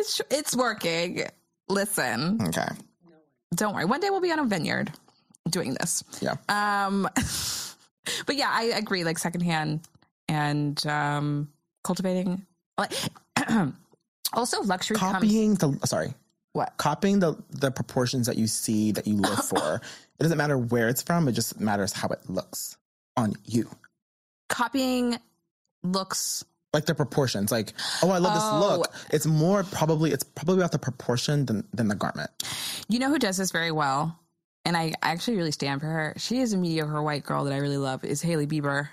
it's, 0.00 0.20
it's 0.30 0.56
working. 0.56 1.24
Listen, 1.68 2.40
Okay. 2.48 2.66
Don't 3.54 3.74
worry. 3.74 3.84
One 3.84 4.00
day 4.00 4.10
we'll 4.10 4.20
be 4.20 4.32
on 4.32 4.38
a 4.38 4.44
vineyard 4.44 4.92
doing 5.48 5.74
this. 5.74 6.04
Yeah. 6.20 6.36
Um, 6.48 7.08
but 8.26 8.36
yeah, 8.36 8.50
I 8.50 8.64
agree. 8.76 9.04
Like 9.04 9.18
secondhand 9.18 9.80
and 10.28 10.84
um, 10.86 11.48
cultivating. 11.84 12.44
Like 12.78 12.92
also 14.32 14.62
luxury 14.62 14.96
comes. 14.96 15.12
Copying 15.12 15.54
the 15.54 15.78
sorry. 15.84 16.14
What? 16.52 16.76
Copying 16.76 17.20
the 17.20 17.36
the 17.50 17.70
proportions 17.70 18.26
that 18.26 18.36
you 18.36 18.46
see 18.46 18.92
that 18.92 19.06
you 19.06 19.16
look 19.16 19.42
for. 19.44 19.76
it 19.76 20.22
doesn't 20.22 20.38
matter 20.38 20.58
where 20.58 20.88
it's 20.88 21.02
from. 21.02 21.28
It 21.28 21.32
just 21.32 21.60
matters 21.60 21.92
how 21.92 22.08
it 22.08 22.20
looks 22.28 22.76
on 23.16 23.34
you. 23.44 23.68
Copying 24.48 25.18
looks. 25.82 26.44
Like 26.72 26.86
the 26.86 26.94
proportions. 26.94 27.52
Like, 27.52 27.74
oh, 28.02 28.10
I 28.10 28.18
love 28.18 28.32
Oh. 28.34 28.58
this 28.58 28.78
look. 28.78 28.94
It's 29.10 29.26
more 29.26 29.62
probably 29.64 30.10
it's 30.10 30.24
probably 30.24 30.56
about 30.56 30.72
the 30.72 30.78
proportion 30.78 31.44
than 31.46 31.64
than 31.74 31.88
the 31.88 31.94
garment. 31.94 32.30
You 32.88 32.98
know 32.98 33.08
who 33.10 33.18
does 33.18 33.36
this 33.36 33.50
very 33.50 33.70
well, 33.70 34.18
and 34.64 34.76
I 34.76 34.94
actually 35.02 35.36
really 35.36 35.52
stand 35.52 35.80
for 35.80 35.86
her. 35.86 36.14
She 36.16 36.38
is 36.40 36.52
a 36.54 36.56
mediocre 36.56 37.02
white 37.02 37.24
girl 37.24 37.44
that 37.44 37.52
I 37.52 37.58
really 37.58 37.76
love. 37.76 38.04
Is 38.04 38.22
Hailey 38.22 38.46
Bieber? 38.46 38.88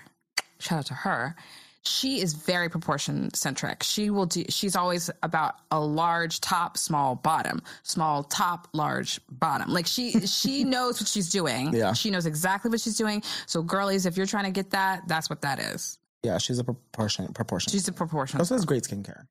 Shout 0.58 0.78
out 0.80 0.86
to 0.86 0.94
her. 0.94 1.34
she 1.82 2.20
is 2.20 2.34
very 2.34 2.68
proportion 2.68 3.32
centric. 3.32 3.82
She 3.82 4.10
will 4.10 4.26
do, 4.26 4.44
she's 4.50 4.76
always 4.76 5.08
about 5.22 5.54
a 5.70 5.80
large 5.80 6.42
top, 6.42 6.76
small 6.76 7.14
bottom, 7.14 7.62
small 7.84 8.24
top, 8.24 8.68
large 8.74 9.18
bottom. 9.30 9.70
Like 9.72 9.86
she, 9.86 10.10
she 10.26 10.62
knows 10.64 11.00
what 11.00 11.08
she's 11.08 11.30
doing. 11.30 11.72
Yeah. 11.72 11.94
She 11.94 12.10
knows 12.10 12.26
exactly 12.26 12.70
what 12.70 12.82
she's 12.82 12.98
doing. 12.98 13.22
So 13.46 13.62
girlies, 13.62 14.04
if 14.04 14.18
you're 14.18 14.26
trying 14.26 14.44
to 14.44 14.50
get 14.50 14.68
that, 14.72 15.08
that's 15.08 15.30
what 15.30 15.40
that 15.40 15.58
is. 15.58 15.96
Yeah, 16.22 16.38
she's 16.38 16.58
a 16.58 16.64
proportion. 16.64 17.32
Proportion. 17.32 17.70
She's 17.72 17.88
a 17.88 17.92
proportion. 17.92 18.40
also 18.40 18.54
has 18.54 18.64
great 18.64 18.84
skincare. 18.84 19.26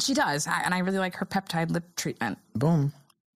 She 0.00 0.12
does. 0.14 0.46
I- 0.46 0.60
And 0.64 0.74
I 0.74 0.78
really 0.78 0.98
like 0.98 1.14
her 1.16 1.26
peptide 1.26 1.70
lip 1.70 1.84
treatment. 1.96 2.38
Boom, 2.54 2.92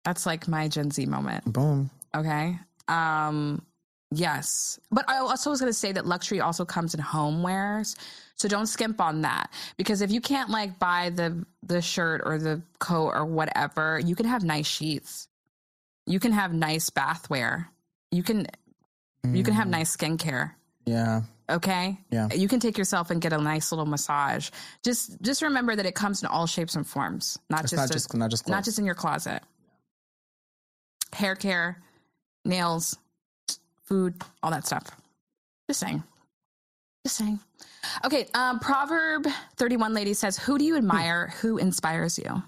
That's 0.04 0.26
like 0.26 0.48
my 0.48 0.68
Gen 0.68 0.90
Z 0.90 1.04
moment. 1.06 1.44
boom. 1.52 1.90
Okay. 2.16 2.58
Um, 2.88 3.62
yes. 4.10 4.80
But 4.90 5.08
I 5.08 5.18
also 5.18 5.50
was 5.50 5.60
going 5.60 5.70
to 5.70 5.78
say 5.78 5.92
that 5.92 6.06
luxury 6.06 6.40
also 6.40 6.64
comes 6.64 6.94
in 6.94 7.00
homewares. 7.00 7.94
So 8.36 8.48
don't 8.48 8.66
skimp 8.66 9.00
on 9.00 9.20
that 9.22 9.52
because 9.76 10.00
if 10.00 10.10
you 10.10 10.20
can't 10.22 10.48
like 10.50 10.78
buy 10.78 11.10
the 11.10 11.44
the 11.62 11.82
shirt 11.82 12.22
or 12.24 12.38
the 12.38 12.62
coat 12.78 13.10
or 13.14 13.26
whatever, 13.26 14.00
you 14.00 14.16
can 14.16 14.24
have 14.26 14.42
nice 14.42 14.66
sheets. 14.66 15.28
You 16.06 16.18
can 16.18 16.32
have 16.32 16.52
nice 16.54 16.88
bathware. 16.90 17.66
You 18.10 18.22
can 18.22 18.46
you 19.22 19.44
can 19.44 19.52
have 19.52 19.68
nice 19.68 19.94
skincare. 19.94 20.52
Yeah, 20.86 21.20
Okay? 21.50 21.98
Yeah. 22.10 22.28
You 22.32 22.48
can 22.48 22.60
take 22.60 22.78
yourself 22.78 23.10
and 23.10 23.20
get 23.20 23.32
a 23.32 23.38
nice 23.38 23.72
little 23.72 23.86
massage. 23.86 24.50
Just 24.84 25.20
just 25.22 25.42
remember 25.42 25.76
that 25.76 25.86
it 25.86 25.94
comes 25.94 26.22
in 26.22 26.28
all 26.28 26.46
shapes 26.46 26.74
and 26.76 26.86
forms, 26.86 27.38
not 27.50 27.62
it's 27.62 27.70
just 27.70 27.80
not 27.80 27.90
a- 27.90 27.92
just 27.92 28.14
not 28.14 28.30
just 28.30 28.48
not 28.48 28.64
just 28.64 28.78
in 28.78 28.84
your 28.86 28.94
closet. 28.94 29.42
Hair 31.12 31.34
care, 31.36 31.82
nails, 32.44 32.96
food, 33.84 34.14
all 34.42 34.50
that 34.52 34.64
stuff. 34.66 34.84
Just 35.68 35.80
saying. 35.80 36.02
Just 37.04 37.16
saying. 37.16 37.40
Okay, 38.04 38.28
um, 38.34 38.60
Proverb 38.60 39.26
31 39.56 39.94
lady 39.94 40.14
says, 40.14 40.36
Who 40.38 40.58
do 40.58 40.64
you 40.64 40.76
admire? 40.76 41.32
Who 41.40 41.58
inspires 41.58 42.18
you? 42.18 42.42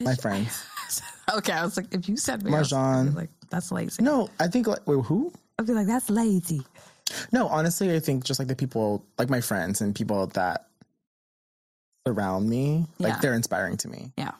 my 0.00 0.14
friends. 0.16 0.64
Okay, 1.34 1.52
I 1.52 1.64
was 1.64 1.76
like, 1.76 1.94
if 1.94 2.08
you 2.08 2.16
said 2.16 2.42
me, 2.42 2.50
Marjon. 2.50 3.14
Like, 3.14 3.30
that's 3.48 3.72
lazy. 3.72 4.02
No, 4.02 4.28
I 4.38 4.48
think 4.48 4.66
like 4.66 4.86
wait, 4.86 5.04
who? 5.04 5.32
I'd 5.58 5.66
be 5.66 5.72
like, 5.72 5.86
that's 5.86 6.10
lazy. 6.10 6.60
No, 7.32 7.46
honestly, 7.48 7.94
I 7.94 8.00
think 8.00 8.24
just 8.24 8.38
like 8.38 8.48
the 8.48 8.56
people, 8.56 9.04
like 9.18 9.30
my 9.30 9.40
friends 9.40 9.80
and 9.80 9.94
people 9.94 10.26
that 10.28 10.66
surround 12.06 12.48
me, 12.48 12.86
like 12.98 13.14
Yeah. 13.14 13.18
they're 13.20 13.34
inspiring 13.34 13.76
to 13.78 13.88
me. 13.88 14.12
Yeah. 14.18 14.32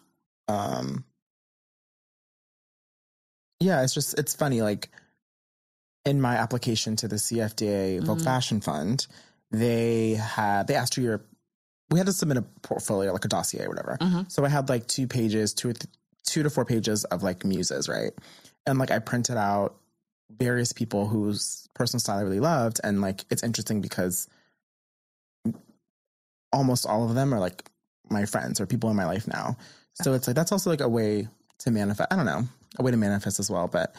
Um. 0.49 1.05
Yeah, 3.61 3.83
it's 3.83 3.95
just 3.95 4.19
it's 4.19 4.35
funny. 4.35 4.61
Like 4.63 4.91
in 6.05 6.21
my 6.21 6.37
application 6.37 6.97
to 6.97 7.09
the 7.09 7.17
CFDA 7.17 8.01
Vogue 8.05 8.19
Mhm. 8.19 8.25
Fashion 8.25 8.61
Fund, 8.61 9.07
they 9.51 10.15
had 10.15 10.67
they 10.67 10.75
asked 10.75 10.95
for 10.95 11.01
your. 11.01 11.23
We 11.91 11.99
had 11.99 12.07
to 12.07 12.13
submit 12.13 12.39
a 12.39 12.43
portfolio, 12.63 13.13
like 13.13 13.25
a 13.25 13.29
dossier 13.29 13.67
or 13.67 13.69
whatever. 13.69 13.99
Mhm. 14.01 14.31
So 14.33 14.45
I 14.45 14.49
had 14.49 14.69
like 14.69 14.87
two 14.87 15.07
pages, 15.07 15.53
two 15.53 15.69
or 15.71 15.73
th- 15.75 15.93
two 16.25 16.43
to 16.43 16.51
four 16.51 16.65
pages 16.65 17.05
of 17.05 17.23
like 17.23 17.45
muses, 17.45 17.89
right? 17.89 18.13
And 18.67 18.79
like 18.79 18.91
I 18.91 18.99
printed 18.99 19.37
out 19.37 19.75
various 20.31 20.73
people 20.73 21.07
whose 21.09 21.69
personal 21.75 22.01
style 22.01 22.19
I 22.19 22.23
really 22.23 22.41
loved, 22.41 22.81
and 22.85 23.01
like 23.01 23.25
it's 23.31 23.43
interesting 23.43 23.81
because 23.81 24.29
almost 26.53 26.87
all 26.87 27.05
of 27.09 27.15
them 27.15 27.33
are 27.33 27.41
like 27.41 27.69
my 28.11 28.25
friends 28.27 28.61
or 28.61 28.67
people 28.67 28.91
in 28.91 28.97
my 28.97 29.07
life 29.07 29.27
now. 29.27 29.57
So 29.95 30.13
it's 30.15 30.27
like 30.27 30.37
that's 30.37 30.53
also 30.53 30.71
like 30.71 30.81
a 30.81 30.89
way 30.89 31.29
to 31.59 31.71
manifest. 31.71 32.13
I 32.13 32.17
don't 32.17 32.27
know, 32.27 32.43
a 32.79 32.83
way 32.83 32.91
to 32.91 32.97
manifest 32.97 33.39
as 33.41 33.51
well. 33.51 33.69
But 33.69 33.95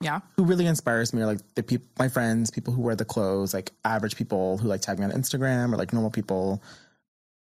Yeah. 0.00 0.20
who 0.36 0.44
really 0.44 0.66
inspires 0.66 1.12
me 1.12 1.22
are 1.22 1.26
like 1.26 1.40
the 1.54 1.62
people, 1.62 1.86
my 1.98 2.08
friends, 2.08 2.50
people 2.50 2.72
who 2.72 2.82
wear 2.82 2.96
the 2.96 3.04
clothes, 3.04 3.54
like 3.54 3.72
average 3.84 4.16
people 4.16 4.58
who 4.58 4.68
like 4.68 4.80
tag 4.82 4.98
me 4.98 5.04
on 5.04 5.12
Instagram 5.12 5.72
or 5.72 5.76
like 5.76 5.92
normal 5.92 6.10
people, 6.10 6.62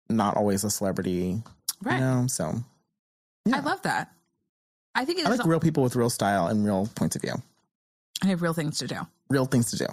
not 0.09 0.35
always 0.37 0.63
a 0.63 0.69
celebrity, 0.69 1.41
Right. 1.81 1.95
you 1.95 1.99
know. 2.01 2.27
So 2.27 2.55
I 3.53 3.59
love 3.59 3.81
that. 3.83 4.11
I 4.95 5.05
think 5.05 5.19
it 5.19 5.27
I 5.27 5.31
is 5.31 5.37
like 5.39 5.47
real 5.47 5.59
people 5.59 5.83
with 5.83 5.95
real 5.95 6.09
style 6.09 6.47
and 6.47 6.65
real 6.65 6.89
points 6.95 7.15
of 7.15 7.21
view, 7.21 7.35
I 8.23 8.27
have 8.27 8.41
real 8.41 8.53
things 8.53 8.77
to 8.79 8.87
do. 8.87 8.95
real 9.29 9.45
things 9.45 9.69
to 9.71 9.77
do, 9.77 9.85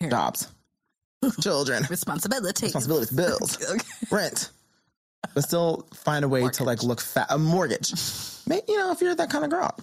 Here. 0.00 0.10
jobs, 0.10 0.48
children, 1.40 1.84
Responsibility. 1.88 2.66
responsibilities, 2.66 3.10
bills, 3.10 3.58
Okay. 3.70 3.80
rent, 4.10 4.50
but 5.34 5.44
still 5.44 5.86
find 5.94 6.24
a 6.24 6.28
way 6.28 6.48
to 6.48 6.64
like 6.64 6.82
look 6.82 7.00
fat. 7.00 7.26
A 7.30 7.38
mortgage, 7.38 7.92
you 8.68 8.76
know, 8.76 8.90
if 8.92 9.00
you're 9.00 9.14
that 9.14 9.30
kind 9.30 9.44
of 9.44 9.50
girl. 9.50 9.74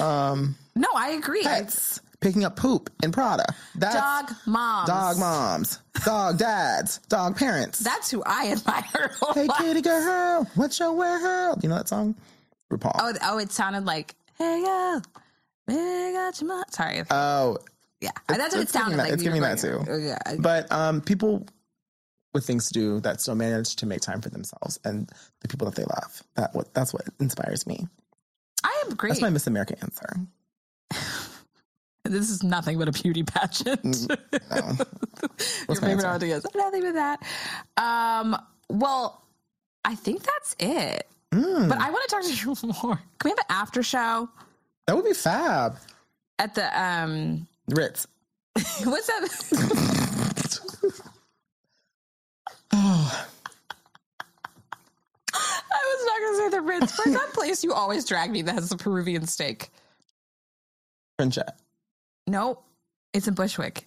Um, 0.00 0.56
No, 0.74 0.88
I 0.94 1.10
agree. 1.10 1.42
pets, 1.42 2.00
picking 2.20 2.44
up 2.44 2.56
poop 2.56 2.90
in 3.02 3.12
Prada. 3.12 3.44
That's 3.74 3.94
Dog 3.94 4.36
moms. 4.46 4.88
dog 4.88 5.18
moms, 5.18 5.80
dog 6.04 6.38
dads, 6.38 6.98
dog 7.08 7.36
parents. 7.36 7.78
That's 7.80 8.10
who 8.10 8.22
I 8.24 8.52
admire. 8.52 9.12
hey, 9.34 9.48
kitty 9.58 9.82
girl, 9.82 10.46
what's 10.54 10.78
your 10.78 10.92
world? 10.92 11.62
You 11.62 11.68
know 11.68 11.76
that 11.76 11.88
song? 11.88 12.14
RuPaul. 12.72 12.92
Oh, 12.98 13.12
oh, 13.22 13.38
it 13.38 13.52
sounded 13.52 13.84
like, 13.84 14.14
hey, 14.38 14.62
girl, 14.64 15.02
baby, 15.66 16.12
got 16.14 16.40
your 16.40 16.48
mom. 16.48 16.64
Sorry. 16.70 17.02
Oh, 17.10 17.58
yeah. 18.00 18.10
That's 18.28 18.54
what 18.54 18.60
it 18.60 18.62
it's 18.64 18.72
giving 18.72 18.82
sounded 18.82 18.96
that- 18.98 19.02
like. 19.04 19.12
it's 19.12 19.22
giving 19.22 19.42
that 19.42 19.58
too. 19.58 19.84
Yeah. 19.88 20.18
but 20.40 20.70
um, 20.72 21.00
people 21.00 21.46
with 22.34 22.44
things 22.46 22.66
to 22.68 22.72
do 22.74 23.00
that 23.00 23.20
still 23.20 23.34
manage 23.34 23.76
to 23.76 23.86
make 23.86 24.00
time 24.00 24.20
for 24.20 24.28
themselves 24.30 24.78
and 24.84 25.10
the 25.40 25.48
people 25.48 25.70
that 25.70 25.74
they 25.76 25.84
love. 25.84 26.22
That 26.34 26.54
what 26.54 26.74
that's 26.74 26.92
what 26.92 27.02
inspires 27.20 27.66
me. 27.66 27.86
I 28.64 28.84
agree. 28.90 29.10
That's 29.10 29.22
my 29.22 29.30
Miss 29.30 29.46
America 29.46 29.76
answer. 29.80 30.06
this 32.08 32.30
is 32.30 32.42
nothing 32.42 32.78
but 32.78 32.88
a 32.88 32.92
beauty 32.92 33.22
pageant. 33.22 34.06
No. 34.50 34.56
Your 34.58 35.28
What's 35.66 35.80
my 35.80 35.88
favorite 35.88 36.04
answer? 36.04 36.08
ideas. 36.08 36.46
Nothing 36.54 36.82
but 36.82 36.94
that. 36.94 37.22
Um, 37.78 38.36
well, 38.68 39.22
I 39.84 39.94
think 39.94 40.22
that's 40.22 40.54
it. 40.58 41.08
Mm, 41.32 41.68
But 41.68 41.78
I 41.78 41.90
want 41.90 42.08
to 42.08 42.14
talk 42.14 42.22
to 42.24 42.32
you 42.32 42.72
more. 42.82 42.96
Can 43.18 43.24
we 43.24 43.30
have 43.30 43.38
an 43.38 43.44
after 43.48 43.82
show 43.82 44.28
that 44.86 44.94
would 44.94 45.04
be 45.04 45.14
fab. 45.14 45.76
at 46.38 46.54
the 46.54 46.80
um 46.80 47.46
Ritz. 47.68 48.06
what's 48.84 49.06
that? 49.06 49.28
Oh, 52.72 53.26
I 55.34 55.96
was 55.96 56.06
not 56.06 56.20
gonna 56.20 56.36
say 56.36 56.48
the 56.56 56.60
Ritz. 56.62 56.98
Where's 57.04 57.16
that 57.16 57.32
place 57.32 57.64
you 57.64 57.72
always 57.72 58.04
drag 58.04 58.30
me 58.30 58.42
that 58.42 58.54
has 58.54 58.68
the 58.68 58.76
Peruvian 58.76 59.26
steak? 59.26 59.70
Frenchette. 61.20 61.56
Nope. 62.26 62.64
It's 63.12 63.28
in 63.28 63.34
Bushwick. 63.34 63.86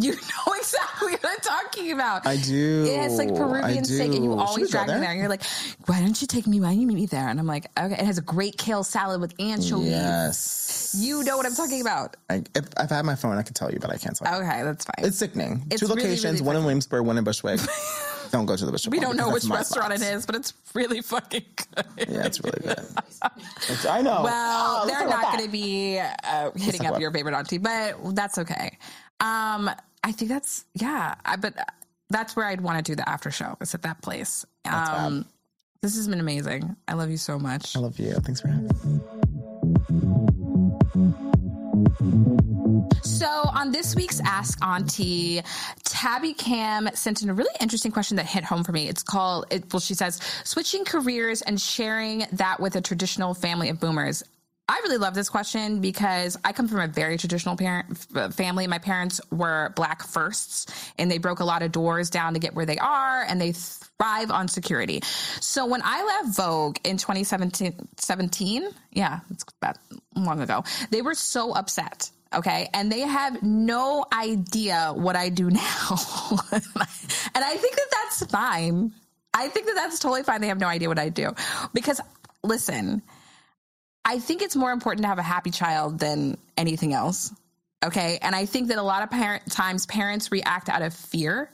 You 0.00 0.12
know 0.12 0.54
exactly 0.56 1.12
what 1.12 1.24
I'm 1.24 1.38
talking 1.40 1.92
about. 1.92 2.26
I 2.26 2.36
do. 2.36 2.84
Yeah, 2.88 3.04
it's 3.04 3.16
like 3.16 3.28
Peruvian 3.34 3.84
steak, 3.84 4.12
and 4.12 4.24
you 4.24 4.32
always 4.32 4.70
drag 4.70 4.88
me 4.88 4.94
there. 4.94 5.10
And 5.10 5.20
you're 5.20 5.28
like, 5.28 5.42
why 5.86 6.00
don't 6.00 6.20
you 6.20 6.26
take 6.26 6.46
me? 6.46 6.60
Why 6.60 6.68
don't 6.68 6.80
you 6.80 6.86
meet 6.86 6.96
me 6.96 7.06
there? 7.06 7.28
And 7.28 7.38
I'm 7.38 7.46
like, 7.46 7.66
okay. 7.78 7.94
It 7.94 8.04
has 8.04 8.18
a 8.18 8.22
great 8.22 8.56
kale 8.58 8.82
salad 8.82 9.20
with 9.20 9.34
anchovies. 9.38 9.90
Yes. 9.90 10.94
You 10.96 11.22
know 11.22 11.36
what 11.36 11.46
I'm 11.46 11.54
talking 11.54 11.80
about. 11.80 12.16
I, 12.28 12.42
if, 12.54 12.66
if 12.78 12.92
I 12.92 12.94
had 12.96 13.04
my 13.04 13.14
phone, 13.14 13.36
I 13.36 13.42
could 13.42 13.54
tell 13.54 13.70
you, 13.70 13.78
but 13.78 13.90
I 13.90 13.96
can't 13.96 14.16
tell 14.16 14.40
you. 14.40 14.44
Okay, 14.44 14.62
that's 14.62 14.84
fine. 14.84 15.06
It's 15.06 15.18
sickening. 15.18 15.64
It's 15.70 15.80
Two 15.80 15.86
really, 15.86 16.02
locations, 16.02 16.40
really 16.40 16.46
one 16.46 16.56
in 16.56 16.62
Williamsburg, 16.64 17.06
one 17.06 17.18
in 17.18 17.24
Bushwick. 17.24 17.60
Don't 18.34 18.46
go 18.46 18.56
to 18.56 18.66
the 18.66 18.72
Bushwick. 18.72 18.90
we 18.92 18.98
don't 18.98 19.16
know 19.16 19.30
which 19.30 19.44
restaurant 19.44 19.92
spot. 19.92 20.02
it 20.10 20.14
is, 20.16 20.26
but 20.26 20.34
it's 20.34 20.54
really 20.74 21.00
fucking 21.02 21.44
good. 21.76 21.84
Yeah, 22.08 22.26
it's 22.26 22.42
really 22.42 22.58
good. 22.60 22.80
It's- 23.62 23.86
I 23.86 24.02
know. 24.02 24.22
Well, 24.24 24.80
Oh, 24.82 24.86
they're 24.88 25.06
not 25.08 25.22
going 25.32 25.44
to 25.44 25.50
be 25.50 26.00
uh, 26.00 26.50
hitting 26.56 26.80
up 26.82 26.88
about- 26.88 27.00
your 27.00 27.12
favorite 27.12 27.34
auntie, 27.36 27.58
but 27.58 27.96
that's 28.16 28.38
okay. 28.38 28.76
Um, 29.20 29.70
I 30.02 30.10
think 30.10 30.30
that's 30.32 30.64
yeah. 30.74 31.14
I, 31.24 31.36
but 31.36 31.54
that's 32.10 32.34
where 32.34 32.46
I'd 32.46 32.60
want 32.60 32.84
to 32.84 32.92
do 32.92 32.96
the 32.96 33.08
after 33.08 33.30
show. 33.30 33.56
Is 33.60 33.72
at 33.74 33.82
that 33.82 34.02
place. 34.02 34.44
That's 34.64 34.90
Um, 34.90 35.26
this 35.80 35.94
has 35.96 36.08
been 36.08 36.18
amazing. 36.18 36.74
I 36.88 36.94
love 36.94 37.10
you 37.10 37.16
so 37.18 37.38
much. 37.38 37.76
I 37.76 37.78
love 37.78 37.98
you. 38.00 38.14
Thanks 38.14 38.40
for 38.40 38.48
having 38.48 38.66
me. 42.04 42.43
So 43.02 43.26
on 43.26 43.72
this 43.72 43.94
week's 43.94 44.20
Ask 44.20 44.58
Auntie, 44.64 45.42
Tabby 45.84 46.34
Cam 46.34 46.88
sent 46.94 47.22
in 47.22 47.30
a 47.30 47.34
really 47.34 47.54
interesting 47.60 47.92
question 47.92 48.16
that 48.16 48.26
hit 48.26 48.44
home 48.44 48.64
for 48.64 48.72
me. 48.72 48.88
It's 48.88 49.02
called, 49.02 49.46
it, 49.50 49.72
well, 49.72 49.80
she 49.80 49.94
says, 49.94 50.20
switching 50.44 50.84
careers 50.84 51.42
and 51.42 51.60
sharing 51.60 52.26
that 52.32 52.60
with 52.60 52.76
a 52.76 52.80
traditional 52.80 53.34
family 53.34 53.68
of 53.68 53.80
boomers. 53.80 54.22
I 54.66 54.80
really 54.82 54.96
love 54.96 55.14
this 55.14 55.28
question 55.28 55.80
because 55.80 56.38
I 56.42 56.52
come 56.52 56.68
from 56.68 56.80
a 56.80 56.88
very 56.88 57.18
traditional 57.18 57.54
parent 57.54 57.98
family. 58.34 58.66
My 58.66 58.78
parents 58.78 59.20
were 59.30 59.72
black 59.76 60.02
firsts 60.02 60.66
and 60.98 61.10
they 61.10 61.18
broke 61.18 61.40
a 61.40 61.44
lot 61.44 61.62
of 61.62 61.70
doors 61.70 62.08
down 62.08 62.32
to 62.32 62.40
get 62.40 62.54
where 62.54 62.64
they 62.64 62.78
are 62.78 63.22
and 63.22 63.38
they 63.38 63.52
thrive 63.52 64.30
on 64.30 64.48
security. 64.48 65.02
So 65.40 65.66
when 65.66 65.82
I 65.84 66.02
left 66.04 66.36
Vogue 66.36 66.78
in 66.82 66.96
2017, 66.96 67.88
17, 67.98 68.68
yeah, 68.92 69.20
it's 69.30 69.44
that 69.60 69.78
long 70.16 70.40
ago, 70.40 70.64
they 70.90 71.02
were 71.02 71.14
so 71.14 71.52
upset. 71.52 72.10
Okay. 72.34 72.68
And 72.74 72.90
they 72.90 73.00
have 73.00 73.42
no 73.42 74.04
idea 74.12 74.92
what 74.94 75.16
I 75.16 75.28
do 75.28 75.50
now. 75.50 75.60
and 76.52 77.44
I 77.44 77.56
think 77.56 77.76
that 77.76 77.88
that's 77.90 78.26
fine. 78.26 78.92
I 79.32 79.48
think 79.48 79.66
that 79.66 79.74
that's 79.74 79.98
totally 79.98 80.22
fine. 80.22 80.40
They 80.40 80.48
have 80.48 80.60
no 80.60 80.68
idea 80.68 80.88
what 80.88 80.98
I 80.98 81.08
do 81.08 81.34
because 81.72 82.00
listen, 82.42 83.02
I 84.04 84.18
think 84.18 84.42
it's 84.42 84.54
more 84.54 84.72
important 84.72 85.02
to 85.02 85.08
have 85.08 85.18
a 85.18 85.22
happy 85.22 85.50
child 85.50 85.98
than 85.98 86.36
anything 86.56 86.92
else. 86.92 87.32
Okay. 87.84 88.18
And 88.22 88.34
I 88.34 88.46
think 88.46 88.68
that 88.68 88.78
a 88.78 88.82
lot 88.82 89.02
of 89.02 89.10
parent, 89.10 89.50
times 89.50 89.86
parents 89.86 90.30
react 90.30 90.68
out 90.68 90.82
of 90.82 90.94
fear 90.94 91.50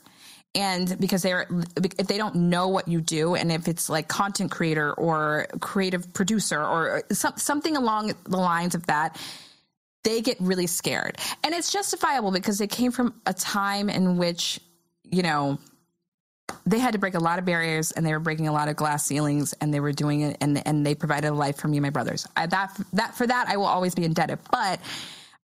and 0.55 0.97
because 0.99 1.23
they're 1.23 1.47
if 1.77 2.09
they 2.09 2.19
don't 2.19 2.35
know 2.35 2.69
what 2.69 2.89
you 2.89 3.01
do 3.01 3.35
and 3.37 3.53
if 3.53 3.69
it's 3.69 3.89
like 3.89 4.09
content 4.09 4.51
creator 4.51 4.93
or 4.93 5.47
creative 5.61 6.13
producer 6.13 6.61
or 6.61 7.05
some, 7.13 7.35
something 7.37 7.77
along 7.77 8.13
the 8.25 8.37
lines 8.37 8.75
of 8.75 8.87
that 8.87 9.17
they 10.03 10.21
get 10.21 10.37
really 10.41 10.67
scared. 10.67 11.19
And 11.45 11.55
it's 11.55 11.73
justifiable 11.73 12.31
because 12.31 12.61
it 12.61 12.71
came 12.71 12.91
from 12.93 13.21
a 13.27 13.35
time 13.35 13.89
in 13.89 14.17
which 14.17 14.61
you 15.05 15.23
know 15.23 15.59
they 16.67 16.79
had 16.79 16.93
to 16.93 16.99
break 16.99 17.15
a 17.15 17.19
lot 17.19 17.39
of 17.39 17.45
barriers 17.45 17.93
and 17.93 18.05
they 18.05 18.13
were 18.13 18.21
breaking 18.21 18.49
a 18.49 18.53
lot 18.53 18.69
of 18.69 18.77
glass 18.77 19.07
ceilings 19.07 19.53
and 19.61 19.73
they 19.73 19.81
were 19.81 19.93
doing 19.93 20.23
it 20.23 20.37
and 20.41 20.67
and 20.67 20.87
they 20.87 20.95
provided 20.95 21.29
a 21.29 21.35
life 21.35 21.57
for 21.57 21.69
me 21.69 21.77
and 21.77 21.83
my 21.83 21.91
brothers. 21.91 22.27
I, 22.37 22.47
that 22.47 22.77
that 22.93 23.15
for 23.15 23.27
that 23.27 23.49
I 23.49 23.57
will 23.57 23.67
always 23.67 23.95
be 23.95 24.05
indebted. 24.05 24.39
But 24.51 24.81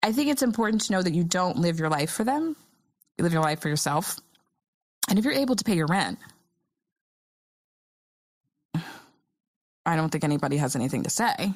I 0.02 0.12
think 0.12 0.30
it's 0.30 0.42
important 0.42 0.82
to 0.82 0.92
know 0.92 1.02
that 1.02 1.14
you 1.14 1.24
don't 1.24 1.58
live 1.58 1.78
your 1.78 1.88
life 1.88 2.10
for 2.10 2.24
them. 2.24 2.56
You 3.18 3.24
live 3.24 3.32
your 3.32 3.42
life 3.42 3.60
for 3.60 3.68
yourself. 3.68 4.18
And 5.08 5.18
if 5.18 5.24
you're 5.24 5.34
able 5.34 5.56
to 5.56 5.64
pay 5.64 5.74
your 5.74 5.86
rent, 5.86 6.18
I 9.86 9.96
don't 9.96 10.10
think 10.10 10.24
anybody 10.24 10.56
has 10.58 10.76
anything 10.76 11.04
to 11.04 11.10
say. 11.10 11.52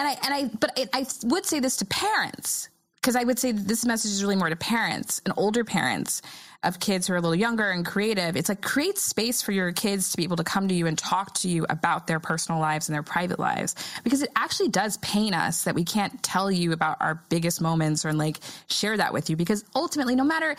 And 0.00 0.08
I 0.08 0.16
and 0.24 0.34
I 0.34 0.50
but 0.58 0.72
I, 0.78 1.00
I 1.00 1.06
would 1.24 1.44
say 1.44 1.60
this 1.60 1.76
to 1.76 1.84
parents 1.84 2.70
because 3.02 3.16
I 3.16 3.24
would 3.24 3.38
say 3.38 3.52
this 3.52 3.84
message 3.84 4.12
is 4.12 4.22
really 4.22 4.36
more 4.36 4.48
to 4.48 4.56
parents 4.56 5.20
and 5.26 5.34
older 5.36 5.62
parents 5.62 6.22
of 6.62 6.80
kids 6.80 7.06
who 7.06 7.12
are 7.12 7.16
a 7.16 7.20
little 7.20 7.34
younger 7.34 7.70
and 7.70 7.84
creative. 7.84 8.34
It's 8.34 8.48
like 8.48 8.62
create 8.62 8.96
space 8.96 9.42
for 9.42 9.52
your 9.52 9.72
kids 9.72 10.10
to 10.10 10.16
be 10.16 10.24
able 10.24 10.36
to 10.36 10.44
come 10.44 10.68
to 10.68 10.74
you 10.74 10.86
and 10.86 10.96
talk 10.96 11.34
to 11.34 11.50
you 11.50 11.66
about 11.68 12.06
their 12.06 12.18
personal 12.18 12.62
lives 12.62 12.88
and 12.88 12.94
their 12.94 13.02
private 13.02 13.38
lives 13.38 13.74
because 14.02 14.22
it 14.22 14.30
actually 14.36 14.70
does 14.70 14.96
pain 14.98 15.34
us 15.34 15.64
that 15.64 15.74
we 15.74 15.84
can't 15.84 16.22
tell 16.22 16.50
you 16.50 16.72
about 16.72 16.96
our 17.00 17.22
biggest 17.28 17.60
moments 17.60 18.06
or 18.06 18.14
like 18.14 18.38
share 18.70 18.96
that 18.96 19.12
with 19.12 19.28
you 19.28 19.36
because 19.36 19.66
ultimately 19.74 20.14
no 20.14 20.24
matter 20.24 20.56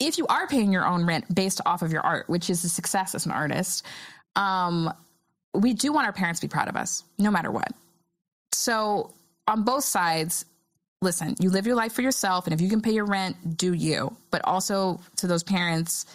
if 0.00 0.18
you 0.18 0.26
are 0.26 0.48
paying 0.48 0.72
your 0.72 0.84
own 0.84 1.06
rent 1.06 1.32
based 1.32 1.60
off 1.66 1.82
of 1.82 1.92
your 1.92 2.02
art, 2.02 2.28
which 2.28 2.50
is 2.50 2.64
a 2.64 2.68
success 2.68 3.14
as 3.14 3.26
an 3.26 3.32
artist, 3.32 3.86
um, 4.34 4.92
we 5.54 5.72
do 5.72 5.92
want 5.92 6.04
our 6.04 6.12
parents 6.12 6.40
to 6.40 6.48
be 6.48 6.50
proud 6.50 6.68
of 6.68 6.74
us, 6.74 7.04
no 7.16 7.30
matter 7.30 7.52
what. 7.52 7.72
So, 8.52 9.14
on 9.48 9.64
both 9.64 9.84
sides, 9.84 10.44
listen, 11.00 11.34
you 11.40 11.50
live 11.50 11.66
your 11.66 11.76
life 11.76 11.92
for 11.92 12.02
yourself, 12.02 12.46
and 12.46 12.54
if 12.54 12.60
you 12.60 12.68
can 12.68 12.80
pay 12.80 12.92
your 12.92 13.06
rent, 13.06 13.56
do 13.56 13.72
you. 13.72 14.16
But 14.30 14.42
also 14.44 15.00
to 15.16 15.26
those 15.26 15.42
parents, 15.42 16.06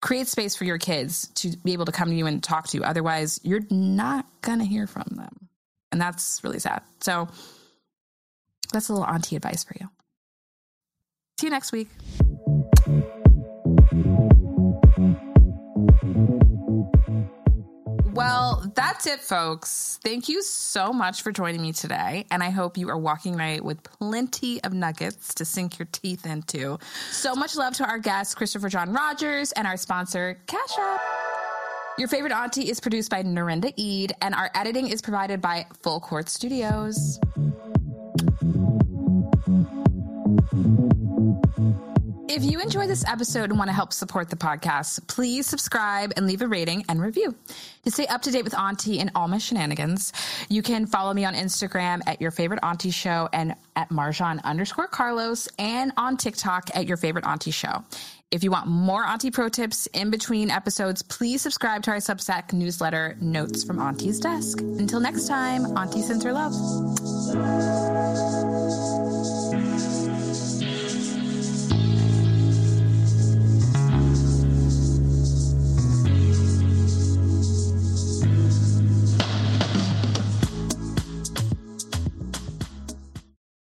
create 0.00 0.28
space 0.28 0.56
for 0.56 0.64
your 0.64 0.78
kids 0.78 1.28
to 1.36 1.56
be 1.58 1.72
able 1.72 1.84
to 1.84 1.92
come 1.92 2.08
to 2.08 2.14
you 2.14 2.26
and 2.26 2.42
talk 2.42 2.68
to 2.68 2.76
you. 2.76 2.84
Otherwise, 2.84 3.40
you're 3.42 3.62
not 3.70 4.26
going 4.40 4.58
to 4.58 4.64
hear 4.64 4.86
from 4.86 5.06
them. 5.10 5.48
And 5.90 6.00
that's 6.00 6.42
really 6.42 6.58
sad. 6.58 6.82
So, 7.00 7.28
that's 8.72 8.88
a 8.88 8.92
little 8.92 9.06
auntie 9.06 9.36
advice 9.36 9.64
for 9.64 9.74
you. 9.78 9.88
See 11.38 11.46
you 11.46 11.50
next 11.50 11.72
week. 11.72 11.88
Well, 18.12 18.70
that's 18.74 19.06
it, 19.06 19.20
folks. 19.20 19.98
Thank 20.04 20.28
you 20.28 20.42
so 20.42 20.92
much 20.92 21.22
for 21.22 21.32
joining 21.32 21.62
me 21.62 21.72
today. 21.72 22.26
And 22.30 22.42
I 22.42 22.50
hope 22.50 22.76
you 22.76 22.90
are 22.90 22.98
walking 22.98 23.36
right 23.36 23.64
with 23.64 23.82
plenty 23.82 24.62
of 24.64 24.74
nuggets 24.74 25.34
to 25.34 25.46
sink 25.46 25.78
your 25.78 25.88
teeth 25.92 26.26
into. 26.26 26.78
So 27.10 27.34
much 27.34 27.56
love 27.56 27.72
to 27.74 27.88
our 27.88 27.98
guest, 27.98 28.36
Christopher 28.36 28.68
John 28.68 28.92
Rogers, 28.92 29.52
and 29.52 29.66
our 29.66 29.78
sponsor, 29.78 30.38
Cash 30.46 30.78
App. 30.78 31.00
Your 31.96 32.08
favorite 32.08 32.32
auntie 32.32 32.68
is 32.68 32.80
produced 32.80 33.10
by 33.10 33.22
Nerenda 33.22 33.72
Eid, 33.78 34.12
and 34.20 34.34
our 34.34 34.50
editing 34.54 34.88
is 34.88 35.00
provided 35.00 35.40
by 35.40 35.66
Full 35.82 36.00
Court 36.00 36.28
Studios. 36.28 37.18
If 42.34 42.44
you 42.44 42.60
enjoy 42.60 42.86
this 42.86 43.04
episode 43.06 43.50
and 43.50 43.58
want 43.58 43.68
to 43.68 43.74
help 43.74 43.92
support 43.92 44.30
the 44.30 44.36
podcast, 44.36 45.06
please 45.06 45.46
subscribe 45.46 46.14
and 46.16 46.26
leave 46.26 46.40
a 46.40 46.48
rating 46.48 46.82
and 46.88 46.98
review. 46.98 47.34
To 47.84 47.90
stay 47.90 48.06
up 48.06 48.22
to 48.22 48.30
date 48.30 48.42
with 48.42 48.54
Auntie 48.54 49.00
and 49.00 49.10
all 49.14 49.28
my 49.28 49.36
shenanigans, 49.36 50.14
you 50.48 50.62
can 50.62 50.86
follow 50.86 51.12
me 51.12 51.26
on 51.26 51.34
Instagram 51.34 52.00
at 52.06 52.22
your 52.22 52.30
favorite 52.30 52.60
Auntie 52.62 52.90
show 52.90 53.28
and 53.34 53.54
at 53.76 53.90
Marjon 53.90 54.42
underscore 54.44 54.86
Carlos 54.86 55.46
and 55.58 55.92
on 55.98 56.16
TikTok 56.16 56.70
at 56.74 56.86
your 56.86 56.96
favorite 56.96 57.26
Auntie 57.26 57.50
show. 57.50 57.84
If 58.30 58.42
you 58.42 58.50
want 58.50 58.66
more 58.66 59.04
Auntie 59.04 59.30
pro 59.30 59.50
tips 59.50 59.86
in 59.88 60.08
between 60.08 60.50
episodes, 60.50 61.02
please 61.02 61.42
subscribe 61.42 61.82
to 61.82 61.90
our 61.90 61.98
Substack 61.98 62.54
newsletter, 62.54 63.14
Notes 63.20 63.62
from 63.62 63.78
Auntie's 63.78 64.18
Desk. 64.18 64.58
Until 64.58 65.00
next 65.00 65.28
time, 65.28 65.66
Auntie 65.76 66.00
sends 66.00 66.24
her 66.24 66.32
love. 66.32 66.54